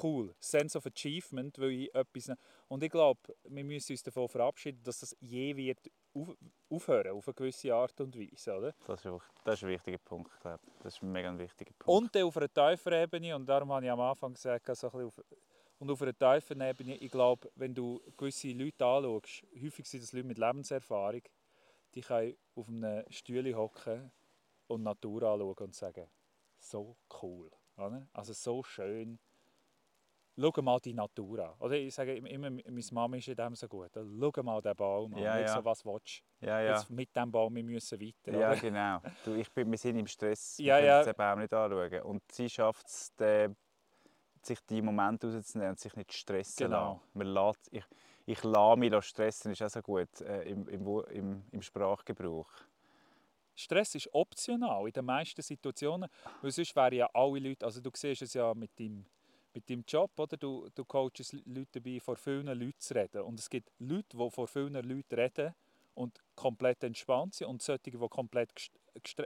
cool, 0.03 0.35
Sense 0.40 0.77
of 0.77 0.87
Achievement, 0.87 1.59
weil 1.59 1.70
ich 1.70 1.94
etwas... 1.94 2.33
Und 2.68 2.83
ich 2.83 2.90
glaube, 2.90 3.20
wir 3.44 3.64
müssen 3.64 3.92
uns 3.92 4.03
davon 4.03 4.29
verabschieden, 4.29 4.83
dass 4.83 5.01
das 5.01 5.16
je 5.20 5.57
wird 5.57 5.90
auf, 6.14 6.37
aufhören, 6.70 7.12
auf 7.12 7.27
eine 7.29 7.35
gewisse 7.35 7.74
Art 7.74 8.01
und 8.01 8.16
Weise, 8.18 8.57
oder? 8.57 8.74
Das, 8.87 9.05
ist, 9.05 9.12
das 9.44 9.55
ist 9.55 9.64
ein 9.64 9.70
wichtiger 9.70 9.98
Punkt, 9.98 10.31
ich 10.35 10.40
glaube. 10.40 10.62
Das 10.83 10.94
ist 10.94 11.03
ein 11.03 11.12
mega 11.12 11.37
wichtiger 11.38 11.72
Punkt. 11.79 11.88
Und 11.88 12.14
dann 12.14 12.24
auf 12.24 12.37
einer 12.37 12.53
tieferen 12.53 13.03
Ebene, 13.03 13.37
und 13.37 13.46
darum 13.46 13.72
habe 13.72 13.85
ich 13.85 13.90
am 13.90 14.01
Anfang 14.01 14.35
gesagt, 14.35 14.66
so 14.66 14.72
ein 14.88 14.92
bisschen 14.92 15.07
auf, 15.07 15.20
und 15.81 15.90
auf 15.90 16.03
einer 16.03 16.16
tieferen 16.16 16.61
Ebene, 16.61 16.96
ich 16.96 17.11
glaube, 17.11 17.51
wenn 17.55 17.74
du 17.74 18.01
gewisse 18.16 18.48
Leute 18.48 18.85
anschaust, 18.85 19.44
häufig 19.62 19.87
sind 19.87 20.03
das 20.03 20.12
Leute 20.12 20.27
mit 20.27 20.38
Lebenserfahrung, 20.38 21.22
die 21.94 22.01
können 22.01 22.37
auf 22.55 22.68
einem 22.68 23.05
Stühle 23.11 23.55
hocken 23.55 24.11
und 24.66 24.83
Natur 24.83 25.22
anschauen 25.22 25.57
und 25.59 25.74
sagen, 25.74 26.09
so 26.59 26.96
cool, 27.22 27.51
oder? 27.77 28.09
also 28.12 28.33
so 28.33 28.62
schön. 28.62 29.18
Schau 30.40 30.62
mal 30.62 30.79
die 30.79 30.94
Natur 30.94 31.40
an. 31.51 31.55
Oder 31.59 31.74
ich 31.77 31.92
sage 31.94 32.14
immer, 32.14 32.51
meine 32.51 32.62
Mama 32.92 33.16
ist 33.16 33.27
in 33.29 33.35
dem 33.35 33.55
so 33.57 33.66
gut. 33.66 33.90
Schau 33.94 34.42
mal 34.42 34.61
den 34.62 34.77
Baum 34.77 35.14
an. 35.14 35.20
Ja, 35.22 35.37
Nicht 35.37 35.48
ja. 35.48 35.55
so, 35.57 35.64
was 35.64 35.85
willst 35.85 36.22
ja, 36.40 36.61
ja. 36.61 36.77
Jetzt 36.77 36.90
mit 36.90 37.14
dem 37.16 37.31
Baum, 37.33 37.57
wir 37.57 37.64
müssen 37.64 38.01
weiter. 38.01 38.38
Ja, 38.38 38.51
oder? 38.53 38.57
genau. 38.61 39.01
Du, 39.24 39.35
ich 39.35 39.51
bin, 39.53 39.68
wir 39.70 39.79
sind 39.79 39.96
im 39.98 40.07
Stress, 40.07 40.59
Ja, 40.59 40.79
wir 40.79 40.85
ja. 40.85 41.03
können 41.03 41.12
den 41.12 41.16
Baum 41.16 41.38
nicht 41.40 41.53
anschauen. 41.53 42.03
Und 42.03 42.22
sie 42.31 42.48
schafft 42.48 42.87
es, 42.87 43.12
den- 43.16 43.57
sich 44.42 44.61
die 44.66 44.81
Momente 44.81 45.33
rauszunehmen 45.35 45.72
und 45.72 45.81
sich 45.81 45.94
nicht 45.96 46.12
zu 46.12 46.18
stressen 46.18 46.66
Genau. 46.66 46.92
lassen. 46.92 47.01
Man 47.14 47.27
lässt, 47.27 47.68
ich, 47.72 47.85
ich 48.27 48.44
lasse 48.44 48.79
mich 48.79 49.05
stressen, 49.05 49.51
ist 49.53 49.62
auch 49.62 49.68
so 49.68 49.83
gut 49.83 50.20
äh, 50.20 50.42
im, 50.44 50.68
im, 50.68 50.87
im, 51.11 51.44
im 51.51 51.62
Sprachgebrauch. 51.62 52.48
Stress 53.57 53.96
ist 53.96 54.09
optional 54.14 54.87
in 54.87 54.92
den 54.92 55.05
meisten 55.05 55.42
Situationen, 55.42 56.09
weil 56.40 56.51
sonst 56.53 56.77
wären 56.77 56.94
ja 56.94 57.11
alle 57.12 57.40
Leute, 57.40 57.66
also 57.66 57.81
du 57.81 57.90
siehst 57.92 58.22
es 58.22 58.35
ja 58.35 58.55
mit 58.55 58.70
deinem, 58.79 59.05
mit 59.55 59.69
deinem 59.69 59.85
Job, 59.87 60.11
oder? 60.19 60.37
Du, 60.37 60.69
du 60.75 60.85
coachst 60.85 61.33
Leute 61.45 61.81
dabei, 61.81 62.01
vor 62.01 62.17
vielen 62.17 62.47
Leuten 62.47 62.79
zu 62.79 62.95
reden. 62.95 63.23
Und 63.23 63.41
es 63.41 63.49
gibt 63.51 63.71
Leute, 63.79 64.17
die 64.17 64.31
vor 64.31 64.47
vielen 64.47 64.75
Leuten 64.75 65.15
reden 65.15 65.55
und 65.95 66.21
komplett 66.35 66.85
entspannt 66.85 67.35
sind 67.35 67.49
und 67.49 67.63
solche, 67.63 67.91
die 67.91 67.99
komplett 68.09 68.53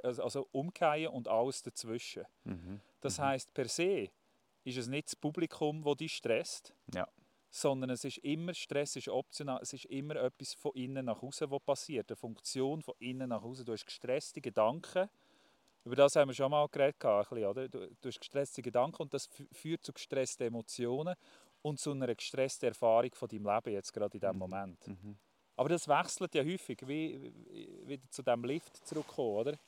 also- 0.03 0.23
also 0.23 0.49
umkehren 0.53 1.09
und 1.09 1.29
alles 1.29 1.63
dazwischen. 1.63 2.25
Mhm. 2.45 2.81
Das 3.01 3.19
heisst, 3.19 3.53
per 3.53 3.69
se 3.69 4.11
ist 4.65 4.77
es 4.79 4.87
nicht 4.87 5.09
das 5.09 5.17
Publikum, 5.17 5.83
das 5.83 5.97
dich 5.97 6.15
stresst, 6.15 6.73
Ja. 6.95 7.09
sondern 7.51 7.91
es 7.91 8.05
ist 8.05 8.19
immer 8.19 8.55
Stress, 8.55 8.97
ist 8.97 9.09
optional, 9.09 9.59
es 9.61 9.73
ist 9.73 9.85
immer 9.87 10.17
etwas 10.17 10.55
von 10.55 10.73
innen 10.75 11.07
nach 11.07 11.23
außen, 11.23 11.51
was 11.51 11.61
passiert, 11.61 12.11
eine 12.11 12.17
Funktion 12.17 12.81
von 12.81 12.95
innen 13.01 13.29
nach 13.31 13.43
außen. 13.43 13.65
Du 13.65 13.73
hast 13.73 13.85
gestresste 13.85 14.41
Gedanken, 14.41 15.11
über 15.85 15.97
das 15.97 16.17
haben 16.17 16.29
wir 16.29 16.35
schon 16.35 16.51
mal 16.51 16.69
geredet, 16.69 16.99
bisschen, 16.99 17.45
oder? 17.47 17.69
Du, 17.69 17.89
du 18.01 18.09
hast 18.09 18.21
gestresste 18.21 18.63
Gedanken 18.63 19.03
und 19.03 19.13
das 19.13 19.29
fü- 19.29 19.53
führt 19.53 19.85
zu 19.85 19.93
gestressten 19.93 20.47
Emotionen 20.47 21.15
und 21.63 21.79
zu 21.79 21.93
einer 21.93 22.15
gestressten 22.15 22.69
Erfahrung 22.69 23.11
von 23.15 23.29
deinem 23.29 23.47
Leben 23.47 23.73
jetzt 23.73 23.93
gerade 23.93 24.15
in 24.15 24.21
diesem 24.21 24.39
Moment. 24.39 24.87
Mhm. 24.87 25.17
Aber 25.57 25.69
das 25.69 25.87
wechselt 25.87 26.35
ja 26.35 26.43
häufig, 26.43 26.79
wie, 26.87 27.33
wie 27.51 27.89
wieder 27.89 28.11
zu 28.11 28.23
diesem 28.23 28.45
Lift 28.45 28.87
zurückkommen, 28.87 29.37
oder? 29.37 29.59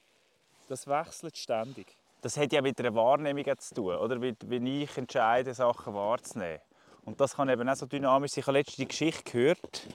Das 0.68 0.86
wechselt 0.86 1.36
ständig. 1.36 1.96
Das 2.22 2.36
hat 2.36 2.52
ja 2.52 2.62
mit 2.62 2.80
einer 2.80 2.94
Wahrnehmung 2.94 3.44
zu 3.58 3.74
tun, 3.74 3.96
oder? 3.96 4.20
Wie, 4.20 4.34
wie 4.46 4.82
ich 4.82 4.96
entscheide, 4.96 5.52
Sachen 5.52 5.92
wahrzunehmen. 5.94 6.60
Und 7.04 7.20
das 7.20 7.34
kann 7.36 7.50
eben 7.50 7.68
auch 7.68 7.76
so 7.76 7.84
dynamisch 7.84 8.32
sein. 8.32 8.40
Ich 8.40 8.46
habe 8.46 8.58
letztens 8.58 8.76
die 8.76 8.88
Geschichte 8.88 9.30
gehört. 9.30 9.86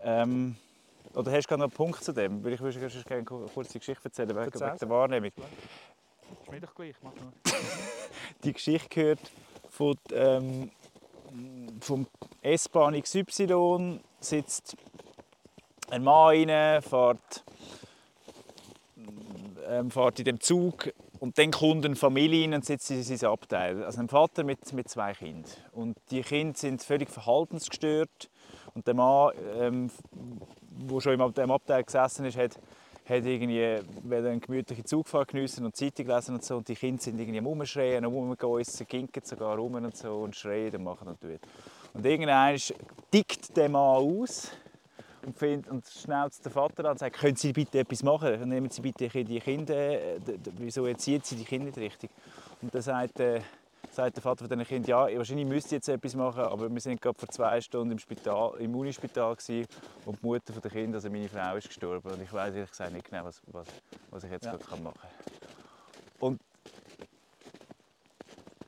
Ähm, 0.00 0.56
oder 1.16 1.32
hast 1.32 1.44
du 1.44 1.48
gerade 1.48 1.60
noch 1.60 1.68
einen 1.68 1.76
Punkt 1.76 2.04
zu 2.04 2.12
dem? 2.12 2.44
Weil 2.44 2.52
ich 2.52 2.60
würde 2.60 2.78
sonst 2.78 3.06
gerne 3.06 3.26
eine 3.26 3.48
kurze 3.48 3.78
Geschichte 3.78 4.04
erzählen 4.04 4.28
wegen, 4.28 4.38
Erzähl. 4.38 4.68
wegen 4.68 4.78
der 4.78 4.88
Wahrnehmung. 4.90 5.32
Ist 6.42 6.50
mir 6.50 6.60
doch 6.60 6.74
gleich, 6.74 6.94
mach 7.02 7.14
nur. 7.14 7.32
die 8.44 8.52
Geschichte 8.52 8.88
gehört 8.88 9.20
von, 9.70 9.96
ähm, 10.12 10.70
vom 11.80 12.06
S-Bahn 12.42 13.00
XY 13.00 14.00
sitzt 14.20 14.76
ein 15.88 16.04
Mann 16.04 16.50
rein, 16.50 16.82
fährt, 16.82 17.44
ähm, 19.68 19.90
fährt 19.90 20.18
in 20.18 20.24
dem 20.26 20.40
Zug 20.40 20.92
und 21.18 21.38
dann 21.38 21.50
kommt 21.50 21.86
eine 21.86 21.96
Familie 21.96 22.42
rein 22.42 22.54
und 22.54 22.64
sitzt 22.66 22.90
in 22.90 23.02
sein 23.02 23.30
Abteil. 23.30 23.84
Also 23.84 24.00
ein 24.00 24.08
Vater 24.08 24.44
mit, 24.44 24.70
mit 24.74 24.88
zwei 24.90 25.14
Kindern. 25.14 25.50
Und 25.72 25.96
die 26.10 26.20
Kinder 26.20 26.58
sind 26.58 26.82
völlig 26.82 27.08
verhaltensgestört 27.08 28.28
und 28.74 28.86
der 28.86 28.94
Mann, 28.94 29.32
ähm, 29.58 29.90
der 30.76 31.00
schon 31.00 31.20
im 31.20 31.34
dem 31.34 31.50
Abteil 31.50 31.84
gesessen 31.84 32.26
ist, 32.26 32.36
hat, 32.36 32.56
hat 33.08 33.24
irgendwie 33.24 33.64
eine 34.10 34.40
gemütliche 34.40 34.84
Zugfahrt 34.84 35.28
geniessen 35.28 35.64
und 35.64 35.76
Zeitung 35.76 36.06
lesen 36.06 36.34
und 36.34 36.44
so. 36.44 36.56
Und 36.56 36.68
die 36.68 36.74
Kinder 36.74 37.02
sind 37.02 37.18
irgendwie 37.18 37.38
am 37.38 37.46
Rumschreien, 37.46 38.04
am 38.04 38.36
ginken 38.88 39.22
sogar 39.24 39.56
rum 39.56 39.74
und 39.74 39.96
so 39.96 40.22
und 40.22 40.34
schreien 40.34 40.74
und 40.76 40.84
machen 40.84 41.08
und. 41.08 41.18
Und 41.94 42.04
irgendwann 42.04 42.56
tickt 43.10 43.56
der 43.56 43.68
Mann 43.70 43.96
aus 43.96 44.50
und, 45.24 45.36
findet, 45.36 45.70
und 45.70 45.86
schnauzt 45.86 46.44
den 46.44 46.52
Vater 46.52 46.84
an 46.84 46.92
und 46.92 46.98
sagt, 46.98 47.16
können 47.16 47.36
Sie 47.36 47.52
bitte 47.52 47.78
etwas 47.78 48.02
machen? 48.02 48.48
Nehmen 48.48 48.70
Sie 48.70 48.82
bitte 48.82 49.08
die 49.08 49.40
Kinder, 49.40 49.74
äh, 49.74 50.18
wieso 50.58 50.86
erziehen 50.86 51.20
Sie 51.24 51.36
die 51.36 51.44
Kinder 51.44 51.66
nicht 51.66 51.78
richtig? 51.78 52.10
Und 52.60 52.74
dann 52.74 52.82
sagt, 52.82 53.20
äh, 53.20 53.40
sagt 53.96 54.16
der 54.16 54.22
Vater 54.22 54.46
von 54.46 54.58
diesen 54.58 54.68
Kindern, 54.68 55.08
ja, 55.10 55.18
wahrscheinlich 55.18 55.46
müsste 55.46 55.68
ich 55.68 55.72
jetzt 55.72 55.88
etwas 55.88 56.14
machen, 56.14 56.42
aber 56.42 56.70
wir 56.70 56.80
sind 56.80 57.00
gerade 57.00 57.18
vor 57.18 57.28
zwei 57.30 57.60
Stunden 57.60 57.92
im, 57.92 57.98
Spital, 57.98 58.54
im 58.58 58.74
Unispital 58.76 59.34
gewesen, 59.34 59.66
und 60.04 60.20
die 60.22 60.26
Mutter 60.26 60.52
der 60.52 60.70
Kinder, 60.70 60.96
also 60.96 61.10
meine 61.10 61.28
Frau, 61.28 61.56
ist 61.56 61.68
gestorben. 61.68 62.12
Und 62.12 62.20
ich 62.22 62.32
weiß 62.32 62.54
ehrlich 62.54 62.70
gesagt 62.70 62.92
nicht 62.92 63.08
genau, 63.08 63.24
was, 63.24 63.40
was, 63.46 63.66
was 64.10 64.24
ich 64.24 64.30
jetzt 64.30 64.44
Ja. 64.44 64.56
gerade 64.56 64.82
machen 64.82 65.00
kann. 65.00 65.48
Und 66.20 66.40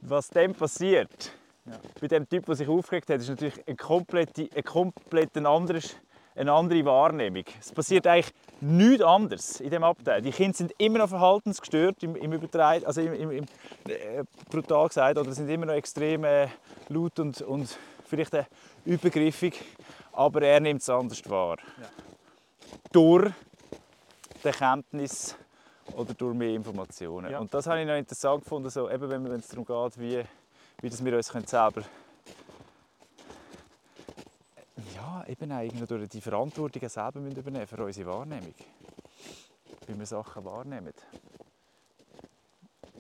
was 0.01 0.29
dann 0.29 0.55
passiert, 0.55 1.33
Ja. 1.67 1.79
bei 2.01 2.09
dem 2.09 2.27
Typ, 2.27 2.47
der 2.47 2.55
sich 2.55 2.69
aufgeregt 2.69 3.11
hat, 3.11 3.21
ist 3.21 3.29
natürlich 3.29 3.63
eine 3.67 3.77
komplett, 3.77 4.31
eine 4.39 4.63
komplett 4.63 5.37
ein 5.37 5.45
anderes, 5.45 5.95
eine 6.39 6.53
andere 6.53 6.85
Wahrnehmung. 6.85 7.45
Es 7.61 7.73
passiert 7.73 8.07
eigentlich 8.07 8.33
nichts 8.61 9.03
anderes 9.03 9.61
in 9.61 9.71
dem 9.71 9.83
Abteil. 9.85 10.23
Die 10.23 10.31
Kinder 10.31 10.57
sind 10.57 10.73
immer 10.79 10.99
noch 10.99 11.09
verhaltensgestört 11.09 12.03
im, 12.03 12.17
im 12.17 12.49
also 12.85 13.01
im, 13.01 13.13
im, 13.15 13.31
im 13.31 13.45
äh, 13.89 14.25
brutal 14.51 14.89
gesagt, 14.89 15.19
oder 15.19 15.33
sind 15.33 15.49
immer 15.49 15.67
noch 15.67 15.75
extrem 15.75 16.25
äh, 16.25 16.49
laut 16.89 17.19
und, 17.19 17.43
und 17.43 17.77
vielleicht 18.07 18.35
äh, 18.35 18.45
übergriffig, 18.85 19.61
aber 20.13 20.43
er 20.43 20.61
nimmt 20.61 20.81
es 20.81 20.89
anders 20.89 21.29
wahr. 21.29 21.57
Ja. 21.81 21.89
Durch 22.93 23.33
die 24.43 24.47
Erkenntnis 24.47 25.37
oder 25.97 26.15
durch 26.15 26.35
mehr 26.35 26.55
Informationen. 26.55 27.31
Ja. 27.31 27.39
Und 27.39 27.53
das 27.53 27.67
habe 27.67 27.81
ich 27.81 27.87
noch 27.87 27.97
interessant 27.97 28.45
gefunden, 28.45 28.71
so, 28.71 28.89
eben 28.89 29.09
wenn 29.09 29.25
wenn 29.25 29.41
es 29.41 29.49
darum 29.49 29.65
geht, 29.65 29.99
wie, 30.01 30.23
wie 30.81 30.91
das 30.91 31.05
wir 31.05 31.17
uns 31.17 31.31
können 31.31 31.47
selber 31.47 31.83
ja, 35.21 35.27
eben 35.29 35.51
irgendwie 35.51 35.87
durch 35.87 36.09
die 36.09 36.21
Verantwortung 36.21 36.89
selber 36.89 37.21
müssen 37.21 37.39
übernehmen 37.39 37.67
für 37.67 37.85
unsere 37.85 38.11
Wahrnehmung. 38.11 38.55
Wie 39.87 39.99
wir 39.99 40.07
Sachen 40.07 40.45
wahrnehmen. 40.45 40.93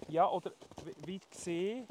Ja, 0.08 0.28
oder 0.28 0.52
wie- 1.04 1.18
gesehen, 1.18 1.86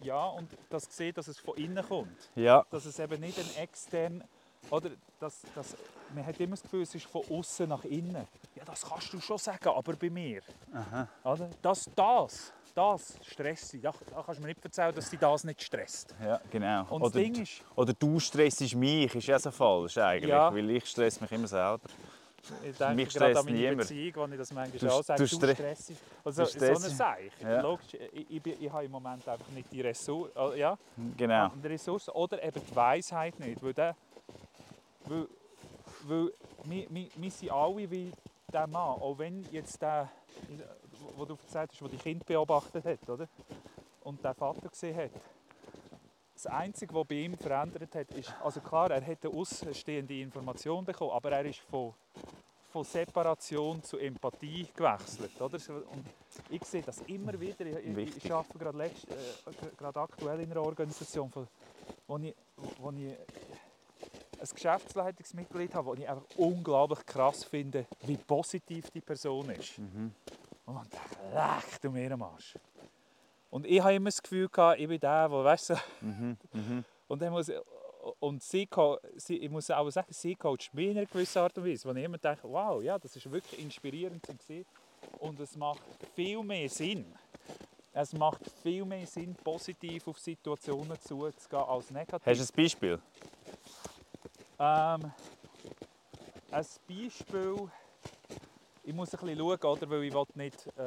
ja, 0.00 0.26
und 0.26 0.56
das 0.70 0.86
gesehen, 0.88 1.12
dass 1.14 1.28
es 1.28 1.38
von 1.38 1.56
innen 1.56 1.84
kommt. 1.86 2.30
Ja, 2.34 2.64
Dass 2.70 2.86
es 2.86 2.98
eben 2.98 3.20
nicht 3.20 3.38
ein 3.38 3.62
extern, 3.62 4.24
oder 4.70 4.90
dass, 5.20 5.42
dass, 5.54 5.76
man 6.14 6.24
hat 6.24 6.38
immer 6.40 6.52
das 6.52 6.62
Gefühl, 6.62 6.82
es 6.82 6.94
ist 6.94 7.06
von 7.06 7.22
außen 7.28 7.68
nach 7.68 7.84
innen. 7.84 8.26
Ja, 8.54 8.64
das 8.64 8.86
kannst 8.88 9.12
du 9.12 9.20
schon 9.20 9.38
sagen, 9.38 9.68
aber 9.68 9.94
bei 9.96 10.08
mir. 10.08 10.40
Oder? 11.24 11.50
Das, 11.60 11.90
das, 11.94 12.52
das 12.78 13.18
stresst 13.22 13.72
dich. 13.72 13.82
Da, 13.82 13.92
da 14.10 14.22
kannst 14.22 14.38
du 14.38 14.42
mir 14.42 14.48
nicht 14.48 14.64
erzählen, 14.64 14.94
dass 14.94 15.10
dich 15.10 15.18
das 15.18 15.44
nicht 15.44 15.62
stresst. 15.62 16.14
ja 16.22 16.40
genau. 16.50 16.80
Und 16.90 17.02
oder, 17.02 17.10
das 17.10 17.12
Ding 17.22 17.42
ist, 17.42 17.62
oder 17.74 17.92
du 17.92 18.20
stressst 18.20 18.74
mich, 18.76 19.14
ist 19.14 19.26
ja 19.26 19.38
so 19.38 19.50
falsch 19.50 19.98
eigentlich, 19.98 20.28
Ja. 20.30 20.52
weil 20.52 20.70
ich 20.70 20.86
stress 20.86 21.20
mich 21.20 21.30
immer 21.32 21.48
selber. 21.48 21.80
ich 22.64 22.76
denke 22.78 22.94
Mich 22.94 23.08
gerade 23.12 23.38
an 23.38 23.44
meine 23.44 23.58
niemand. 23.58 23.78
Beziehung, 23.78 24.14
wo 24.16 24.32
ich 24.32 24.38
das 24.38 24.52
manchmal 24.52 24.78
Du- 24.78 24.88
auch 24.96 25.02
sage, 25.02 25.24
du 25.24 25.28
du, 25.28 25.36
stre- 25.46 25.54
stressst. 25.54 25.92
Also, 26.24 26.44
du 26.44 26.48
so 26.50 26.58
eine 26.66 26.76
stresst- 26.76 26.96
Sache. 26.96 27.18
Ja. 27.42 27.60
Logisch, 27.60 27.94
ich, 28.12 28.30
ich, 28.46 28.62
ich 28.62 28.72
habe 28.72 28.84
im 28.84 28.90
Moment 28.92 29.26
einfach 29.28 29.48
nicht 29.48 29.70
die 29.72 29.80
Ressource, 29.80 30.30
ja, 30.56 30.78
Genau. 31.16 31.48
der 31.62 31.70
Ressource 31.70 32.08
oder 32.10 32.42
eben 32.42 32.60
die 32.70 32.76
Weisheit 32.76 33.38
nicht. 33.40 33.62
Weil, 33.62 33.74
der, 33.74 33.96
weil, 35.06 35.26
weil 36.04 36.32
wir, 36.64 36.86
wir, 36.90 37.08
wir 37.16 37.30
sind 37.30 37.50
alle 37.50 37.90
wie 37.90 38.12
der 38.52 38.66
Mann, 38.66 39.00
auch 39.00 39.18
wenn 39.18 39.44
jetzt 39.52 39.82
der, 39.82 40.08
wo 41.18 41.24
du 41.24 41.36
gesagt 41.36 41.72
hast, 41.72 41.80
der 41.80 41.88
die 41.88 41.96
Kind 41.96 42.24
beobachtet 42.24 42.84
hat, 42.84 43.08
oder? 43.08 43.28
und 44.08 44.24
der 44.24 44.34
Vater 44.34 44.68
gesehen 44.68 44.96
hat. 44.96 45.10
das 46.34 46.46
Einzige, 46.46 46.94
was 46.94 47.06
bei 47.06 47.16
ihm 47.16 47.36
verändert 47.36 47.94
hat, 47.94 48.10
ist, 48.12 48.32
also 48.42 48.60
klar, 48.60 48.90
er 48.90 49.04
hat 49.04 49.24
eine 49.24 49.34
ausstehende 49.34 50.18
Information 50.20 50.84
bekommen, 50.84 51.10
aber 51.10 51.32
er 51.32 51.44
ist 51.44 51.58
von, 51.60 51.92
von 52.70 52.84
Separation 52.84 53.82
zu 53.82 53.98
Empathie 53.98 54.66
gewechselt. 54.74 55.38
Oder? 55.40 55.58
Und 55.90 56.06
ich 56.48 56.64
sehe 56.64 56.82
das 56.82 57.00
immer 57.02 57.38
wieder. 57.38 57.66
Ich, 57.66 57.86
ich, 57.86 57.96
Wichtig. 57.96 58.24
ich 58.24 58.32
arbeite 58.32 58.58
gerade, 58.58 58.78
letzt, 58.78 59.04
äh, 59.10 59.76
gerade 59.76 60.00
aktuell 60.00 60.40
in 60.40 60.50
einer 60.50 60.62
Organisation, 60.62 61.30
wo 62.06 62.16
ich, 62.18 62.34
wo 62.78 62.90
ich 62.92 63.12
ein 64.40 64.48
Geschäftsleitungsmitglied 64.54 65.74
habe, 65.74 65.90
das 65.90 65.98
ich 65.98 66.08
einfach 66.08 66.24
unglaublich 66.36 67.04
krass 67.04 67.44
finde, 67.44 67.86
wie 68.06 68.16
positiv 68.16 68.90
die 68.90 69.00
Person 69.00 69.50
ist. 69.50 69.80
Und 70.68 70.74
man 70.74 70.86
denkt, 70.90 71.16
leck 71.32 71.80
du 71.80 71.90
mir 71.90 72.12
am 72.12 72.22
Arsch. 72.22 72.54
Und 73.48 73.64
ich 73.64 73.80
habe 73.80 73.94
immer 73.94 74.10
das 74.10 74.22
Gefühl, 74.22 74.50
gehabt, 74.50 74.78
ich 74.78 74.86
bin 74.86 75.00
der, 75.00 75.26
der, 75.26 75.44
weißt 75.44 75.70
du, 75.70 75.74
und, 77.08 77.22
dann 77.22 77.32
muss, 77.32 77.50
und 78.20 78.42
sie, 78.42 78.68
sie, 79.16 79.38
ich 79.38 79.50
muss 79.50 79.70
auch 79.70 79.88
sagen, 79.88 80.12
sie 80.12 80.36
coacht 80.36 80.74
mich 80.74 80.88
in 80.90 80.98
einer 80.98 81.06
gewissen 81.06 81.38
Art 81.38 81.56
und 81.56 81.64
Weise, 81.64 81.88
wo 81.88 81.94
ich 81.96 82.04
immer 82.04 82.18
denke, 82.18 82.42
wow, 82.42 82.82
ja, 82.82 82.98
das 82.98 83.16
ist 83.16 83.30
wirklich 83.30 83.58
inspirierend 83.62 84.26
zu 84.26 84.34
sehen. 84.46 84.66
Und 85.20 85.40
es 85.40 85.56
macht 85.56 85.80
viel 86.14 86.42
mehr 86.42 86.68
Sinn. 86.68 87.14
Es 87.94 88.12
macht 88.12 88.42
viel 88.62 88.84
mehr 88.84 89.06
Sinn, 89.06 89.34
positiv 89.36 90.06
auf 90.06 90.18
Situationen 90.18 91.00
zuzugehen 91.00 91.62
als 91.62 91.90
negativ. 91.90 92.26
Hast 92.26 92.50
du 92.50 92.52
ein 92.52 92.62
Beispiel? 92.62 93.00
Ähm, 94.58 95.12
ein 96.50 96.66
Beispiel. 96.86 97.70
Ich 98.88 98.94
muss 98.94 99.12
ein 99.14 99.20
bisschen 99.20 99.38
schauen, 99.38 99.58
oder, 99.76 99.90
weil 99.90 100.04
ich 100.04 100.14
nicht 100.34 100.66
äh, 100.78 100.80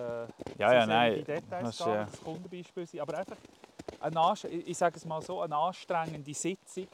Ja, 0.57 0.73
ja, 0.73 0.83
in 0.83 0.89
nein. 0.89 1.13
die 1.17 1.23
Details 1.23 1.49
Das 1.67 1.79
ist, 1.79 1.85
gehen, 1.85 1.93
ja. 1.93 2.03
das 2.05 2.21
Kundenbeispiel 2.23 2.87
sein. 2.87 3.01
Aber 3.01 3.17
einfach, 3.19 3.37
eine 3.99 4.33
ich 4.65 4.75
sage 4.75 4.95
es 4.97 5.05
mal 5.05 5.21
so, 5.21 5.39
eine 5.41 5.55
anstrengende 5.55 6.33
Sitzung, 6.33 6.87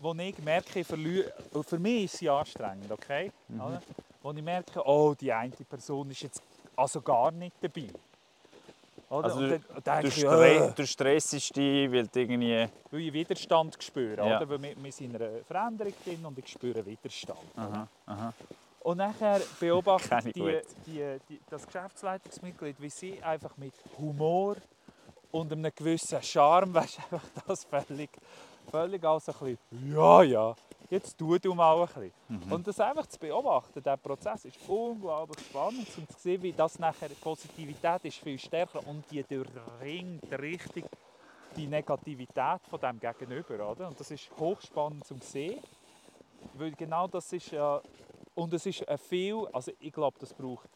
wo 0.00 0.12
ich 0.14 0.36
merke, 0.38 0.82
für 0.82 1.78
mich 1.78 2.04
ist 2.06 2.16
sie 2.18 2.28
anstrengend, 2.28 2.90
okay? 2.90 3.30
Mhm. 3.46 3.60
Oder? 3.60 3.82
Wo 4.22 4.32
ich 4.32 4.42
merke, 4.42 4.84
oh, 4.84 5.14
die 5.14 5.32
eine 5.32 5.52
Person 5.52 6.10
ist 6.10 6.22
jetzt 6.22 6.42
also 6.74 7.00
gar 7.00 7.30
nicht 7.30 7.54
dabei. 7.60 7.86
Oder? 9.08 9.24
Also 9.24 9.38
Und 9.38 9.50
du- 9.50 9.60
dann 9.84 10.02
Du, 10.02 10.08
ich, 10.08 10.74
du 10.74 10.84
stressst 10.86 11.32
dich, 11.32 11.92
weil 11.92 12.08
du 12.08 12.20
irgendwie... 12.20 12.66
weil 12.90 13.00
ich 13.02 13.12
Widerstand 13.12 13.80
spüre. 13.80 14.16
Ja. 14.16 14.38
Oder? 14.38 14.48
Weil 14.48 14.62
wir, 14.62 14.82
wir 14.82 14.90
sind 14.92 15.14
in 15.14 15.22
einer 15.22 15.44
Veränderung 15.44 15.94
drin 16.04 16.26
und 16.26 16.36
ich 16.40 16.48
spüre 16.48 16.84
Widerstand. 16.84 17.38
Aha, 17.54 17.86
aha. 18.06 18.32
Und 18.82 18.98
nachher 18.98 19.40
beobachtet 19.60 20.26
ich 20.26 20.32
die, 20.32 20.60
die, 20.86 21.18
die, 21.28 21.40
das 21.48 21.66
Geschäftsleitungsmitglied, 21.66 22.80
wie 22.80 22.90
sie 22.90 23.22
einfach 23.22 23.56
mit 23.56 23.74
Humor 23.98 24.56
und 25.30 25.52
einem 25.52 25.70
gewissen 25.74 26.22
Charme, 26.22 26.74
weißt 26.74 26.98
du, 26.98 27.02
einfach 27.16 27.28
das 27.46 27.64
völlig, 27.64 28.10
völlig 28.70 29.04
als 29.04 29.28
ein 29.28 29.34
bisschen, 29.34 29.94
ja, 29.94 30.22
ja, 30.22 30.54
jetzt 30.90 31.16
tu 31.16 31.38
du 31.38 31.54
mal 31.54 31.80
ein 31.80 31.86
bisschen. 31.86 32.12
Mhm. 32.28 32.52
Und 32.52 32.66
das 32.66 32.80
einfach 32.80 33.06
zu 33.06 33.18
beobachten, 33.18 33.82
der 33.82 33.96
Prozess 33.96 34.44
ist 34.44 34.58
unglaublich 34.68 35.46
spannend, 35.46 35.86
um 35.96 36.08
zu 36.08 36.18
sehen, 36.18 36.42
wie 36.42 36.52
das 36.52 36.78
nachher, 36.78 37.08
die 37.08 37.14
Positivität 37.14 38.04
ist 38.04 38.18
viel 38.18 38.38
stärker 38.38 38.86
und 38.86 39.04
die 39.10 39.22
durchringt 39.22 40.40
richtig 40.40 40.84
die 41.56 41.66
Negativität 41.66 42.60
von 42.68 42.80
dem 42.80 42.98
Gegenüber, 42.98 43.70
oder? 43.70 43.88
Und 43.88 44.00
das 44.00 44.10
ist 44.10 44.30
hochspannend 44.38 45.06
zum 45.06 45.20
sehen, 45.20 45.62
weil 46.54 46.72
genau 46.72 47.06
das 47.06 47.32
ist 47.32 47.50
ja 47.50 47.80
und 48.34 48.52
es 48.52 48.66
ist 48.66 48.88
ein 48.88 48.98
viel, 48.98 49.46
also 49.52 49.72
ich 49.78 49.92
glaube, 49.92 50.18
das 50.18 50.32
braucht, 50.32 50.68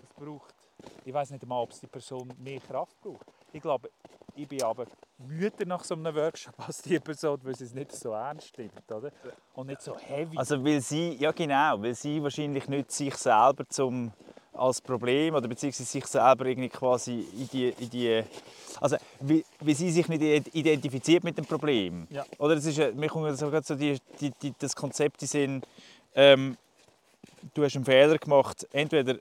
das 0.00 0.10
braucht, 0.14 0.54
ich 1.04 1.12
weiß 1.12 1.30
nicht 1.30 1.42
einmal, 1.42 1.62
ob 1.62 1.70
es 1.70 1.80
die 1.80 1.86
Person 1.86 2.32
mehr 2.38 2.60
Kraft 2.60 3.00
braucht. 3.00 3.26
Ich 3.52 3.60
glaube, 3.60 3.90
ich 4.34 4.48
bin 4.48 4.62
aber 4.62 4.86
müder 5.18 5.66
nach 5.66 5.84
so 5.84 5.94
einem 5.94 6.14
Workshop 6.14 6.54
als 6.66 6.82
die 6.82 6.98
Person, 6.98 7.38
weil 7.42 7.54
sie 7.56 7.64
es 7.64 7.74
nicht 7.74 7.92
so 7.92 8.12
ernst 8.12 8.56
nimmt, 8.56 8.90
oder? 8.90 9.10
Und 9.54 9.66
nicht 9.66 9.82
so 9.82 9.96
heavy. 9.98 10.36
Also 10.38 10.64
weil 10.64 10.80
sie, 10.80 11.14
ja 11.14 11.32
genau, 11.32 11.82
weil 11.82 11.94
sie 11.94 12.22
wahrscheinlich 12.22 12.68
nicht 12.68 12.92
sich 12.92 13.14
selber 13.16 13.68
zum, 13.68 14.12
als 14.52 14.80
Problem 14.80 15.34
oder 15.34 15.48
beziehungsweise 15.48 15.84
sich 15.88 16.06
selber 16.06 16.46
irgendwie 16.46 16.68
quasi 16.68 17.20
in 17.20 17.48
die, 17.48 17.68
in 17.70 17.90
die 17.90 18.24
also 18.80 18.96
wie, 19.20 19.44
wie 19.60 19.74
sie 19.74 19.90
sich 19.90 20.08
nicht 20.08 20.22
ident- 20.22 20.54
identifiziert 20.54 21.24
mit 21.24 21.36
dem 21.36 21.44
Problem. 21.44 22.06
Ja. 22.10 22.24
Oder 22.38 22.54
es 22.54 22.64
ist, 22.64 22.94
mir 22.94 23.08
kommt 23.08 23.36
so 23.36 23.74
die, 23.74 23.98
die, 24.20 24.30
die, 24.42 24.54
das 24.58 24.74
Konzept 24.74 25.22
in 25.22 25.28
Sinn, 25.28 25.62
ähm, 26.14 26.56
du 27.54 27.64
hast 27.64 27.76
einen 27.76 27.84
Fehler 27.84 28.18
gemacht, 28.18 28.66
entweder 28.72 29.14
hast 29.14 29.20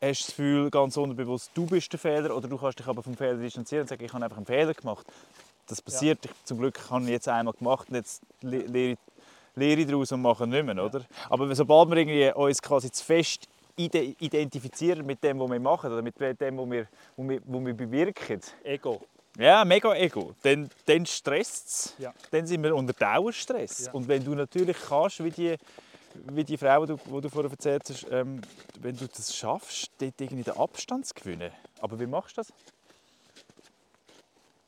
du 0.00 0.06
das 0.24 0.26
Gefühl, 0.26 0.70
ganz 0.70 0.96
unterbewusst, 0.96 1.50
du 1.54 1.66
bist 1.66 1.92
der 1.92 1.98
Fehler, 1.98 2.36
oder 2.36 2.48
du 2.48 2.56
kannst 2.58 2.78
dich 2.78 2.86
aber 2.86 3.02
vom 3.02 3.16
Fehler 3.16 3.34
distanzieren 3.38 3.82
und 3.82 3.88
sagen, 3.88 4.04
ich 4.04 4.12
habe 4.12 4.24
einfach 4.24 4.36
einen 4.36 4.46
Fehler 4.46 4.74
gemacht. 4.74 5.06
Das 5.66 5.82
passiert, 5.82 6.24
ich, 6.24 6.30
zum 6.44 6.58
Glück 6.58 6.78
habe 6.90 7.04
ich 7.04 7.10
jetzt 7.10 7.28
einmal 7.28 7.52
gemacht 7.54 7.88
und 7.90 7.96
jetzt 7.96 8.22
le- 8.40 8.58
lehre 8.66 8.92
ich 8.92 8.98
lehre 9.54 9.80
ich 9.80 9.86
daraus 9.88 10.12
und 10.12 10.22
mache 10.22 10.46
nicht 10.46 10.64
mehr, 10.64 10.84
oder? 10.84 11.04
Aber 11.28 11.52
sobald 11.54 11.90
wir 11.90 11.96
irgendwie 11.96 12.32
uns 12.32 12.62
quasi 12.62 12.92
zu 12.92 13.04
fest 13.04 13.48
ide- 13.76 14.14
identifizieren 14.20 15.04
mit 15.04 15.22
dem, 15.24 15.40
was 15.40 15.50
wir 15.50 15.58
machen 15.58 15.92
oder 15.92 16.00
mit 16.00 16.14
dem, 16.20 16.56
was 16.58 16.70
wir, 16.70 16.86
was 17.16 17.28
wir, 17.28 17.40
was 17.44 17.66
wir 17.66 17.74
bewirken, 17.74 18.40
Ego. 18.62 19.00
ja, 19.36 19.64
mega 19.64 19.92
Ego, 19.96 20.32
dann, 20.44 20.70
dann 20.86 21.04
stresst 21.06 21.66
es. 21.66 21.94
Ja. 21.98 22.14
Dann 22.30 22.46
sind 22.46 22.62
wir 22.62 22.72
unter 22.74 22.92
Dauerstress. 22.92 23.86
Ja. 23.86 23.92
Und 23.92 24.06
wenn 24.06 24.24
du 24.24 24.36
natürlich 24.36 24.76
kannst, 24.88 25.24
wie 25.24 25.30
die, 25.32 25.56
wie 26.14 26.44
die 26.44 26.56
Frau, 26.56 26.86
die 26.86 26.96
du, 26.96 27.20
du 27.20 27.28
vorher 27.28 27.50
erzählt 27.50 27.88
hast, 27.88 28.06
ähm, 28.10 28.40
wenn 28.80 28.96
du 28.96 29.06
das 29.06 29.34
schaffst, 29.34 29.90
dort 29.98 30.20
irgendwie 30.20 30.42
den 30.44 30.56
Abstand 30.56 31.06
zu 31.06 31.14
gewinnen. 31.14 31.52
Aber 31.80 31.98
wie 31.98 32.06
machst 32.06 32.36
du 32.36 32.42
das? 32.42 32.52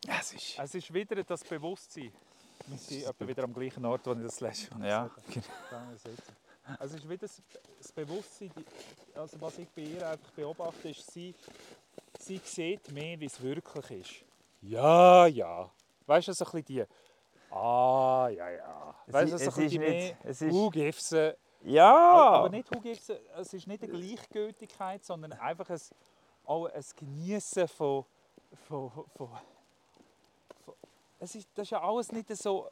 Es 0.07 0.33
ist... 0.33 0.59
Es 0.59 0.75
ist 0.75 0.93
wieder 0.93 1.23
das 1.23 1.45
Bewusstsein. 1.45 2.13
Wir 2.67 2.79
sind 2.79 3.05
etwa 3.05 3.27
wieder 3.27 3.45
am 3.45 3.55
gleichen 3.55 3.85
Ort, 3.85 4.07
wo 4.07 4.13
ich 4.13 4.23
das 4.23 4.41
letzte 4.41 4.77
Mal 4.77 4.89
Ja, 4.89 5.11
sitzen. 5.97 6.37
Es 6.79 6.93
ist 6.93 7.09
wieder 7.09 7.27
das, 7.27 7.93
Bewusstsein, 7.93 8.53
also 9.15 9.41
was 9.41 9.59
ich 9.59 9.69
bei 9.71 9.83
ihr 9.83 10.09
einfach 10.09 10.31
beobachte, 10.31 10.91
ist, 10.91 11.11
sie, 11.11 11.35
sie 12.19 12.41
sieht 12.45 12.93
mehr, 12.93 13.19
wie 13.19 13.27
es 13.27 13.41
wirklich 13.41 13.91
ist. 13.91 14.11
Ja, 14.63 15.27
ja. 15.27 15.71
Weißt 16.07 16.29
du, 16.29 16.33
so 16.33 16.45
ein 16.45 16.51
bisschen 16.53 16.65
die 16.67 16.85
Ah, 17.51 18.29
ja, 18.29 18.51
ja. 18.51 18.95
Weißt 19.07 19.33
du, 19.33 19.37
es 19.37 19.43
ein 19.59 19.65
ist 19.65 19.79
nicht- 19.79 20.17
es 20.23 20.43
ist- 20.43 20.55
Who 20.55 20.71
gives 20.71 21.13
a- 21.13 21.33
Ja! 21.63 22.31
aber 22.31 22.49
nicht 22.49 22.73
Who 22.75 22.81
gives 22.81 23.11
a- 23.11 23.15
es 23.41 23.53
ist 23.55 23.67
nicht 23.67 23.83
eine 23.83 23.93
Gleichgültigkeit, 23.93 25.05
sondern 25.05 25.33
einfach 25.33 25.69
ein, 25.69 25.81
auch 26.45 26.67
ein 26.67 26.85
Genießen 26.97 27.67
von, 27.69 28.05
von, 28.69 28.91
von, 28.91 29.05
von 29.17 29.29
es 31.19 31.35
ist, 31.35 31.49
das 31.55 31.65
ist 31.65 31.71
ja 31.71 31.83
alles 31.83 32.11
nicht 32.13 32.29
so 32.37 32.69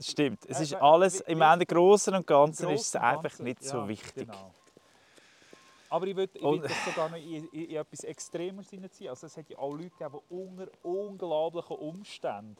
Stimmt. 0.00 0.44
Es 0.46 0.58
Äh, 0.58 0.62
ist 0.62 0.72
we- 0.72 0.80
alles, 0.80 1.20
im 1.20 1.42
Ende 1.42 1.66
Großen 1.66 2.14
und 2.14 2.26
Ganzen 2.26 2.70
ist 2.70 2.86
es 2.86 2.96
einfach 2.96 3.38
nicht 3.40 3.62
so 3.62 3.86
wichtig. 3.86 4.26
Genau. 4.26 4.50
Aber 5.90 6.06
ich 6.06 6.16
würde 6.16 6.40
würd 6.42 6.64
das 6.64 6.84
sogar 6.86 7.10
noch 7.10 7.16
in, 7.18 7.46
in, 7.52 7.64
in 7.70 7.76
etwas 7.76 8.00
Extremeres 8.00 8.70
hineinziehen. 8.70 9.10
Also 9.10 9.26
es 9.26 9.36
hat 9.36 9.48
ja 9.50 9.58
auch 9.58 9.72
Leute 9.72 9.90
gegeben, 9.90 10.18
die 10.30 10.34
unter 10.34 10.68
unglaublichen 10.82 11.76
Umständen 11.76 12.56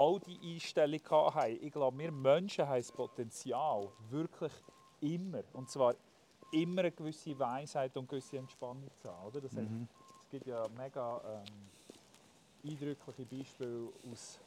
all 0.00 0.20
die 0.20 0.54
Einstellung 0.54 1.00
hatten. 1.10 1.58
Ich 1.60 1.72
glaube, 1.72 1.98
wir 1.98 2.12
Menschen 2.12 2.66
haben 2.68 2.78
das 2.78 2.92
Potenzial, 2.92 3.88
wirklich 4.10 4.52
immer, 5.00 5.42
und 5.52 5.68
zwar 5.70 5.94
immer 6.52 6.80
eine 6.80 6.92
gewisse 6.92 7.38
Weisheit 7.38 7.96
und 7.96 8.02
eine 8.04 8.08
gewisse 8.20 8.38
Entspannung 8.38 8.88
zu 8.96 9.08
haben. 9.10 9.26
Oder? 9.28 9.40
Das 9.40 9.56
hat, 9.56 9.64
Mhm. 9.64 9.88
Es 10.24 10.30
gibt 10.30 10.46
ja 10.46 10.66
mega 10.76 11.20
ähm, 11.24 12.70
eindrückliche 12.70 13.24
Beispiele 13.24 13.88
aus, 14.12 14.38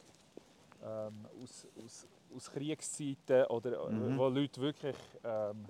ähm, 0.84 1.26
aus, 1.42 1.66
aus, 1.84 2.06
aus 2.36 2.50
Kriegszeiten 2.50 3.46
oder 3.46 3.88
äh, 3.88 3.92
Mhm. 3.92 4.16
wo 4.18 4.28
Leute 4.28 4.60
wirklich 4.60 4.96
ähm, 5.24 5.64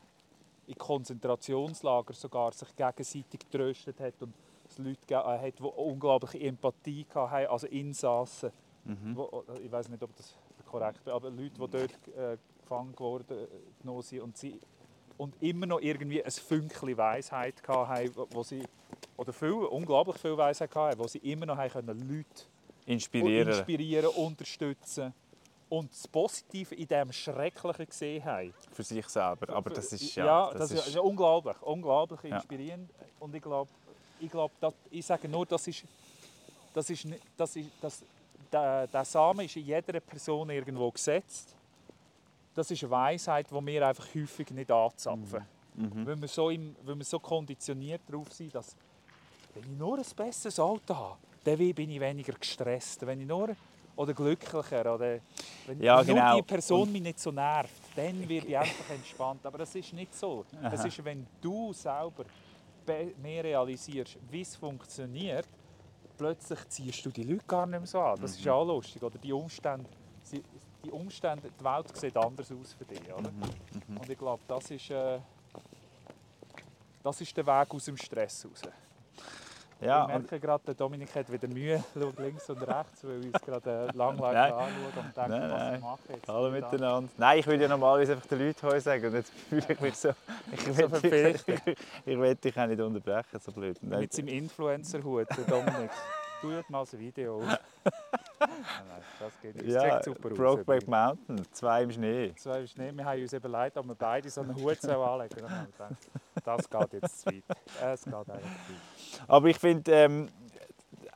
in 0.67 0.77
Konzentrationslager 0.77 2.13
sogar 2.15 2.53
sich 2.53 2.75
gegenseitig 2.77 3.41
getröstet 3.41 3.99
hat 4.01 4.23
und 4.23 4.35
es 4.69 4.79
Leute 4.79 5.07
ge- 5.07 5.17
äh, 5.17 5.39
hat, 5.49 5.59
die 5.59 5.63
unglaubliche 5.63 6.41
Empathie 6.41 7.07
hatten, 7.15 7.47
also 7.51 7.67
Insassen. 7.69 8.53
Mhm. 8.85 9.17
Wo, 9.17 9.45
ich 9.63 9.71
weiß 9.71 9.89
nicht, 9.89 10.03
ob 10.03 10.15
das 10.17 10.35
korrekt 10.67 10.99
ist, 10.99 11.09
aber 11.09 11.31
Leute, 11.31 11.51
die 11.51 11.59
dort 11.59 11.75
äh, 12.17 12.37
gefangen 12.61 12.99
worden 12.99 13.39
äh, 13.39 13.47
genommen 13.81 14.03
sind 14.03 14.21
und, 14.23 14.37
sie, 14.37 14.59
und 15.19 15.35
immer 15.41 15.67
noch 15.67 15.81
irgendwie 15.81 16.23
ein 16.25 16.31
Fünkchen 16.31 16.97
Weisheit 16.97 17.63
hatten, 17.69 18.17
wo- 18.17 18.27
wo 18.31 18.43
sie, 18.43 18.63
oder 19.17 19.33
viel, 19.33 19.53
unglaublich 19.53 20.17
viel 20.17 20.37
Weisheit 20.37 20.75
hatten, 20.75 20.99
wo 20.99 21.07
sie 21.07 21.19
immer 21.19 21.47
noch 21.47 21.57
haben 21.57 21.71
können, 21.71 21.99
Leute 22.09 22.27
Inspirieren. 22.87 23.49
inspirieren, 23.49 24.07
unterstützen 24.09 25.13
und 25.69 25.91
das 25.93 26.09
Positive 26.09 26.75
in 26.75 26.87
dem 26.89 27.13
Schrecklichen 27.13 27.87
gesehen 27.87 28.25
haben. 28.25 28.53
für 28.73 28.83
sich 28.83 29.07
selber. 29.09 29.55
Aber 29.55 29.71
das 29.71 29.93
ist 29.93 30.15
ja. 30.17 30.27
ja, 30.27 30.53
das, 30.55 30.71
ist, 30.73 30.93
ja 30.95 31.01
unglaublich, 31.01 31.57
unglaublich 31.63 32.21
Ja. 32.25 32.37
inspirierend. 32.37 32.91
Und 33.21 33.35
ich 33.35 33.43
glaube, 33.43 33.71
ich, 34.19 34.31
glaub, 34.31 34.51
das- 34.61 34.75
ich 34.91 35.07
sage 35.07 35.29
nur, 35.29 35.47
das 35.47 35.67
ist, 35.69 35.85
das 36.75 36.91
ist, 36.91 37.07
das 37.37 37.57
ist, 37.57 37.71
das, 37.81 38.03
der, 38.53 38.87
der 38.87 39.05
Samen 39.05 39.47
ist 39.47 39.57
in 39.57 39.65
jeder 39.65 39.99
Person 40.01 40.51
irgendwo 40.51 40.91
gesetzt. 40.91 41.55
Das 42.55 42.71
ist 42.71 42.83
eine 42.83 42.91
Weisheit, 42.91 43.47
die 43.51 43.67
wir 43.67 43.87
einfach 43.89 44.07
häufig 44.15 44.51
nicht 44.51 44.71
anzapfen. 44.71 45.47
Mhm. 45.75 46.07
Wenn, 46.07 46.21
wir 46.21 46.29
so 46.29 46.51
im, 46.51 46.77
wenn 46.83 46.99
wir 46.99 47.05
so 47.05 47.19
konditioniert 47.19 48.03
darauf 48.07 48.31
sind, 48.33 48.55
dass 48.55 48.77
wenn 49.55 49.65
ich 49.65 49.79
nur 49.79 49.97
ein 49.99 50.05
besseres 50.15 50.59
Auto 50.61 50.95
habe, 50.95 51.19
dann 51.45 51.57
bin 51.75 51.91
ich 51.91 52.01
weniger 52.01 52.35
gestresst. 52.35 53.05
Wenn 53.07 53.21
ich 53.23 53.27
nur, 53.27 53.57
oder 53.97 54.13
glücklicher. 54.15 54.95
Oder 54.95 55.19
wenn 55.67 55.83
Ja, 55.83 56.03
genau. 56.03 56.37
die 56.37 56.43
Person 56.43 56.91
mich 56.93 57.03
nicht 57.03 57.19
so 57.19 57.31
nervt, 57.31 57.73
dann 57.97 58.29
werde 58.29 58.47
ich 58.47 58.57
einfach 58.57 58.91
entspannt. 58.91 59.45
Aber 59.47 59.59
das 59.59 59.75
ist 59.75 59.93
nicht 59.95 60.15
so. 60.15 60.45
Es 60.63 60.81
Aha. 60.81 60.87
ist, 60.87 61.05
wenn 61.05 61.27
du 61.41 61.73
selber 61.73 62.25
be- 62.85 63.13
mehr 63.23 63.45
realisierst, 63.45 64.19
wie 64.31 64.43
es 64.43 64.57
funktioniert, 64.57 65.49
plötzlich 66.17 66.69
ziehst 66.69 67.05
du 67.07 67.11
die 67.11 67.23
Leute 67.25 67.45
gar 67.47 67.67
nicht 67.67 67.79
mehr 67.81 67.87
so 67.87 68.01
an. 68.01 68.21
Das 68.21 68.33
ist 68.33 68.45
Mhm. 68.45 68.51
auch 68.53 68.65
lustig. 68.65 69.03
Oder 69.03 69.19
die 69.19 69.33
Umstände, 69.33 69.89
die 70.85 70.91
Umstände, 70.91 71.51
die 71.59 71.65
Welt 71.65 71.97
sieht 71.97 72.17
anders 72.17 72.51
aus 72.53 72.73
für 72.75 72.85
dich. 72.85 73.01
Oder? 73.13 73.31
Mhm. 73.31 73.97
Und 73.99 74.09
ich 74.09 74.19
glaube, 74.19 74.43
das 74.49 74.71
ist, 74.71 74.91
äh, 74.91 75.19
das 77.03 77.21
ist 77.21 77.37
der 77.37 77.47
Weg 77.47 77.75
aus 77.75 77.85
dem 77.85 77.97
Stress 77.97 78.47
raus. 78.47 78.63
Ja, 79.83 80.03
ich 80.03 80.09
merke 80.09 80.41
gerade, 80.41 80.65
der 80.65 80.75
Dominik 80.75 81.15
hat 81.15 81.31
wieder 81.31 81.49
Mühe, 81.49 81.83
schaut 81.95 82.19
links 82.19 82.49
und 82.49 82.63
rechts, 82.63 83.05
weil 83.05 83.21
wir 83.21 83.33
uns 83.33 83.43
gerade 83.43 83.89
äh, 83.93 83.97
langweilig 83.97 84.39
anschauen 84.39 84.73
und 84.97 85.17
denken, 85.17 85.31
Nein, 85.31 85.51
was 85.51 85.75
ich 85.75 85.81
mache 85.81 85.99
jetzt. 86.09 86.29
wieder. 86.29 86.51
miteinander. 86.51 87.11
Nein, 87.17 87.39
ich 87.39 87.47
will 87.47 87.61
ja 87.61 87.69
normalerweise 87.69 88.13
einfach 88.13 88.27
den 88.27 88.39
Leuten 88.39 88.67
Heu 88.67 88.81
sagen 88.81 89.07
und 89.07 89.15
jetzt 89.15 89.33
fühle 89.49 89.65
ich 89.69 89.81
mich 89.81 89.97
so... 89.97 90.11
Ich 90.53 90.67
will, 90.67 90.89
dich, 90.89 91.01
verpflichtet. 91.01 91.79
ich 92.07 92.19
will 92.19 92.35
dich 92.37 92.59
auch 92.59 92.67
nicht 92.67 92.81
unterbrechen, 92.81 93.41
so 93.41 93.53
blöd. 93.53 93.83
Mit 93.83 94.13
seinem 94.13 94.29
Influencer-Hut, 94.29 95.27
der 95.37 95.45
Dominik. 95.45 95.91
Jetzt 96.51 96.71
mal 96.71 96.83
ein 96.83 96.99
Video 96.99 97.37
auf. 97.37 97.45
nein, 97.85 99.03
das 99.19 99.41
geht 99.41 99.55
nicht. 99.55 99.69
Das 99.69 99.85
ja, 99.85 100.03
super 100.03 100.31
aus. 100.31 100.37
Brokeback. 100.37 100.89
Mountain, 100.89 101.47
zwei 101.53 101.83
im 101.85 101.93
Schnee. 101.93 102.27
Ist 102.27 102.47
es 102.47 102.77
nicht. 102.77 102.97
Wir 102.97 103.05
haben 103.05 103.23
uns 103.23 103.33
überlegt, 103.33 103.77
ob 103.77 103.87
wir 103.87 103.95
beide 103.95 104.29
so 104.29 104.41
einen 104.41 104.55
Hut 104.57 104.85
anlegen 104.85 105.39
sollen. 105.39 105.97
Das 106.45 106.69
geht 106.69 106.93
jetzt 106.95 107.21
zu 107.21 107.27
weit. 107.27 107.45
Es 107.83 108.05
geht 108.05 108.15
eigentlich 108.15 108.25
zu 108.25 108.33
weit. 108.33 108.43
Aber 109.29 109.49
ich 109.49 109.59
finde, 109.59 109.93
ähm, 109.93 110.29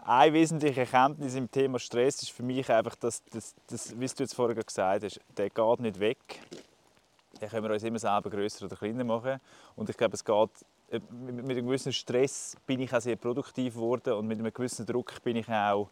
eine 0.04 0.32
wesentliche 0.32 0.80
Erkenntnis 0.80 1.34
im 1.34 1.50
Thema 1.50 1.78
Stress 1.78 2.22
ist 2.22 2.30
für 2.30 2.44
mich 2.44 2.70
einfach, 2.70 2.94
dass, 2.94 3.24
dass, 3.24 3.54
dass 3.66 3.98
wie 3.98 4.06
du 4.06 4.14
jetzt 4.18 4.34
vorher 4.34 4.62
gesagt 4.62 5.04
hast, 5.04 5.20
der 5.36 5.50
geht 5.50 5.80
nicht 5.80 5.98
weg. 5.98 6.40
Den 7.40 7.48
können 7.50 7.64
wir 7.64 7.72
uns 7.72 7.82
immer 7.82 7.98
selber 7.98 8.30
grösser 8.30 8.66
oder 8.66 8.76
kleiner 8.76 9.04
machen. 9.04 9.40
Und 9.74 9.90
ich 9.90 9.96
glaube, 9.96 10.14
es 10.14 10.24
geht, 10.24 10.50
mit 10.91 11.45
mit 11.45 11.57
einem 11.57 11.66
gewissen 11.66 11.93
Stress 11.93 12.57
bin 12.66 12.80
ich 12.80 12.93
auch 12.95 13.01
sehr 13.01 13.16
produktiv 13.16 13.74
geworden 13.74 14.14
und 14.14 14.26
mit 14.26 14.39
einem 14.39 14.53
gewissen 14.53 14.87
Druck 14.87 15.22
bin 15.22 15.37
ich 15.37 15.49
auch, 15.49 15.91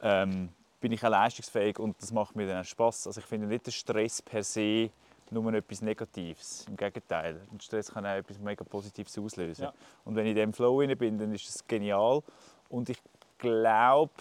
ähm, 0.00 0.50
bin 0.80 0.92
ich 0.92 1.04
auch 1.04 1.10
leistungsfähig 1.10 1.78
und 1.78 2.00
das 2.00 2.12
macht 2.12 2.36
mir 2.36 2.46
dann 2.46 2.60
auch 2.60 2.64
Spass. 2.64 3.06
Also 3.06 3.20
ich 3.20 3.26
finde 3.26 3.46
nicht, 3.46 3.66
der 3.66 3.72
Stress 3.72 4.22
per 4.22 4.42
se 4.42 4.90
nur 5.30 5.52
etwas 5.54 5.82
Negatives. 5.82 6.64
Im 6.68 6.76
Gegenteil, 6.76 7.40
ein 7.52 7.60
Stress 7.60 7.92
kann 7.92 8.06
auch 8.06 8.10
etwas 8.10 8.38
mega 8.38 8.64
Positives 8.64 9.18
auslösen. 9.18 9.64
Ja. 9.64 9.72
Und 10.04 10.14
wenn 10.14 10.24
ich 10.24 10.30
in 10.30 10.36
diesem 10.36 10.52
Flow 10.52 10.80
rein 10.80 10.96
bin, 10.96 11.18
dann 11.18 11.34
ist 11.34 11.48
es 11.48 11.66
genial. 11.66 12.22
Und 12.68 12.88
ich 12.88 12.98
glaube, 13.38 14.12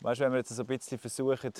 weißt, 0.00 0.20
wenn 0.20 0.32
wir 0.32 0.38
jetzt 0.38 0.50
so 0.50 0.62
ein 0.62 0.66
bisschen 0.66 0.98
versuchen, 0.98 1.52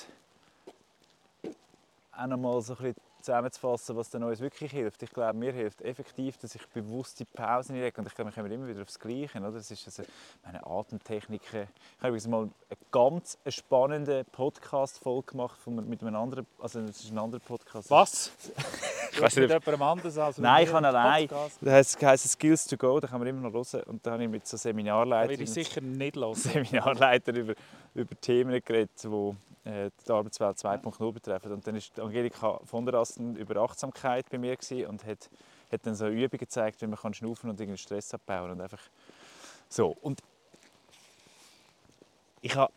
auch 2.11 2.27
noch 2.27 2.37
mal 2.37 2.61
so 2.61 2.73
ein 2.73 2.83
bisschen 2.83 3.10
zusammenzufassen, 3.21 3.95
was 3.95 4.09
uns 4.13 4.39
wirklich 4.39 4.71
hilft. 4.71 5.01
Ich 5.03 5.11
glaube, 5.11 5.37
mir 5.37 5.51
hilft 5.51 5.81
effektiv, 5.81 6.37
dass 6.37 6.55
ich 6.55 6.65
bewusste 6.67 7.25
Pausen 7.25 7.75
einlege. 7.75 7.99
Und 8.01 8.07
ich 8.07 8.15
glaube, 8.15 8.31
wir 8.31 8.35
kommen 8.35 8.51
immer 8.51 8.67
wieder 8.67 8.81
aufs 8.81 8.99
Gleiche. 8.99 9.39
Oder? 9.39 9.51
Das 9.51 9.69
ist 9.71 9.85
also 9.85 10.03
meine 10.43 10.65
Atemtechniken. 10.65 11.61
Ich 11.61 11.97
habe 11.99 12.09
übrigens 12.09 12.27
mal 12.27 12.41
eine 12.41 12.77
ganz 12.91 13.37
spannende 13.47 14.23
Podcast-Folge 14.31 15.31
gemacht 15.31 15.57
von, 15.59 15.87
mit 15.87 16.01
einem 16.01 16.15
anderen, 16.15 16.45
also 16.59 16.81
das 16.81 17.03
ist 17.03 17.11
ein 17.11 17.17
anderer 17.17 17.41
Podcast. 17.41 17.89
Was? 17.89 18.31
Ich 19.13 19.17
weiss 19.17 19.25
hast 19.25 19.35
mit 19.35 19.49
nicht, 19.49 19.65
jemandem 19.65 19.81
anders 19.81 20.17
als 20.17 20.37
Nein, 20.37 20.63
ich 20.63 20.71
kann 20.71 20.85
einen 20.85 20.95
allein. 20.95 21.27
Podcast? 21.27 21.57
Das 21.59 21.97
heisst, 22.01 22.29
Skills 22.29 22.65
to 22.65 22.77
Go, 22.77 22.97
da 22.97 23.09
kann 23.09 23.19
man 23.19 23.27
immer 23.27 23.49
noch 23.49 23.51
hören. 23.51 23.83
Und 23.87 24.05
da 24.05 24.11
habe 24.11 24.23
ich 24.23 24.29
mit 24.29 24.47
so 24.47 24.55
Da 24.55 24.61
Seminarleitern 24.61 25.41
ich 25.41 25.51
sicher 25.51 25.81
nicht 25.81 26.15
hören. 26.15 26.33
Seminarleiter 26.33 27.33
über, 27.35 27.53
über 27.93 28.21
Themen 28.21 28.61
geredet, 28.63 28.91
die 29.03 29.35
die 29.63 30.11
Arbeitswelt 30.11 30.57
2.0 30.57 31.11
betreffen. 31.11 31.51
Und 31.51 31.67
dann 31.67 31.75
war 31.75 32.05
Angelika 32.05 32.59
von 32.63 32.85
der 32.85 32.95
Asten 32.95 33.35
über 33.35 33.61
Achtsamkeit 33.61 34.29
bei 34.29 34.37
mir 34.37 34.57
und 34.87 35.05
hat, 35.05 35.29
hat 35.71 35.85
dann 35.85 35.95
so 35.95 36.07
Übungen 36.07 36.39
gezeigt, 36.39 36.81
wie 36.81 36.87
man 36.87 36.97
kann 36.97 37.13
schnaufen 37.13 37.49
und 37.49 37.59
irgendwie 37.59 37.77
Stress 37.77 38.13
abbauen 38.13 38.51
und 38.51 38.61
einfach 38.61 38.81
so. 39.69 39.95
Und 40.01 40.21
ich 42.41 42.55
habe 42.55 42.73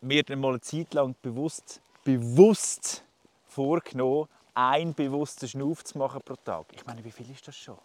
mir 0.00 0.22
dann 0.22 0.40
mal 0.40 0.50
eine 0.50 0.60
Zeit 0.60 0.94
lang 0.94 1.14
bewusst, 1.20 1.82
bewusst 2.04 3.04
vorgenommen, 3.46 4.28
einen 4.54 4.94
bewussten 4.94 5.46
Schnuff 5.48 5.84
zu 5.84 5.98
machen 5.98 6.20
pro 6.24 6.34
Tag. 6.36 6.66
Ich 6.72 6.86
meine, 6.86 7.04
wie 7.04 7.10
viel 7.10 7.30
ist 7.30 7.46
das 7.46 7.56
schon? 7.56 7.78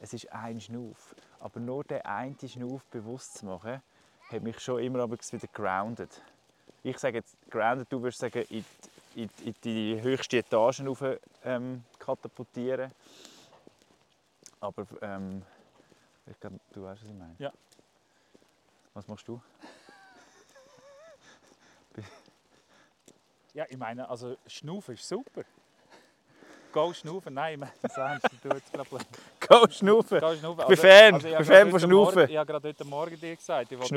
Es 0.00 0.12
ist 0.12 0.32
ein 0.32 0.60
Schnuff. 0.60 1.14
Aber 1.38 1.60
nur 1.60 1.84
den 1.84 2.02
einen 2.02 2.36
Schnuff 2.46 2.84
bewusst 2.86 3.38
zu 3.38 3.46
machen, 3.46 3.80
hat 4.30 4.42
mich 4.42 4.58
schon 4.60 4.82
immer 4.82 5.10
wieder 5.10 5.48
grounded. 5.52 6.22
Ich 6.82 6.98
sage 6.98 7.18
jetzt 7.18 7.36
grounded, 7.50 7.90
du 7.90 8.00
würdest 8.00 8.20
sagen, 8.20 8.44
in 8.48 8.64
die, 9.14 9.22
in, 9.22 9.30
in 9.44 9.54
die 9.64 10.00
höchste 10.00 10.38
Etagen 10.38 10.86
rauf, 10.86 11.02
ähm, 11.44 11.84
katapultieren. 11.98 12.90
Aber 14.60 14.86
ähm, 15.02 15.42
ich 16.26 16.38
glaube, 16.40 16.60
du 16.72 16.82
weißt, 16.82 17.02
was 17.02 17.10
ich 17.10 17.16
meine. 17.16 17.34
Ja. 17.38 17.52
Was 18.94 19.06
machst 19.08 19.28
du? 19.28 19.40
Ja, 23.52 23.66
ich 23.68 23.76
meine, 23.76 24.08
also 24.08 24.36
Schnaufen 24.46 24.94
ist 24.94 25.08
super. 25.08 25.42
Go 26.72 26.92
schnaufen, 26.92 27.34
nein, 27.34 27.54
ich 27.54 27.58
meine, 27.58 27.72
das 27.82 28.32
jetzt 28.44 28.72
gerade 28.72 28.88
blöd. 28.88 29.06
Go 29.50 29.66
schnaufen! 29.68 30.20
Go 30.20 30.34
schnaufen. 30.36 30.60
Ich 30.62 30.66
bin 30.68 30.76
Fan, 30.76 31.16
ich 31.16 31.24
ich 31.24 31.36
bin 31.36 31.44
Fan 31.44 31.70
von 31.70 31.80
Schnaufen. 31.80 32.14
Morgen- 32.20 32.30
Ich 32.30 32.36
habe 32.36 32.46
gerade 32.52 32.68
heute 32.68 32.84
Morgen 32.84 33.20
dir 33.20 33.34
gesagt, 33.36 33.72
ich 33.72 33.78
wollte 33.80 33.94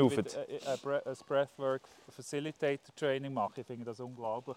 äh, 0.48 0.58
ein 0.66 0.76
Bre- 0.78 1.06
ein 1.06 1.16
Breathwork 1.28 1.82
Facilitator 2.10 2.94
Training 2.96 3.32
machen. 3.32 3.52
Ich 3.60 3.66
finde 3.66 3.84
das 3.84 4.00
unglaublich. 4.00 4.56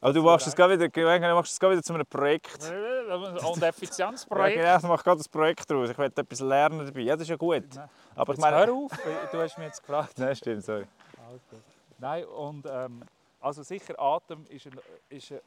Aber 0.00 0.12
du 0.12 0.22
machst 0.22 0.46
es 0.46 0.54
gerade 0.54 0.78
wieder, 0.78 0.88
du 0.88 1.34
machst 1.34 1.52
es 1.52 1.58
gerade 1.58 1.72
wieder 1.72 1.82
zu 1.82 1.94
einem 1.94 2.06
Projekt. 2.06 2.58
Und 2.62 3.60
Ja, 3.60 3.68
Effizienzprojekt. 3.68 4.56
genau, 4.58 4.76
ich 4.76 4.82
mache 4.84 5.02
gerade 5.02 5.20
ein 5.20 5.30
Projekt 5.32 5.68
daraus. 5.70 5.90
Ich 5.90 5.98
will 5.98 6.06
etwas 6.14 6.40
lernen 6.40 6.86
dabei. 6.86 7.00
Ja, 7.00 7.14
das 7.14 7.22
ist 7.22 7.28
ja 7.30 7.36
gut. 7.36 7.64
Nein. 7.74 7.88
Aber 8.14 8.32
ich 8.34 8.38
Jetzt 8.38 8.46
hör 8.46 8.58
meine... 8.66 8.72
auf, 8.72 8.90
du 9.32 9.38
hast 9.40 9.58
mich 9.58 9.66
jetzt 9.66 9.80
gefragt. 9.80 10.12
Nein, 10.18 10.36
stimmt, 10.36 10.64
sorry. 10.64 10.82
Okay. 11.28 11.60
Nein, 11.98 12.24
und 12.26 12.66
ähm, 12.70 13.02
also 13.40 13.62
sicher 13.64 13.98
Atem 13.98 14.44
ist, 14.50 14.66
ein, 14.66 14.78
ist, 15.08 15.32
ein, 15.32 15.40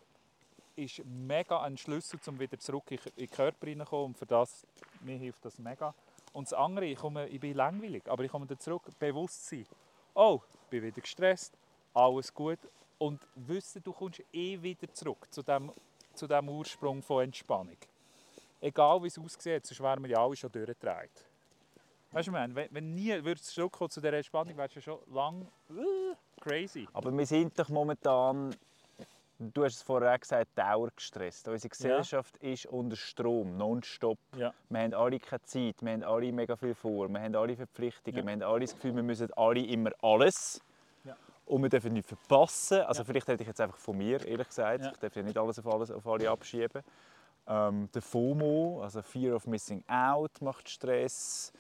ist 0.84 1.06
mega 1.06 1.62
ein 1.62 1.78
Schlüssel, 1.78 2.20
um 2.28 2.40
wieder 2.40 2.58
zurück 2.60 2.92
in, 2.92 3.00
den 3.18 3.30
Körper 3.30 3.68
reinzukommen. 3.68 4.06
Und 4.08 4.18
für 4.18 4.26
das, 4.26 4.66
mir 5.02 5.18
hilft 5.18 5.44
das 5.46 5.60
mega. 5.60 5.94
Und 6.34 6.46
das 6.46 6.54
andere, 6.54 6.86
ich, 6.86 6.98
komme, 6.98 7.28
ich 7.28 7.40
bin 7.40 7.56
langweilig, 7.56 8.04
aber 8.08 8.24
ich 8.24 8.32
komme 8.32 8.46
da 8.46 8.58
zurück, 8.58 8.84
Bewusstsein. 9.00 9.66
Oh, 10.14 10.42
ich 10.64 10.70
bin 10.70 10.84
wieder 10.84 11.02
gestresst, 11.02 11.58
alles 11.94 12.34
gut. 12.34 12.60
Und 12.98 13.26
wissen, 13.36 13.82
du 13.84 13.94
kommst 13.94 14.22
eh 14.34 14.62
wieder 14.62 14.92
zurück 14.94 15.28
zu 15.32 15.42
dem, 15.42 15.72
zu 16.14 16.28
dem 16.28 16.50
Ursprung 16.50 17.02
von 17.02 17.24
Entspannung. 17.24 17.78
Egal 18.62 19.02
wie 19.02 19.08
es 19.08 19.18
aussieht, 19.18 19.66
sonst 19.66 19.82
wären 19.82 20.04
wir 20.04 20.10
ja 20.10 20.24
alle 20.24 20.36
schon 20.36 20.52
durchgedreht. 20.52 21.30
Weißt 22.12 22.28
du, 22.28 22.32
man, 22.32 22.54
wenn, 22.56 22.68
wenn 22.72 22.96
nie 22.96 23.24
würdest 23.24 23.48
zurückkommen 23.48 23.90
zu 23.90 24.02
dieser 24.02 24.14
Entspannung, 24.14 24.58
wärst 24.58 24.76
du 24.76 24.82
schon 24.82 25.00
lang 25.14 25.48
äh, 25.70 26.16
crazy. 26.42 26.88
Aber 26.94 27.16
wir 27.16 27.26
sind 27.26 27.58
doch 27.58 27.70
momentan, 27.70 28.56
du 29.40 29.64
hast 29.64 29.76
es 29.78 29.82
vorher 29.82 30.14
auch 30.14 30.20
gesagt, 30.20 30.50
dauergestresst. 30.56 31.48
Unsere 31.48 31.70
Gesellschaft 31.70 32.38
ist 32.38 32.66
unter 32.68 32.96
Strom, 32.96 33.58
nonstop. 33.58 34.20
Ja. 34.36 34.54
Wir 34.70 34.80
haben 34.82 34.94
alle 34.94 35.20
keine 35.20 35.42
Zeit, 35.44 35.82
wir 35.82 35.92
haben 35.94 36.04
alle 36.04 36.32
mega 36.32 36.56
viel 36.56 36.76
vor, 36.76 37.10
wir 37.10 37.22
haben 37.22 37.36
alle 37.36 37.56
Verpflichtungen, 37.56 38.18
Ja. 38.20 38.26
wir 38.26 38.32
haben 38.34 38.44
alle 38.44 38.62
das 38.62 38.76
Gefühl, 38.76 38.96
wir 38.96 39.04
müssen 39.04 39.32
alle 39.34 39.66
immer 39.66 39.92
alles. 40.02 40.62
Ja. 41.06 41.16
Und 41.46 41.62
wir 41.64 41.70
dürfen 41.70 41.94
nichts 41.94 42.10
verpassen. 42.10 42.82
Also 42.82 43.02
Ja. 43.02 43.06
vielleicht 43.06 43.28
hätte 43.28 43.44
ich 43.44 43.48
jetzt 43.48 43.62
einfach 43.62 43.78
von 43.78 43.98
mir, 43.98 44.26
ehrlich 44.26 44.48
gesagt. 44.48 44.84
Ja. 44.84 44.92
Ich 44.92 44.98
darf 44.98 45.16
ja 45.16 45.24
nicht 45.24 45.38
alles 45.38 45.58
auf, 45.60 45.68
alles 45.68 45.92
auf 45.92 46.06
alle 46.06 46.30
abschieben. 46.30 46.84
Ähm, 47.48 47.90
der 47.94 48.02
FOMO, 48.02 48.82
also 48.84 49.02
Fear 49.02 49.36
of 49.36 49.48
Missing 49.48 49.84
Out, 49.88 50.42
macht 50.42 50.70
Stress. 50.70 51.52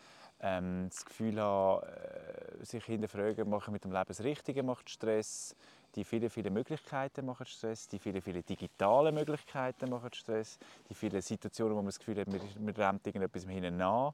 Ähm, 0.41 0.87
das 0.89 1.03
Gefühl 1.03 1.41
haben, 1.41 1.83
äh, 1.83 2.63
sich 2.63 2.85
hinterfragen, 2.85 3.49
mache 3.49 3.65
ich 3.65 3.71
mit 3.73 3.83
dem 3.83 3.91
Leben 3.91 4.05
das 4.07 4.23
Richtige, 4.23 4.63
macht 4.63 4.89
Stress. 4.89 5.55
Die 5.95 6.03
vielen, 6.03 6.29
vielen 6.29 6.53
Möglichkeiten 6.53 7.25
machen 7.25 7.45
Stress. 7.45 7.87
Die 7.87 7.97
vielen, 7.97 8.21
vielen 8.21 8.45
digitalen 8.45 9.13
Möglichkeiten 9.13 9.89
machen 9.89 10.13
Stress. 10.13 10.59
Die 10.89 10.93
vielen 10.93 11.21
Situationen, 11.21 11.73
wo 11.73 11.77
man 11.77 11.87
das 11.87 11.99
Gefühl 11.99 12.19
hat, 12.19 12.27
man, 12.27 12.75
rennt 12.75 13.07
irgendetwas 13.07 13.43
hinten 13.45 13.77
nach. 13.77 14.13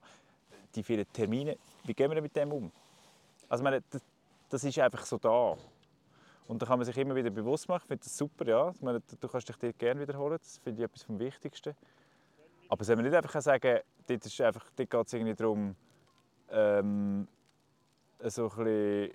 Die 0.73 0.83
vielen 0.83 1.05
Termine. 1.11 1.57
Wie 1.83 1.93
gehen 1.93 2.11
wir 2.11 2.21
mit 2.21 2.35
dem 2.35 2.51
um? 2.51 2.71
Also, 3.49 3.63
meine, 3.63 3.83
das, 3.89 4.01
das 4.49 4.63
ist 4.63 4.79
einfach 4.79 5.05
so 5.05 5.17
da. 5.17 5.57
Und 6.47 6.61
da 6.61 6.65
kann 6.65 6.79
man 6.79 6.85
sich 6.85 6.97
immer 6.97 7.15
wieder 7.15 7.29
bewusst 7.29 7.67
machen. 7.67 7.81
Ich 7.83 7.87
finde 7.87 8.03
das 8.03 8.17
super, 8.17 8.47
ja. 8.47 8.73
Meine, 8.81 9.01
du 9.01 9.27
kannst 9.27 9.49
dich 9.49 9.57
dort 9.57 9.77
gerne 9.77 9.99
wiederholen. 9.99 10.37
Das 10.41 10.59
finde 10.63 10.81
ich 10.81 10.85
etwas 10.85 11.03
vom 11.03 11.19
Wichtigsten. 11.19 11.75
Aber 12.69 12.83
soll 12.83 12.95
man 12.95 13.05
nicht 13.05 13.15
einfach 13.15 13.41
sagen, 13.41 13.79
dort, 14.07 14.39
dort 14.39 14.77
geht 14.77 15.07
es 15.07 15.13
irgendwie 15.13 15.35
darum, 15.35 15.75
ähm, 16.49 17.27
so 18.23 18.49
ein 18.49 18.63
bisschen 18.63 19.11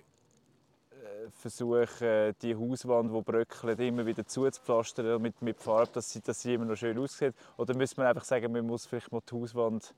versuchen, 1.31 2.35
die 2.41 2.55
Hauswand, 2.55 3.13
die 3.13 3.21
bröckelt, 3.21 3.79
immer 3.79 4.05
wieder 4.05 4.25
zuzupflastern 4.25 5.21
mit, 5.21 5.41
mit 5.41 5.59
Farbe, 5.59 5.91
dass 5.93 6.11
sie, 6.11 6.21
dass 6.21 6.41
sie 6.41 6.53
immer 6.53 6.65
noch 6.65 6.75
schön 6.75 6.97
aussieht. 6.97 7.33
Oder 7.57 7.75
müsste 7.75 7.99
man 8.01 8.07
einfach 8.07 8.23
sagen, 8.23 8.51
man 8.51 8.65
muss 8.65 8.85
vielleicht 8.85 9.11
mal 9.11 9.21
die 9.29 9.35
Hauswand 9.35 9.93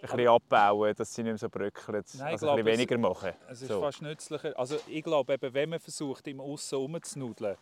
bisschen 0.00 0.28
abbauen, 0.28 0.94
dass 0.96 1.14
sie 1.14 1.22
nicht 1.22 1.32
mehr 1.32 1.38
so 1.38 1.48
bröckeln, 1.48 2.04
Nein, 2.14 2.26
also 2.26 2.26
ich 2.26 2.30
ein 2.30 2.38
glaube, 2.38 2.64
bisschen 2.64 2.78
weniger 2.78 2.98
machen. 2.98 3.32
Es 3.48 3.62
ist 3.62 3.68
So. 3.68 3.80
fast 3.80 4.02
nützlicher. 4.02 4.58
Also 4.58 4.78
ich 4.86 5.02
glaube, 5.02 5.34
eben, 5.34 5.54
wenn 5.54 5.68
man 5.70 5.80
versucht, 5.80 6.26
im 6.28 6.40
Aussen 6.40 6.76
rumzunudeln, 6.76 7.56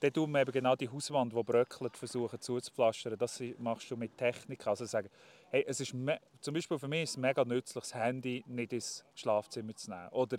dann 0.00 0.12
tut 0.12 0.28
man 0.28 0.42
eben 0.42 0.52
genau 0.52 0.74
die 0.74 0.88
Hauswand, 0.88 1.32
die 1.32 1.42
bröckelt, 1.42 1.96
versuchen 1.96 2.40
zuzupflastern. 2.40 3.16
Das 3.18 3.42
machst 3.58 3.90
du 3.90 3.96
mit 3.96 4.16
Technik. 4.16 4.66
Also 4.66 4.84
sagen, 4.84 5.08
hey, 5.50 5.64
es 5.66 5.80
ist 5.80 5.94
zum 6.40 6.54
Beispiel 6.54 6.78
für 6.78 6.88
mich 6.88 7.02
ist 7.04 7.10
es 7.10 7.16
mega 7.18 7.44
nützlich, 7.44 7.84
das 7.84 7.94
Handy 7.94 8.42
nicht 8.46 8.72
ins 8.72 9.04
Schlafzimmer 9.14 9.74
zu 9.76 9.90
nehmen. 9.90 10.08
Oder 10.08 10.38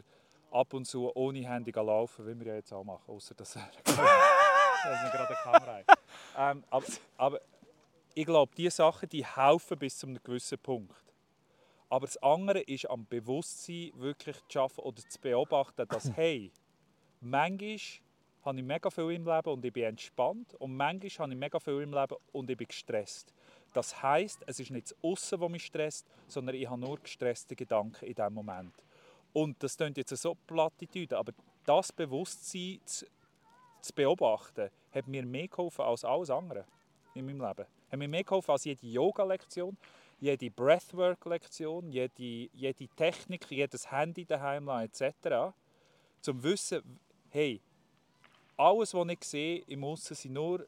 ab 0.52 0.74
und 0.74 0.86
zu 0.86 1.16
ohne 1.16 1.48
Handy 1.48 1.72
laufen, 1.72 2.28
wie 2.28 2.40
wir 2.40 2.48
ja 2.48 2.56
jetzt 2.56 2.74
auch 2.74 2.84
machen. 2.84 3.04
Außer 3.08 3.34
dass 3.36 3.56
er 3.56 3.70
dass 3.84 3.98
wir 3.98 5.10
gerade 5.12 5.28
eine 5.28 5.38
Kamera 5.38 5.82
haben. 6.36 6.58
Ähm, 6.58 6.64
aber, 6.70 6.86
aber 7.18 7.42
ich 8.14 8.26
glaube, 8.26 8.52
diese 8.56 8.78
Sachen 8.78 9.10
die 9.10 9.26
helfen 9.26 9.78
bis 9.78 9.98
zu 9.98 10.08
einem 10.08 10.22
gewissen 10.24 10.60
Punkt. 10.60 10.96
Aber 11.90 12.06
das 12.06 12.18
andere 12.18 12.62
ist 12.62 12.90
am 12.90 13.06
Bewusstsein 13.06 13.92
wirklich 13.96 14.38
zu 14.48 14.52
schaffen 14.54 14.82
oder 14.82 15.02
zu 15.02 15.20
beobachten, 15.20 15.88
dass 15.88 16.12
hey, 16.16 16.52
manchmal 17.20 17.78
habe 18.44 18.58
ich 18.58 18.64
mega 18.64 18.90
viel 18.90 19.12
im 19.12 19.26
Leben 19.26 19.50
und 19.50 19.66
ich 19.66 19.74
bin 19.74 19.84
entspannt 19.84 20.56
und 20.56 20.76
manchmal 20.76 21.26
habe 21.26 21.34
ich 21.34 21.40
mega 21.40 21.60
viel 21.60 21.82
im 21.82 21.94
Leben 21.94 22.16
und 22.32 22.50
ich 22.50 22.58
bin 22.58 22.68
gestresst. 22.68 23.34
Das 23.74 24.02
heißt, 24.02 24.40
es 24.48 24.60
ist 24.60 24.72
nicht 24.72 24.92
das 24.92 24.98
Aussen, 25.04 25.40
das 25.40 25.50
mich 25.50 25.66
stresst, 25.66 26.08
sondern 26.28 26.56
ich 26.56 26.70
habe 26.70 26.80
nur 26.80 27.00
gestresste 27.00 27.56
Gedanken 27.56 28.06
in 28.06 28.16
diesem 28.16 28.34
Moment. 28.34 28.74
Und 29.34 29.62
das 29.64 29.78
klingt 29.78 29.98
jetzt 29.98 30.16
so 30.16 30.36
Plattitüde, 30.48 31.18
aber 31.18 31.32
das 31.66 31.92
Bewusstsein 31.92 32.80
zu, 32.86 33.06
zu 33.82 33.94
beobachten, 33.94 34.70
hat 34.94 35.08
mir 35.08 35.26
mehr 35.26 35.48
geholfen 35.48 35.84
als 35.84 36.04
alles 36.04 36.30
andere 36.30 36.66
in 37.14 37.26
meinem 37.26 37.42
Leben. 37.42 37.66
Hat 37.92 38.00
mir 38.00 38.08
mehr 38.08 38.24
geholfen 38.24 38.52
als 38.52 38.66
jede 38.66 38.86
Yoga-Lektion, 38.88 39.78
jede 40.20 40.50
Breathwork-Lektion, 40.52 41.92
jede, 41.92 42.50
jede 42.54 42.88
Technik, 42.90 43.50
jedes 43.50 43.92
Handy 43.92 44.26
daheim 44.26 44.68
etc. 44.68 45.54
Zum 46.22 46.44
Wissen, 46.44 47.00
hey, 47.30 47.62
alles, 48.58 48.94
was 48.94 49.08
ich 49.10 49.24
sehe 49.24 49.64
im 49.68 49.84
Aussen, 49.84 50.16
sind 50.16 50.34
nur 50.34 50.66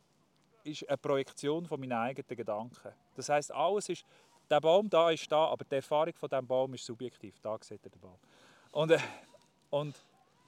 eine 0.66 0.98
Projektion 0.98 1.66
von 1.66 1.80
meinen 1.80 1.94
eigenen 1.94 2.38
Gedanken. 2.38 2.94
Das 3.16 3.30
heißt, 3.30 3.52
alles 3.52 3.90
ist, 3.90 4.06
der 4.50 4.62
Baum 4.62 4.90
da 4.90 5.12
ist 5.12 5.32
da, 5.32 5.46
aber 5.46 5.66
die 5.66 5.76
Erfahrung 5.76 6.14
von 6.16 6.30
diesem 6.30 6.48
Baum 6.48 6.74
ist 6.74 6.86
subjektiv. 6.86 7.40
Da 7.42 7.58
sieht 7.62 7.84
er 7.84 7.90
den 7.90 8.02
Baum. 8.02 8.18
Und, 8.74 8.92
äh, 8.92 9.00
und 9.70 9.96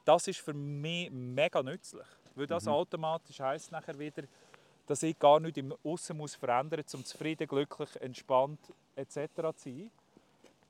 das 0.04 0.28
ist 0.28 0.40
für 0.40 0.54
mich 0.54 1.10
mega 1.12 1.64
nützlich, 1.64 2.08
weil 2.36 2.48
das 2.48 2.68
automatisch 2.68 3.40
heißt 3.40 3.72
nachher 3.72 3.98
wieder, 3.98 4.24
dass 4.88 5.02
ich 5.04 5.18
gar 5.18 5.40
nichts 5.40 5.58
im 5.58 5.74
Aussen 5.84 6.18
muss 6.18 6.36
verändern 6.36 6.82
muss, 6.84 6.94
um 6.96 7.06
zufrieden, 7.06 7.48
glücklich, 7.48 7.90
entspannt 8.02 8.60
etc. 8.96 9.18
zu 9.56 9.70
sein. 9.70 9.92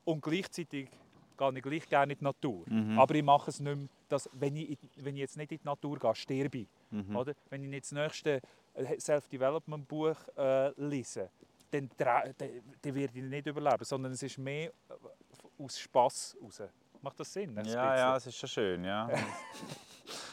Und 0.04 0.22
gleichzeitig 0.22 0.90
gehe 1.38 1.52
ich 1.56 1.64
gleich 1.64 1.90
gerne 1.90 2.14
in 2.14 2.20
die 2.20 2.24
Natur. 2.24 2.64
Aber 3.00 3.16
ich 3.16 3.24
mache 3.24 3.50
es 3.50 3.60
nicht 3.60 3.76
mehr, 3.76 3.88
dass, 4.08 4.30
wenn, 4.34 4.56
ich, 4.56 4.78
wenn 4.98 5.16
ich 5.16 5.22
jetzt 5.22 5.38
nicht 5.38 5.52
in 5.52 5.58
die 5.58 5.66
Natur 5.66 5.98
gehe, 5.98 6.16
sterbe 6.16 6.58
ich. 6.60 6.68
Oder? 7.16 7.34
Wenn 7.50 7.64
ich 7.64 7.70
nicht 7.70 7.86
das 7.86 7.92
nächste 7.92 8.42
äh, 8.74 9.00
Self-Development-Buch 9.00 10.16
äh, 10.38 10.70
lese, 10.82 11.30
dann, 11.72 11.90
dann, 11.98 12.34
dann 12.38 12.96
werde 12.96 13.18
ich 13.18 13.24
nicht 13.24 13.48
überleben, 13.48 13.84
sondern 13.84 14.12
es 14.14 14.24
ist 14.24 14.38
mehr 14.38 14.72
äh, 14.90 15.64
aus 15.64 15.80
Spass 15.80 16.38
raus. 16.42 16.62
Macht 17.06 17.20
das 17.20 17.32
Sinn? 17.32 17.56
Ja, 17.66 17.96
ja, 17.96 18.16
es 18.18 18.26
ist 18.26 18.36
schon 18.36 18.50
schön, 18.50 18.84
ja. 18.84 19.08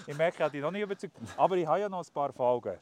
Ich 0.07 0.17
merke, 0.17 0.37
ich 0.37 0.43
habe 0.43 0.51
dich 0.51 0.61
noch 0.61 0.71
nicht 0.71 0.83
überzeugt. 0.83 1.17
Aber 1.37 1.57
ich 1.57 1.67
habe 1.67 1.81
ja 1.81 1.89
noch 1.89 2.05
ein 2.05 2.13
paar 2.13 2.33
Folgen. 2.33 2.77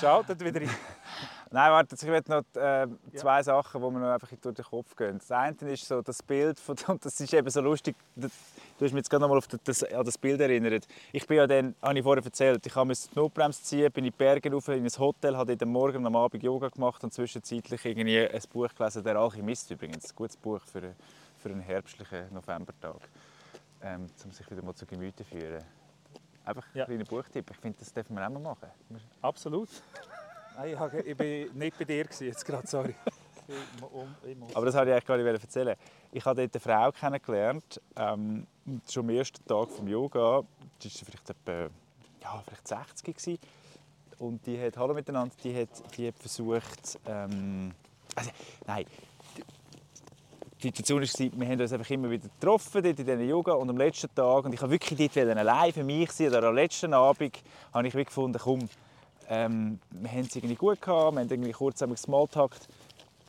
Schaut 0.00 0.28
wieder 0.28 0.60
rein. 0.60 0.70
Nein, 1.50 1.70
warte, 1.72 1.96
ich 1.96 2.02
will 2.02 2.22
noch 2.28 2.44
äh, 2.62 2.86
zwei 3.16 3.42
Sachen, 3.42 3.82
die 3.82 3.90
mir 3.90 3.98
noch 3.98 4.12
einfach 4.12 4.28
durch 4.40 4.54
den 4.54 4.64
Kopf 4.64 4.94
gehen. 4.94 5.18
Das 5.18 5.30
eine 5.32 5.56
ist 5.72 5.86
so 5.86 6.00
das 6.00 6.22
Bild, 6.22 6.60
von, 6.60 6.76
und 6.86 7.04
das 7.04 7.18
ist 7.20 7.34
eben 7.34 7.50
so 7.50 7.60
lustig, 7.60 7.96
das- 8.14 8.30
du 8.78 8.84
hast 8.84 8.92
mich 8.92 9.00
jetzt 9.00 9.10
gerade 9.10 9.22
noch 9.22 9.28
mal 9.30 9.38
auf 9.38 9.48
das, 9.48 9.82
an 9.82 10.04
das 10.04 10.16
Bild 10.16 10.40
erinnert. 10.40 10.86
Ich 11.12 11.26
bin 11.26 11.38
ja 11.38 11.46
dann, 11.46 11.74
habe 11.82 11.98
ich 11.98 12.04
vorher 12.04 12.24
erzählt, 12.24 12.64
ich 12.64 12.74
musste 12.76 13.10
die 13.10 13.18
Notbremse 13.18 13.62
ziehen, 13.64 13.90
bin 13.90 14.04
in 14.04 14.12
die 14.12 14.16
Berge 14.16 14.52
rauf, 14.52 14.68
in 14.68 14.84
ein 14.84 14.98
Hotel, 14.98 15.36
habe 15.36 15.56
am 15.60 15.68
Morgen 15.68 15.96
und 15.98 16.06
am 16.06 16.16
Abend 16.16 16.42
Yoga 16.42 16.68
gemacht 16.68 17.02
und 17.02 17.12
zwischenzeitlich 17.12 17.84
irgendwie 17.84 18.20
ein 18.28 18.42
Buch 18.52 18.72
gelesen, 18.74 19.02
«Der 19.02 19.16
Alchemist» 19.16 19.70
übrigens, 19.72 20.10
ein 20.12 20.16
gutes 20.16 20.36
Buch 20.36 20.60
für, 20.72 20.94
für 21.38 21.48
einen 21.48 21.60
herbstlichen 21.60 22.32
Novembertag, 22.32 23.00
ähm, 23.82 24.06
um 24.24 24.32
sich 24.32 24.50
wieder 24.50 24.62
mal 24.62 24.74
zu 24.74 24.86
Gemüte 24.86 25.24
zu 25.24 25.30
führen. 25.30 25.64
Einfach 26.44 26.64
Ja. 26.74 26.84
ein 26.84 26.88
kleiner 26.88 27.04
Buchtipp, 27.04 27.50
ich 27.50 27.56
finde, 27.58 27.78
das 27.78 27.92
dürfen 27.92 28.14
wir 28.16 28.26
auch 28.26 28.30
mal 28.30 28.40
machen. 28.40 28.68
Absolut. 29.20 29.68
Nein, 30.56 30.76
ich, 31.04 31.16
bin 31.16 31.56
nicht 31.56 31.78
bei 31.78 31.84
dir 31.84 32.06
jetzt 32.20 32.44
gerade, 32.44 32.66
sorry. 32.66 32.94
Aber 34.54 34.66
das 34.66 34.74
wollte 34.74 34.90
ich 34.90 34.94
eigentlich 34.94 35.06
gar 35.06 35.16
nicht 35.16 35.42
erzählen. 35.42 35.76
Ich 36.12 36.24
habe 36.24 36.48
dort 36.48 36.54
eine 36.54 36.60
Frau 36.60 36.92
kennengelernt, 36.92 37.80
ähm, 37.96 38.46
schon 38.88 39.04
am 39.04 39.10
ersten 39.10 39.44
Tag 39.46 39.68
des 39.68 39.88
Yoga. 39.88 40.42
Die 40.82 40.88
war 40.88 41.04
vielleicht, 41.04 41.30
etwa, 41.30 41.70
ja, 42.22 42.42
vielleicht 42.44 42.68
60 42.68 43.16
gewesen. 43.16 43.38
Und 44.18 44.46
die 44.46 44.60
hat, 44.60 44.76
hallo 44.76 44.92
miteinander, 44.94 45.34
die 45.42 45.62
hat, 45.62 45.68
die 45.96 46.08
hat 46.08 46.18
versucht, 46.18 46.98
ähm, 47.06 47.72
also, 48.14 48.30
nein, 48.66 48.84
die 50.62 50.68
Situation 50.68 51.02
war, 51.02 51.40
wir 51.40 51.48
haben 51.48 51.60
uns 51.60 51.72
einfach 51.72 51.90
immer 51.90 52.10
wieder 52.10 52.28
getroffen 52.28 52.82
dort 52.82 52.98
in 52.98 53.06
diesen 53.06 53.28
Yoga 53.28 53.52
und 53.52 53.70
am 53.70 53.76
letzten 53.76 54.14
Tag, 54.14 54.44
und 54.44 54.52
ich 54.52 54.60
habe 54.60 54.70
wirklich 54.70 55.10
dort 55.12 55.36
allein 55.36 55.72
für 55.72 55.84
mich 55.84 56.10
sein, 56.12 56.28
oder 56.28 56.44
am 56.48 56.54
letzten 56.54 56.92
Abend, 56.94 57.38
habe 57.72 57.88
ich 57.88 57.94
gefunden, 57.94 58.38
komm, 58.42 58.68
ähm, 59.28 59.78
wir 59.90 60.10
haben 60.10 60.20
es 60.20 60.36
irgendwie 60.36 60.56
gut 60.56 60.80
gehabt, 60.80 61.14
wir 61.14 61.20
haben 61.20 61.30
irgendwie 61.30 61.52
kurz 61.52 61.78
zusammen 61.78 61.94
gesmalltalkt. 61.94 62.68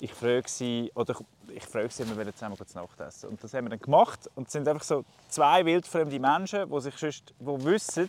Ich 0.04 0.16
frage 0.16 0.50
sie, 0.50 0.92
oder 0.96 1.16
ich 1.54 1.64
frage 1.64 1.92
sie, 1.92 2.02
ob 2.02 2.18
wir 2.18 2.34
zusammen 2.34 2.58
zu 2.58 2.76
Nacht 2.76 3.00
essen 3.00 3.30
Und 3.30 3.44
das 3.44 3.54
haben 3.54 3.66
wir 3.66 3.70
dann 3.70 3.80
gemacht. 3.80 4.32
Und 4.34 4.48
es 4.48 4.54
sind 4.54 4.68
einfach 4.68 4.84
so 4.84 5.06
zwei 5.30 5.64
wildfremde 5.64 6.20
Menschen, 6.20 6.68
die, 6.68 6.82
sich 6.82 6.98
sonst, 6.98 7.36
die 7.40 7.66
wissen, 7.66 8.08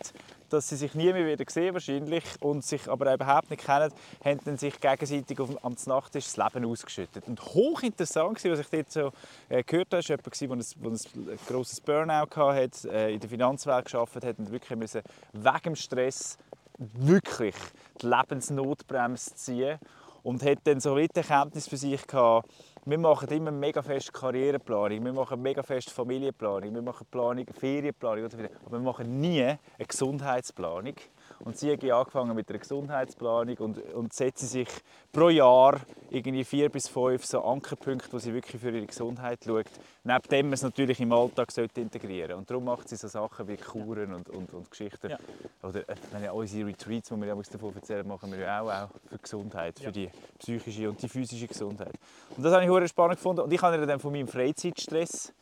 dass 0.49 0.69
sie 0.69 0.75
sich 0.75 0.95
nie 0.95 1.13
mehr 1.13 1.27
wieder 1.27 1.45
sehen 1.47 1.71
wahrscheinlich 1.75 2.23
und 2.39 2.65
sich 2.65 2.89
aber 2.89 3.13
überhaupt 3.13 3.51
nicht 3.51 3.63
kennen, 3.63 3.93
haben 4.25 4.39
dann 4.43 4.57
sich 4.57 4.79
gegenseitig 4.79 5.39
auf, 5.39 5.63
am 5.63 5.75
Nachttisch 5.85 6.33
das 6.33 6.37
Leben 6.37 6.65
ausgeschüttet. 6.65 7.27
Und 7.27 7.39
hochinteressant 7.39 8.43
war, 8.43 8.51
was 8.53 8.59
ich 8.61 8.69
dort 8.69 8.91
so 8.91 9.11
äh, 9.49 9.61
gehört 9.61 9.93
habe, 9.93 10.25
war 10.25 10.33
jemand, 10.35 10.75
der 10.75 10.91
ein, 10.91 11.29
ein 11.29 11.39
grosses 11.47 11.79
Burnout 11.79 12.35
hatte, 12.35 12.91
äh, 12.91 13.13
in 13.13 13.19
der 13.19 13.29
Finanzwelt 13.29 13.85
gearbeitet 13.91 14.25
hat 14.25 14.39
und 14.39 14.51
wirklich 14.51 14.79
müssen 14.79 15.03
wegen 15.31 15.63
dem 15.63 15.75
Stress 15.75 16.39
wirklich 16.79 17.55
die 18.01 18.07
Lebensnotbremse 18.07 19.35
ziehen 19.35 19.79
und 20.23 20.43
hat 20.43 20.59
dann 20.63 20.79
so 20.79 20.95
die 20.97 21.09
Erkenntnis 21.13 21.67
für 21.67 21.77
sich 21.77 22.07
gehabt, 22.07 22.49
wir 22.85 22.97
machen 22.97 23.29
immer 23.29 23.51
mega 23.51 23.81
fest 23.81 24.11
Karriereplanung, 24.11 25.05
wir 25.05 25.13
machen 25.13 25.41
mega 25.41 25.63
fest 25.63 25.89
Familienplanung, 25.89 26.73
wir 26.73 26.81
machen 26.81 27.07
Planung, 27.09 27.45
Ferienplanung 27.57 28.25
aber 28.25 28.71
wir 28.71 28.79
machen 28.79 29.21
nie 29.21 29.43
eine 29.43 29.59
Gesundheitsplanung. 29.87 30.95
Und 31.43 31.57
sie 31.57 31.73
hat 31.73 31.83
angefangen 31.83 32.35
mit 32.35 32.49
einer 32.49 32.59
Gesundheitsplanung 32.59 33.57
und, 33.57 33.93
und 33.93 34.13
setzt 34.13 34.49
sich 34.49 34.67
pro 35.11 35.29
Jahr 35.29 35.81
irgendwie 36.09 36.43
vier 36.45 36.69
bis 36.69 36.87
fünf 36.87 37.25
so 37.25 37.43
Ankerpunkte, 37.43 38.13
wo 38.13 38.17
sie 38.17 38.33
wirklich 38.33 38.61
für 38.61 38.69
ihre 38.69 38.85
Gesundheit 38.85 39.43
schaut, 39.45 39.65
neben 40.03 40.27
dem 40.29 40.45
man 40.47 40.53
es 40.53 40.61
natürlich 40.61 40.99
im 41.01 41.11
Alltag 41.11 41.51
sollte 41.51 41.81
integrieren 41.81 42.37
Und 42.37 42.49
darum 42.49 42.63
macht 42.63 42.87
sie 42.87 42.95
so 42.95 43.07
Sachen 43.07 43.47
wie 43.47 43.57
Kuren 43.57 44.13
und, 44.13 44.29
und, 44.29 44.53
und 44.53 44.71
Geschichten. 44.71 45.09
Ja. 45.09 45.17
Oder 45.61 45.87
äh, 45.89 45.95
meine, 46.13 46.33
unsere 46.33 46.67
Retreats, 46.67 47.09
die 47.09 47.15
wir 47.17 47.27
ja 47.27 47.35
davon 47.35 47.75
erzählen, 47.75 48.07
machen 48.07 48.31
wir 48.31 48.39
ja 48.39 48.61
auch, 48.61 48.69
auch 48.69 48.89
für 49.09 49.17
die 49.17 49.21
Gesundheit, 49.21 49.79
für 49.79 49.85
Ja. 49.85 49.91
die 49.91 50.09
psychische 50.39 50.89
und 50.89 51.01
die 51.01 51.09
physische 51.09 51.47
Gesundheit. 51.47 51.93
Und 52.37 52.43
das 52.43 52.53
habe 52.53 52.63
ich 52.63 52.69
sehr 52.69 52.87
spannend 52.87 53.17
gefunden. 53.17 53.41
Und 53.41 53.51
ich 53.51 53.61
habe 53.61 53.77
ihr 53.77 53.85
dann 53.85 53.99
von 53.99 54.13
meinem 54.13 54.27
Freizeitstress 54.27 55.33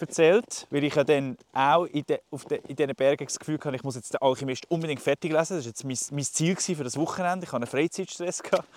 erzählt, 0.00 0.66
weil 0.70 0.84
ich 0.84 0.94
ja 0.94 1.04
dann 1.04 1.36
auch 1.52 1.84
in, 1.84 2.04
de, 2.04 2.20
auf 2.30 2.44
de, 2.44 2.60
in 2.66 2.76
diesen 2.76 2.94
Bergen 2.94 3.24
das 3.24 3.38
Gefühl 3.38 3.58
hatte, 3.62 3.76
ich 3.76 3.84
muss 3.84 3.94
jetzt 3.94 4.14
den 4.14 4.22
Alchemist 4.22 4.70
unbedingt 4.70 5.00
fertig 5.00 5.32
lesen. 5.32 5.56
Das 5.56 5.64
war 5.64 5.70
jetzt 5.70 5.84
mein, 5.84 6.16
mein 6.16 6.24
Ziel 6.24 6.56
für 6.56 6.84
das 6.84 6.96
Wochenende. 6.96 7.44
Ich 7.44 7.52
hatte 7.52 7.62
einen 7.62 7.66
Freizeitstress. 7.66 8.42
Gehabt. 8.42 8.68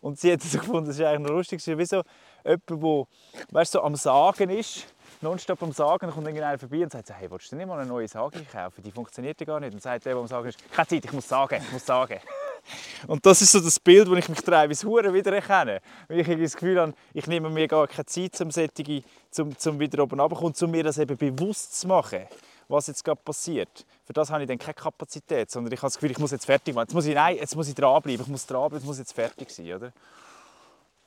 Und 0.00 0.18
sie 0.18 0.32
hat 0.32 0.42
so 0.42 0.58
gefunden, 0.60 0.86
das 0.86 0.98
ist 0.98 1.04
eigentlich 1.04 1.28
noch 1.28 1.36
lustig, 1.36 1.60
wie 1.66 1.84
so 1.84 2.02
jemand, 2.44 3.08
der 3.52 3.64
so 3.64 3.82
am 3.82 3.96
Sagen 3.96 4.50
ist, 4.50 4.86
nonstop 5.20 5.62
am 5.62 5.72
Sagen, 5.72 6.06
dann 6.06 6.10
kommt 6.10 6.26
irgendeiner 6.26 6.58
vorbei 6.58 6.82
und 6.82 6.92
sagt, 6.92 7.10
hey, 7.10 7.30
willst 7.30 7.52
du 7.52 7.56
nicht 7.56 7.66
mal 7.66 7.78
eine 7.78 7.88
neue 7.88 8.08
Sage 8.08 8.44
kaufen? 8.50 8.82
Die 8.82 8.90
funktioniert 8.90 9.38
ja 9.40 9.46
gar 9.46 9.60
nicht. 9.60 9.74
Und 9.74 9.82
sagt 9.82 10.04
der, 10.04 10.14
der 10.14 10.20
am 10.20 10.26
Sagen 10.26 10.48
ist, 10.48 10.58
keine 10.72 10.88
Zeit, 10.88 11.04
ich 11.04 11.12
muss 11.12 11.28
sagen, 11.28 11.62
ich 11.62 11.72
muss 11.72 11.84
sagen. 11.84 12.18
Und 13.06 13.24
das 13.24 13.42
ist 13.42 13.52
so 13.52 13.60
das 13.60 13.78
Bild, 13.80 14.08
wo 14.08 14.14
ich 14.14 14.28
mich 14.28 14.40
teilweise 14.40 14.86
hure 14.86 15.12
wieder 15.12 15.32
erkenne. 15.32 15.80
Weil 16.08 16.20
ich 16.20 16.38
das 16.38 16.54
Gefühl 16.54 16.80
habe, 16.80 16.94
ich 17.12 17.26
nehme 17.26 17.50
mir 17.50 17.68
gar 17.68 17.86
keine 17.86 18.06
Zeit, 18.06 18.40
um, 18.40 18.50
solche, 18.50 19.02
zum, 19.30 19.56
zum 19.56 19.78
wieder 19.78 20.02
oben 20.02 20.20
runterzukommen, 20.20 20.54
um 20.60 20.70
mir 20.70 20.84
das 20.84 20.98
eben 20.98 21.16
bewusst 21.16 21.80
zu 21.80 21.88
machen, 21.88 22.26
was 22.68 22.86
jetzt 22.86 23.04
gerade 23.04 23.20
passiert. 23.24 23.84
Für 24.04 24.12
das 24.12 24.30
habe 24.30 24.42
ich 24.42 24.48
dann 24.48 24.58
keine 24.58 24.74
Kapazität, 24.74 25.50
sondern 25.50 25.72
ich 25.72 25.78
habe 25.78 25.86
das 25.86 25.94
Gefühl, 25.94 26.10
ich 26.10 26.18
muss 26.18 26.30
jetzt 26.30 26.46
fertig 26.46 26.74
machen. 26.74 26.86
Jetzt 26.86 26.94
muss 26.94 27.06
ich, 27.06 27.14
nein, 27.14 27.36
jetzt 27.36 27.56
muss 27.56 27.68
ich 27.68 27.74
dranbleiben, 27.74 28.22
ich 28.22 28.28
muss 28.28 28.46
dranbleiben, 28.46 28.78
es 28.78 28.84
muss 28.84 28.98
jetzt 28.98 29.12
fertig 29.12 29.50
sein, 29.50 29.72
oder? 29.72 29.92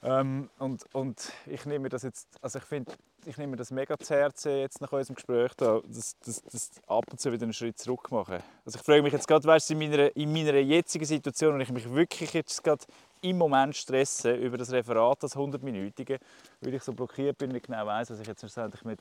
Ähm, 0.04 0.50
und, 0.60 0.84
und 0.94 1.32
ich 1.46 1.66
nehme 1.66 1.88
das 1.88 2.04
jetzt, 2.04 2.28
also 2.42 2.60
ich 2.60 2.66
finde, 2.66 2.92
ich 3.26 3.38
nehme 3.38 3.56
das 3.56 3.72
mega 3.72 3.98
zu 3.98 4.14
Herzen 4.14 4.58
jetzt 4.58 4.82
nach 4.82 4.92
unserem 4.92 5.16
Gespräch 5.16 5.54
da, 5.56 5.80
dass, 5.88 6.18
dass, 6.20 6.44
dass 6.44 6.72
ab 6.88 7.06
und 7.10 7.20
zu 7.20 7.32
wieder 7.32 7.44
einen 7.44 7.54
Schritt 7.54 7.80
zurück 7.80 8.12
machen. 8.12 8.40
Also 8.66 8.80
ich 8.80 8.86
frage 8.86 9.02
mich 9.02 9.14
jetzt 9.14 9.28
gerade, 9.28 9.46
weißt 9.48 9.72
in 9.72 9.78
meiner, 9.78 10.16
in 10.16 10.34
meiner 10.34 10.56
jetzigen 10.56 11.06
Situation, 11.06 11.54
und 11.54 11.62
ich 11.62 11.72
mich 11.72 11.90
wirklich 11.90 12.34
jetzt 12.34 12.62
gerade 12.64 12.84
im 13.22 13.38
Moment 13.38 13.76
stressen 13.78 14.36
über 14.40 14.58
das 14.58 14.72
Referat, 14.72 15.24
das 15.24 15.38
100-minütige, 15.38 16.20
weil 16.60 16.74
ich 16.74 16.84
so 16.84 16.92
blockiert 16.92 17.38
bin 17.38 17.50
und 17.50 17.54
nicht 17.54 17.68
genau 17.68 17.86
weiß, 17.86 18.10
was 18.12 18.20
ich 18.20 18.28
jetzt 18.28 18.42
schlussendlich 18.42 18.84
mit, 18.84 19.00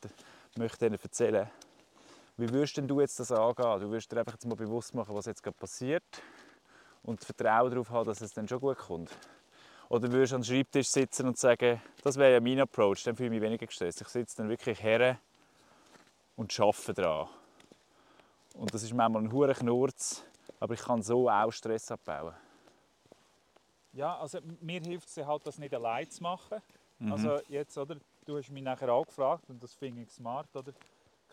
möchte 0.57 0.86
ihnen 0.86 0.98
erzählen. 1.03 1.50
Wie 2.36 2.48
würdest 2.48 2.76
denn 2.76 2.86
du 2.86 3.00
jetzt 3.00 3.18
das 3.18 3.32
angehen? 3.32 3.80
Du 3.80 3.90
würdest 3.90 4.11
dir 4.11 4.18
einfach 4.18 4.34
jetzt 4.34 4.46
mal 4.46 4.55
bewusst 4.55 4.94
machen, 4.94 5.14
was 5.14 5.26
jetzt 5.26 5.42
gerade 5.42 5.57
passiert 5.57 6.05
und 7.03 7.22
Vertrauen 7.24 7.70
darauf 7.70 7.90
haben, 7.90 8.07
dass 8.07 8.20
es 8.20 8.32
dann 8.32 8.46
schon 8.46 8.61
gut 8.61 8.78
kommt. 8.78 9.11
Oder 9.93 10.11
würdest 10.11 10.32
du 10.32 10.36
am 10.36 10.43
Schreibtisch 10.43 10.88
sitzen 10.88 11.26
und 11.26 11.36
sagen, 11.36 11.78
das 12.03 12.16
wäre 12.16 12.32
ja 12.32 12.40
mein 12.40 12.59
Approach, 12.61 13.03
dann 13.05 13.14
fühle 13.14 13.26
ich 13.26 13.32
mich 13.32 13.43
weniger 13.43 13.66
gestresst. 13.66 14.01
Ich 14.01 14.09
sitze 14.09 14.38
dann 14.38 14.49
wirklich 14.49 14.82
her 14.82 15.18
und 16.34 16.59
arbeite 16.59 16.95
daran. 16.95 17.28
Und 18.55 18.72
das 18.72 18.84
ist 18.84 18.95
manchmal 18.95 19.22
ein 19.22 19.30
hoher 19.30 19.53
Knurz, 19.53 20.24
aber 20.61 20.72
ich 20.72 20.80
kann 20.80 21.03
so 21.03 21.28
auch 21.28 21.51
Stress 21.51 21.90
abbauen. 21.90 22.32
Ja, 23.93 24.16
also 24.16 24.38
mir 24.62 24.80
hilft 24.80 25.09
es 25.09 25.26
halt, 25.26 25.47
das 25.47 25.59
nicht 25.59 25.74
allein 25.74 26.09
zu 26.09 26.22
machen. 26.22 26.62
Mhm. 26.99 27.12
Also 27.12 27.40
jetzt, 27.49 27.76
oder, 27.76 27.97
du 28.24 28.38
hast 28.38 28.49
mich 28.49 28.62
nachher 28.62 28.90
auch 28.90 29.05
gefragt 29.05 29.51
und 29.51 29.62
das 29.62 29.74
finde 29.74 30.01
ich 30.01 30.11
smart, 30.11 30.49
oder? 30.57 30.72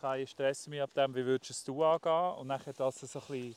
Kein 0.02 0.28
Stress 0.28 0.68
mehr 0.68 0.84
ab 0.84 0.94
dem, 0.94 1.16
wie 1.16 1.26
würdest 1.26 1.66
du 1.66 1.82
es 1.82 1.88
angehen? 1.88 2.40
Und 2.40 2.48
nachher 2.48 2.74
das 2.74 2.96
so 3.00 3.20
ein 3.20 3.26
bisschen 3.26 3.56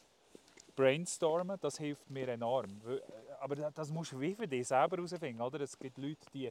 brainstormen, 0.77 1.59
das 1.61 1.79
hilft 1.79 2.09
mir 2.11 2.29
enorm. 2.29 2.81
Äh, 2.87 3.01
aber 3.41 3.57
das 3.57 3.91
musst 3.91 4.13
du 4.13 4.21
wie 4.21 4.35
für 4.35 4.47
dich 4.47 4.69
selber 4.69 4.97
herausfinden, 4.97 5.41
oder? 5.41 5.61
Es 5.61 5.79
gibt 5.79 5.99
Leute, 5.99 6.27
die 6.33 6.51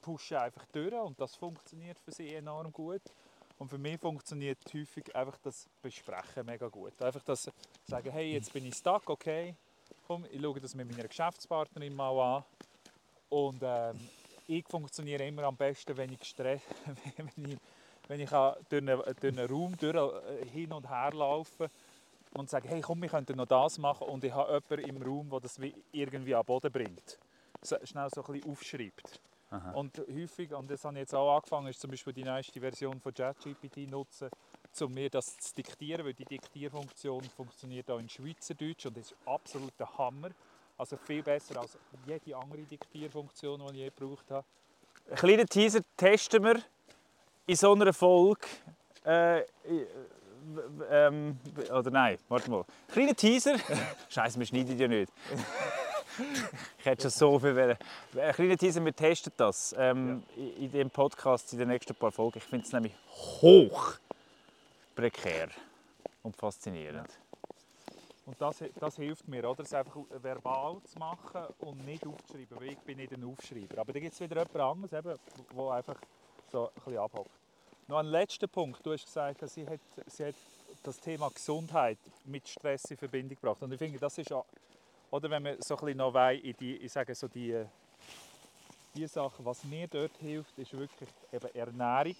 pushen 0.00 0.38
einfach 0.38 0.64
durch 0.72 0.94
und 0.94 1.20
das 1.20 1.34
funktioniert 1.34 1.98
für 1.98 2.12
sie 2.12 2.34
enorm 2.34 2.72
gut. 2.72 3.02
Und 3.58 3.68
für 3.68 3.78
mich 3.78 3.98
funktioniert 3.98 4.58
häufig 4.72 5.14
einfach 5.14 5.36
das 5.42 5.68
Besprechen 5.82 6.46
mega 6.46 6.68
gut. 6.68 7.00
Einfach 7.02 7.22
das 7.24 7.50
sagen, 7.84 8.10
hey, 8.10 8.32
jetzt 8.32 8.52
bin 8.52 8.64
ich 8.64 8.74
stuck, 8.76 9.10
okay, 9.10 9.54
komm, 10.06 10.24
ich 10.30 10.40
schaue 10.40 10.60
das 10.60 10.74
mit 10.74 10.88
meiner 10.90 11.08
Geschäftspartnerin 11.08 11.94
mal 11.94 12.36
an. 12.36 12.44
Und 13.28 13.60
ähm, 13.62 13.98
ich 14.46 14.66
funktioniere 14.66 15.26
immer 15.26 15.42
am 15.42 15.56
besten, 15.56 15.96
wenn 15.96 16.12
ich 16.12 16.20
gestresst, 16.20 16.64
wenn 17.16 17.50
ich, 17.50 17.58
wenn 18.06 18.20
ich 18.20 18.30
durch, 18.30 18.56
einen, 18.72 19.02
durch 19.20 19.38
einen 19.38 19.50
Raum 19.50 19.76
durch, 19.76 19.94
äh, 19.96 20.46
hin 20.46 20.72
und 20.72 20.88
her 20.88 21.12
laufe 21.12 21.68
und 22.34 22.50
sage, 22.50 22.68
hey 22.68 22.80
komm, 22.80 23.02
wir 23.02 23.08
könnten 23.08 23.36
noch 23.36 23.46
das 23.46 23.78
machen 23.78 24.08
und 24.08 24.24
ich 24.24 24.32
habe 24.32 24.62
jemanden 24.70 24.96
im 24.96 25.02
Raum, 25.02 25.30
der 25.30 25.40
das 25.40 25.58
irgendwie 25.92 26.34
an 26.34 26.42
den 26.42 26.46
Boden 26.46 26.72
bringt. 26.72 27.18
So, 27.62 27.76
schnell 27.84 28.08
so 28.14 28.22
ein 28.22 28.32
bisschen 28.32 28.52
aufschreibt. 28.52 29.20
Aha. 29.50 29.72
Und 29.72 29.98
häufig, 29.98 30.52
und 30.52 30.70
das 30.70 30.84
habe 30.84 30.96
ich 30.96 31.00
jetzt 31.00 31.14
auch 31.14 31.36
angefangen, 31.36 31.68
ist 31.68 31.80
zum 31.80 31.90
Beispiel 31.90 32.12
die 32.12 32.24
neueste 32.24 32.60
Version 32.60 33.00
von 33.00 33.14
ChatGPT 33.14 33.90
nutzen, 33.90 34.28
um 34.80 34.92
mir 34.92 35.08
das 35.08 35.38
zu 35.38 35.54
diktieren, 35.54 36.04
weil 36.04 36.12
die 36.12 36.26
Diktierfunktion 36.26 37.24
funktioniert 37.24 37.90
auch 37.90 37.98
in 37.98 38.08
Schweizerdeutsch 38.08 38.86
und 38.86 38.98
ist 38.98 39.14
absolut 39.24 39.72
der 39.78 39.96
Hammer. 39.96 40.30
Also 40.76 40.96
viel 40.96 41.22
besser 41.22 41.60
als 41.60 41.78
jede 42.06 42.36
andere 42.36 42.62
Diktierfunktion, 42.62 43.60
die 43.60 43.66
ich 43.66 43.76
je 43.76 43.90
gebraucht 43.90 44.30
habe. 44.30 44.46
Einen 45.06 45.16
kleinen 45.16 45.46
Teaser 45.48 45.80
testen 45.96 46.44
wir 46.44 46.62
in 47.46 47.56
so 47.56 47.72
einer 47.72 47.92
Folge. 47.92 48.46
Äh, 49.04 49.40
ähm, 50.90 51.38
oder 51.70 51.90
nein, 51.90 52.18
warte 52.28 52.50
mal. 52.50 52.64
Kleiner 52.88 53.14
Teaser. 53.14 53.56
Scheiße, 54.08 54.38
wir 54.38 54.46
schneiden 54.46 54.78
ja 54.78 54.88
nicht. 54.88 55.12
ich 56.78 56.84
hätte 56.84 57.02
schon 57.02 57.10
so 57.10 57.38
viel 57.38 57.54
wollen. 57.54 57.76
Ein 58.16 58.32
kleiner 58.32 58.56
Teaser, 58.56 58.84
wir 58.84 58.94
testen 58.94 59.32
das 59.36 59.74
ähm, 59.78 60.22
ja. 60.36 60.64
in 60.64 60.72
dem 60.72 60.90
Podcast 60.90 61.52
in 61.52 61.58
den 61.58 61.68
nächsten 61.68 61.94
paar 61.94 62.12
Folgen. 62.12 62.38
Ich 62.38 62.44
finde 62.44 62.66
es 62.66 62.72
nämlich 62.72 62.94
hoch 63.40 63.94
prekär 64.94 65.48
und 66.22 66.36
faszinierend. 66.36 67.08
Und 68.26 68.38
das, 68.40 68.62
das 68.78 68.96
hilft 68.96 69.26
mir, 69.26 69.48
oder? 69.48 69.62
es 69.62 69.72
einfach 69.72 69.96
verbal 70.20 70.82
zu 70.84 70.98
machen 70.98 71.46
und 71.60 71.86
nicht 71.86 72.06
aufzuschreiben, 72.06 72.60
weil 72.60 72.72
ich 72.72 72.78
bin 72.80 72.98
nicht 72.98 73.12
ein 73.14 73.24
Aufschreiber. 73.24 73.80
Aber 73.80 73.92
da 73.92 74.00
gibt 74.00 74.12
es 74.12 74.20
wieder 74.20 74.36
jemand 74.36 74.56
anderes, 74.56 74.90
der 74.90 75.72
einfach 75.72 75.98
so 76.50 76.66
ein 76.66 76.74
bisschen 76.74 76.98
abhockt. 76.98 77.37
Noch 77.88 78.00
ein 78.00 78.06
letzter 78.06 78.46
Punkt. 78.46 78.84
Du 78.84 78.92
hast 78.92 79.06
gesagt, 79.06 79.48
sie 79.48 79.66
hat, 79.66 79.80
sie 80.08 80.26
hat 80.26 80.34
das 80.82 81.00
Thema 81.00 81.30
Gesundheit 81.30 81.96
mit 82.26 82.46
Stress 82.46 82.84
in 82.90 82.98
Verbindung 82.98 83.34
gebracht. 83.40 83.62
Und 83.62 83.72
ich 83.72 83.78
finde, 83.78 83.98
das 83.98 84.18
ist 84.18 84.30
auch, 84.30 84.44
oder 85.10 85.30
wenn 85.30 85.42
man 85.42 85.56
so 85.62 85.74
ein 85.74 85.80
bisschen 85.80 85.96
noch 85.96 86.14
in 86.14 86.54
die, 86.60 86.76
ich 86.76 86.92
sage 86.92 87.14
so 87.14 87.28
die, 87.28 87.64
die 88.94 89.06
Sachen, 89.06 89.42
was 89.42 89.64
mir 89.64 89.88
dort 89.88 90.14
hilft, 90.18 90.58
ist 90.58 90.76
wirklich 90.76 91.08
eben 91.32 91.54
Ernährung. 91.54 92.16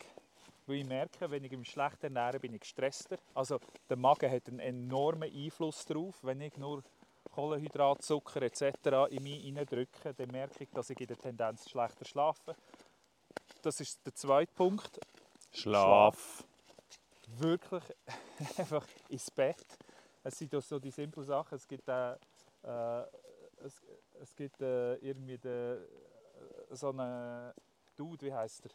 Weil 0.67 0.77
ich 0.77 0.87
merke, 0.87 1.31
wenn 1.31 1.45
ich 1.45 1.53
mich 1.53 1.69
schlecht 1.69 2.03
ernähre, 2.03 2.41
bin 2.41 2.55
ich 2.55 2.61
gestresster. 2.63 3.19
Also 3.35 3.61
der 3.91 3.99
Magen 3.99 4.31
hat 4.31 4.49
einen 4.49 4.61
enormen 4.61 5.31
Einfluss 5.31 5.85
darauf. 5.85 6.15
Wenn 6.23 6.41
ich 6.41 6.57
nur 6.57 6.83
Kohlenhydrat, 7.35 8.03
Zucker 8.03 8.41
etc. 8.41 9.11
in 9.11 9.23
mich 9.23 9.43
hineindrücke, 9.43 10.15
dann 10.15 10.31
merke 10.31 10.65
ich, 10.65 10.71
dass 10.71 10.89
ich 10.89 10.99
in 10.99 11.09
der 11.09 11.19
Tendenz 11.19 11.69
schlechter 11.69 12.07
schlafe. 12.07 12.57
Das 13.61 13.81
ist 13.81 14.07
der 14.07 14.15
zweite 14.15 14.53
Punkt. 14.55 14.99
Schlaf. 15.53 16.45
Wirklich 17.39 17.83
einfach 18.59 18.87
ins 19.09 19.31
Bett. 19.31 19.67
Es 20.25 20.39
sind 20.39 20.53
so 20.63 20.79
die 20.79 20.91
simplen 20.91 21.25
Sachen. 21.25 21.57
Es 21.57 21.67
gibt, 21.67 21.89
äh, 21.89 22.13
äh, 22.13 23.05
es, 23.65 23.83
es 24.21 24.35
gibt 24.35 24.61
äh, 24.61 24.95
irgendwie 24.97 25.39
de, 25.39 25.77
äh, 25.77 26.75
so 26.75 26.91
einen 26.91 27.53
Dude, 27.97 28.27
wie 28.27 28.33
heißt 28.33 28.67
er? 28.67 28.71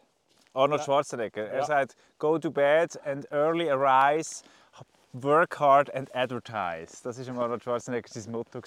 Arnold 0.53 0.83
Schwarzenegger. 0.83 1.45
Ja. 1.47 1.51
Er 1.51 1.65
sagt, 1.65 1.95
go 2.19 2.37
to 2.37 2.51
bed 2.51 2.99
and 3.05 3.31
early 3.31 3.69
arise, 3.69 4.43
work 5.13 5.59
hard 5.59 5.93
and 5.95 6.13
advertise. 6.15 7.01
Das 7.03 7.17
war 7.27 7.43
Arnold 7.43 7.63
Schwarzenegger 7.63 8.07
sein 8.07 8.31
Motto. 8.31 8.61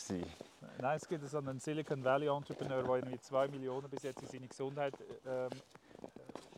Nein, 0.79 0.97
es 0.97 1.09
gibt 1.09 1.25
so 1.27 1.39
einen 1.39 1.61
Silicon 1.61 2.05
Valley 2.05 2.27
Entrepreneur, 2.27 2.83
der 2.83 2.97
irgendwie 2.97 3.21
2 3.21 3.49
Millionen 3.49 3.89
bis 3.89 4.03
jetzt 4.03 4.21
in 4.23 4.29
seine 4.29 4.49
Gesundheit 4.49 4.95
ähm, 5.27 5.51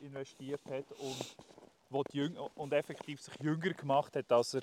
investiert 0.02 0.60
hat 0.70 0.84
und, 0.98 1.36
wo 1.90 2.02
die 2.02 2.30
und 2.54 2.72
effektiv 2.72 3.20
sich 3.20 3.34
jünger 3.40 3.72
gemacht 3.72 4.14
hat, 4.16 4.30
als 4.32 4.54
er, 4.54 4.62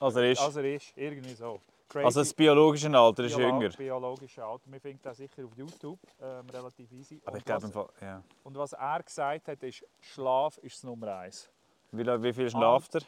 als 0.00 0.16
er 0.16 0.30
ist. 0.30 0.40
Als 0.40 0.56
er 0.56 0.74
ist. 0.74 0.92
Irgendwie 0.96 1.34
so. 1.34 1.60
Crazy. 1.88 2.04
Also 2.06 2.20
das 2.20 2.32
biologische 2.32 2.90
Alter 2.90 3.24
ist 3.24 3.36
Biolo 3.36 3.60
jünger? 3.60 3.76
biologische 3.76 4.42
Alter. 4.42 4.70
Man 4.70 4.80
findet 4.80 5.04
das 5.04 5.18
sicher 5.18 5.44
auf 5.44 5.54
YouTube, 5.54 5.98
ähm, 6.22 6.48
relativ 6.48 6.90
easy. 6.90 7.20
Aber 7.26 7.36
ich 7.36 7.44
glaube, 7.44 7.74
was, 7.74 7.86
ja. 8.00 8.22
Und 8.44 8.56
was 8.56 8.72
er 8.72 9.02
gesagt 9.02 9.48
hat, 9.48 9.62
ist, 9.62 9.84
Schlaf 10.00 10.56
ist 10.58 10.76
das 10.76 10.84
Nummer 10.84 11.18
eins. 11.18 11.50
Wie, 11.90 12.06
wie 12.06 12.32
viel 12.32 12.48
schlaft 12.48 12.94
er? 12.94 13.02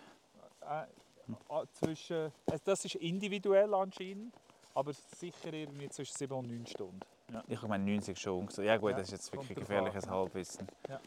Äh, 0.60 0.82
äh, 0.82 1.66
zwischen, 1.72 2.30
also 2.50 2.62
das 2.64 2.84
ist 2.84 2.96
individuell 2.96 3.72
anscheinend, 3.72 4.34
aber 4.74 4.92
sicher 4.92 5.52
irgendwie 5.52 5.88
zwischen 5.88 6.16
7 6.16 6.32
und 6.34 6.48
9 6.48 6.66
Stunden. 6.66 7.00
Ja. 7.32 7.42
Ich 7.48 7.62
meine 7.62 7.84
90 7.84 8.18
schon. 8.18 8.48
Ja 8.58 8.76
gut, 8.76 8.92
das 8.92 9.02
ist 9.02 9.12
jetzt 9.12 9.32
wirklich 9.32 9.56
gefährliches 9.56 10.06
Halbwissen. 10.08 10.68
Ja. 10.88 11.00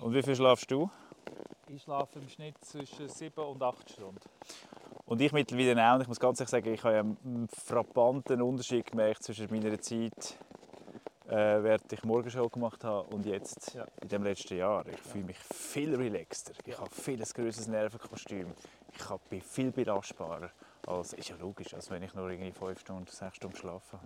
Und 0.00 0.14
wie 0.14 0.22
viel 0.22 0.36
schlafst 0.36 0.70
du? 0.70 0.90
Ich 1.68 1.82
schlafe 1.82 2.18
im 2.18 2.28
Schnitt 2.28 2.56
zwischen 2.64 3.08
7 3.08 3.42
und 3.42 3.62
8 3.62 3.90
Stunden. 3.90 4.20
Und 5.06 5.20
ich 5.20 5.32
mittlerweile 5.32 5.90
auch. 5.90 5.94
Und 5.94 6.02
ich 6.02 6.08
muss 6.08 6.20
ganz 6.20 6.40
ehrlich 6.40 6.50
sagen, 6.50 6.72
ich 6.72 6.84
habe 6.84 6.98
einen 6.98 7.48
frappanten 7.48 8.42
Unterschied 8.42 8.86
gemerkt 8.86 9.22
zwischen 9.22 9.50
meiner 9.50 9.80
Zeit, 9.80 10.38
äh, 11.26 11.62
während 11.62 11.92
ich 11.92 12.04
Morgenschule 12.04 12.48
gemacht 12.48 12.84
habe, 12.84 13.08
und 13.14 13.24
jetzt, 13.26 13.74
ja. 13.74 13.86
in 14.02 14.08
dem 14.08 14.22
letzten 14.24 14.56
Jahr. 14.56 14.86
Ich 14.86 15.00
fühle 15.00 15.24
mich 15.24 15.38
viel 15.38 15.94
relaxter. 15.94 16.52
Ich 16.64 16.78
habe 16.78 16.90
viel 16.90 17.20
ein 17.20 17.28
grösseres 17.34 17.68
Nervenkostüm. 17.68 18.52
Ich 18.92 19.06
bin 19.28 19.40
viel 19.40 19.72
belastbarer. 19.72 20.50
Als, 20.86 21.14
ist 21.14 21.30
ja 21.30 21.36
logisch, 21.36 21.72
als 21.74 21.90
wenn 21.90 22.02
ich 22.02 22.14
nur 22.14 22.28
irgendwie 22.30 22.52
5 22.52 22.78
Stunden, 22.78 23.06
6 23.10 23.36
Stunden 23.36 23.56
schlafe. 23.56 23.98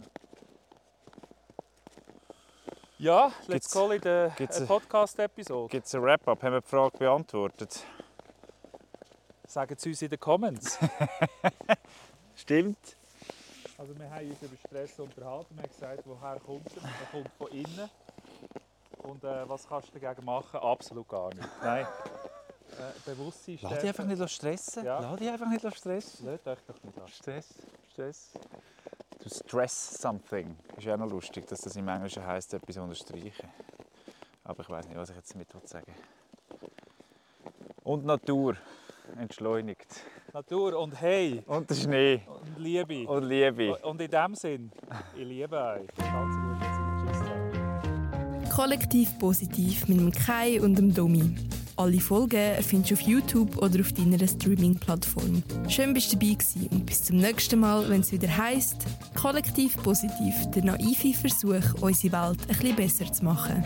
Ja, 3.01 3.31
let's 3.47 3.71
call 3.71 3.93
it 3.93 4.05
a, 4.07 4.27
a 4.27 4.67
Podcast-Episode. 4.67 5.71
Gibt 5.71 5.87
es 5.87 5.95
ein 5.95 6.03
Wrap-up? 6.03 6.43
Haben 6.43 6.55
wir 6.55 6.61
die 6.61 6.67
Frage 6.67 6.99
beantwortet? 6.99 7.85
Sagen 9.47 9.77
Sie 9.79 9.91
uns 9.91 10.03
in 10.03 10.11
den 10.11 10.19
Comments. 10.19 10.79
Stimmt. 12.35 12.97
Also 13.79 13.97
wir 13.97 14.11
haben 14.11 14.29
uns 14.29 14.43
über 14.43 14.57
Stress 14.67 14.99
unterhalten. 14.99 15.55
Wir 15.55 15.63
haben 15.63 15.71
gesagt, 15.71 16.03
woher 16.07 16.41
kommt 16.41 16.77
er? 16.77 16.83
Er 16.83 17.07
kommt 17.13 17.31
von 17.39 17.49
innen. 17.53 17.89
Und 19.05 19.23
äh, 19.23 19.49
was 19.49 19.69
kannst 19.69 19.95
du 19.95 19.99
dagegen 20.01 20.25
machen? 20.25 20.59
Absolut 20.59 21.07
gar 21.07 21.29
nichts. 21.33 21.49
Nein. 21.63 21.87
Äh, 21.87 23.11
Bewusstsein 23.11 23.61
Lass 23.63 23.79
dich 23.79 23.89
einfach 23.89 24.05
nicht 24.07 24.29
stressen. 24.29 24.85
Ja. 24.85 24.99
Lass 24.99 25.21
dich 25.21 25.29
einfach 25.29 25.49
nicht 25.49 25.77
stressen. 25.77 26.27
Lass 26.27 26.43
dich 26.43 26.67
doch 26.67 26.83
nicht 26.83 27.15
Stress. 27.15 27.47
Stress. 27.93 28.33
To 29.29 29.35
stress 29.35 30.01
something. 30.01 30.57
Ist 30.77 30.87
ja 30.87 30.95
auch 30.95 30.99
noch 30.99 31.11
lustig, 31.11 31.47
dass 31.47 31.61
das 31.61 31.77
im 31.77 31.87
Englischen 31.89 32.27
heisst, 32.27 32.55
etwas 32.55 32.79
unterstreichen. 32.79 33.49
Aber 34.45 34.63
ich 34.63 34.71
weiß 34.71 34.89
nicht, 34.89 34.97
was 34.97 35.11
ich 35.11 35.17
jetzt 35.17 35.35
damit 35.35 35.49
sagen 35.69 35.93
Und 37.85 38.07
Natur 38.07 38.57
entschleunigt. 39.19 39.87
Natur 40.33 40.79
und 40.79 40.99
Hey. 40.99 41.43
Und 41.47 41.69
der 41.69 41.75
Schnee. 41.75 42.23
Und 42.27 42.59
Liebe. 42.59 43.07
Und 43.07 43.25
Liebe. 43.25 43.77
Und 43.79 44.01
in 44.01 44.11
dem 44.11 44.35
Sinn, 44.35 44.73
ich 45.15 45.27
liebe 45.27 45.63
euch. 45.63 45.87
Ganz 45.97 46.35
gut. 46.35 46.57
Kollektiv 48.51 49.19
positiv 49.19 49.87
mit 49.89 50.01
dem 50.01 50.11
Kai 50.11 50.59
und 50.61 50.77
dem 50.77 50.95
Domi. 50.95 51.37
Alle 51.79 52.01
Folgen 52.01 52.61
findest 52.61 52.91
du 52.91 52.95
auf 52.95 53.01
YouTube 53.03 53.57
oder 53.59 53.79
auf 53.79 53.93
deiner 53.93 54.27
Streaming-Plattform. 54.27 55.45
Schön 55.69 55.95
bist 55.95 56.13
du 56.13 56.17
dabei 56.17 56.35
gewesen 56.35 56.67
und 56.73 56.85
bis 56.85 57.05
zum 57.05 57.19
nächsten 57.19 57.61
Mal, 57.61 57.89
wenn 57.89 58.01
es 58.01 58.11
wieder 58.11 58.37
heisst, 58.37 58.79
kollektiv 59.15 59.77
positiv, 59.85 60.35
der 60.57 60.65
naive 60.65 61.15
Versuch, 61.15 61.81
unsere 61.81 62.13
Welt 62.13 62.41
ein 62.41 62.49
bisschen 62.49 62.75
besser 62.75 63.13
zu 63.13 63.25
machen. 63.25 63.63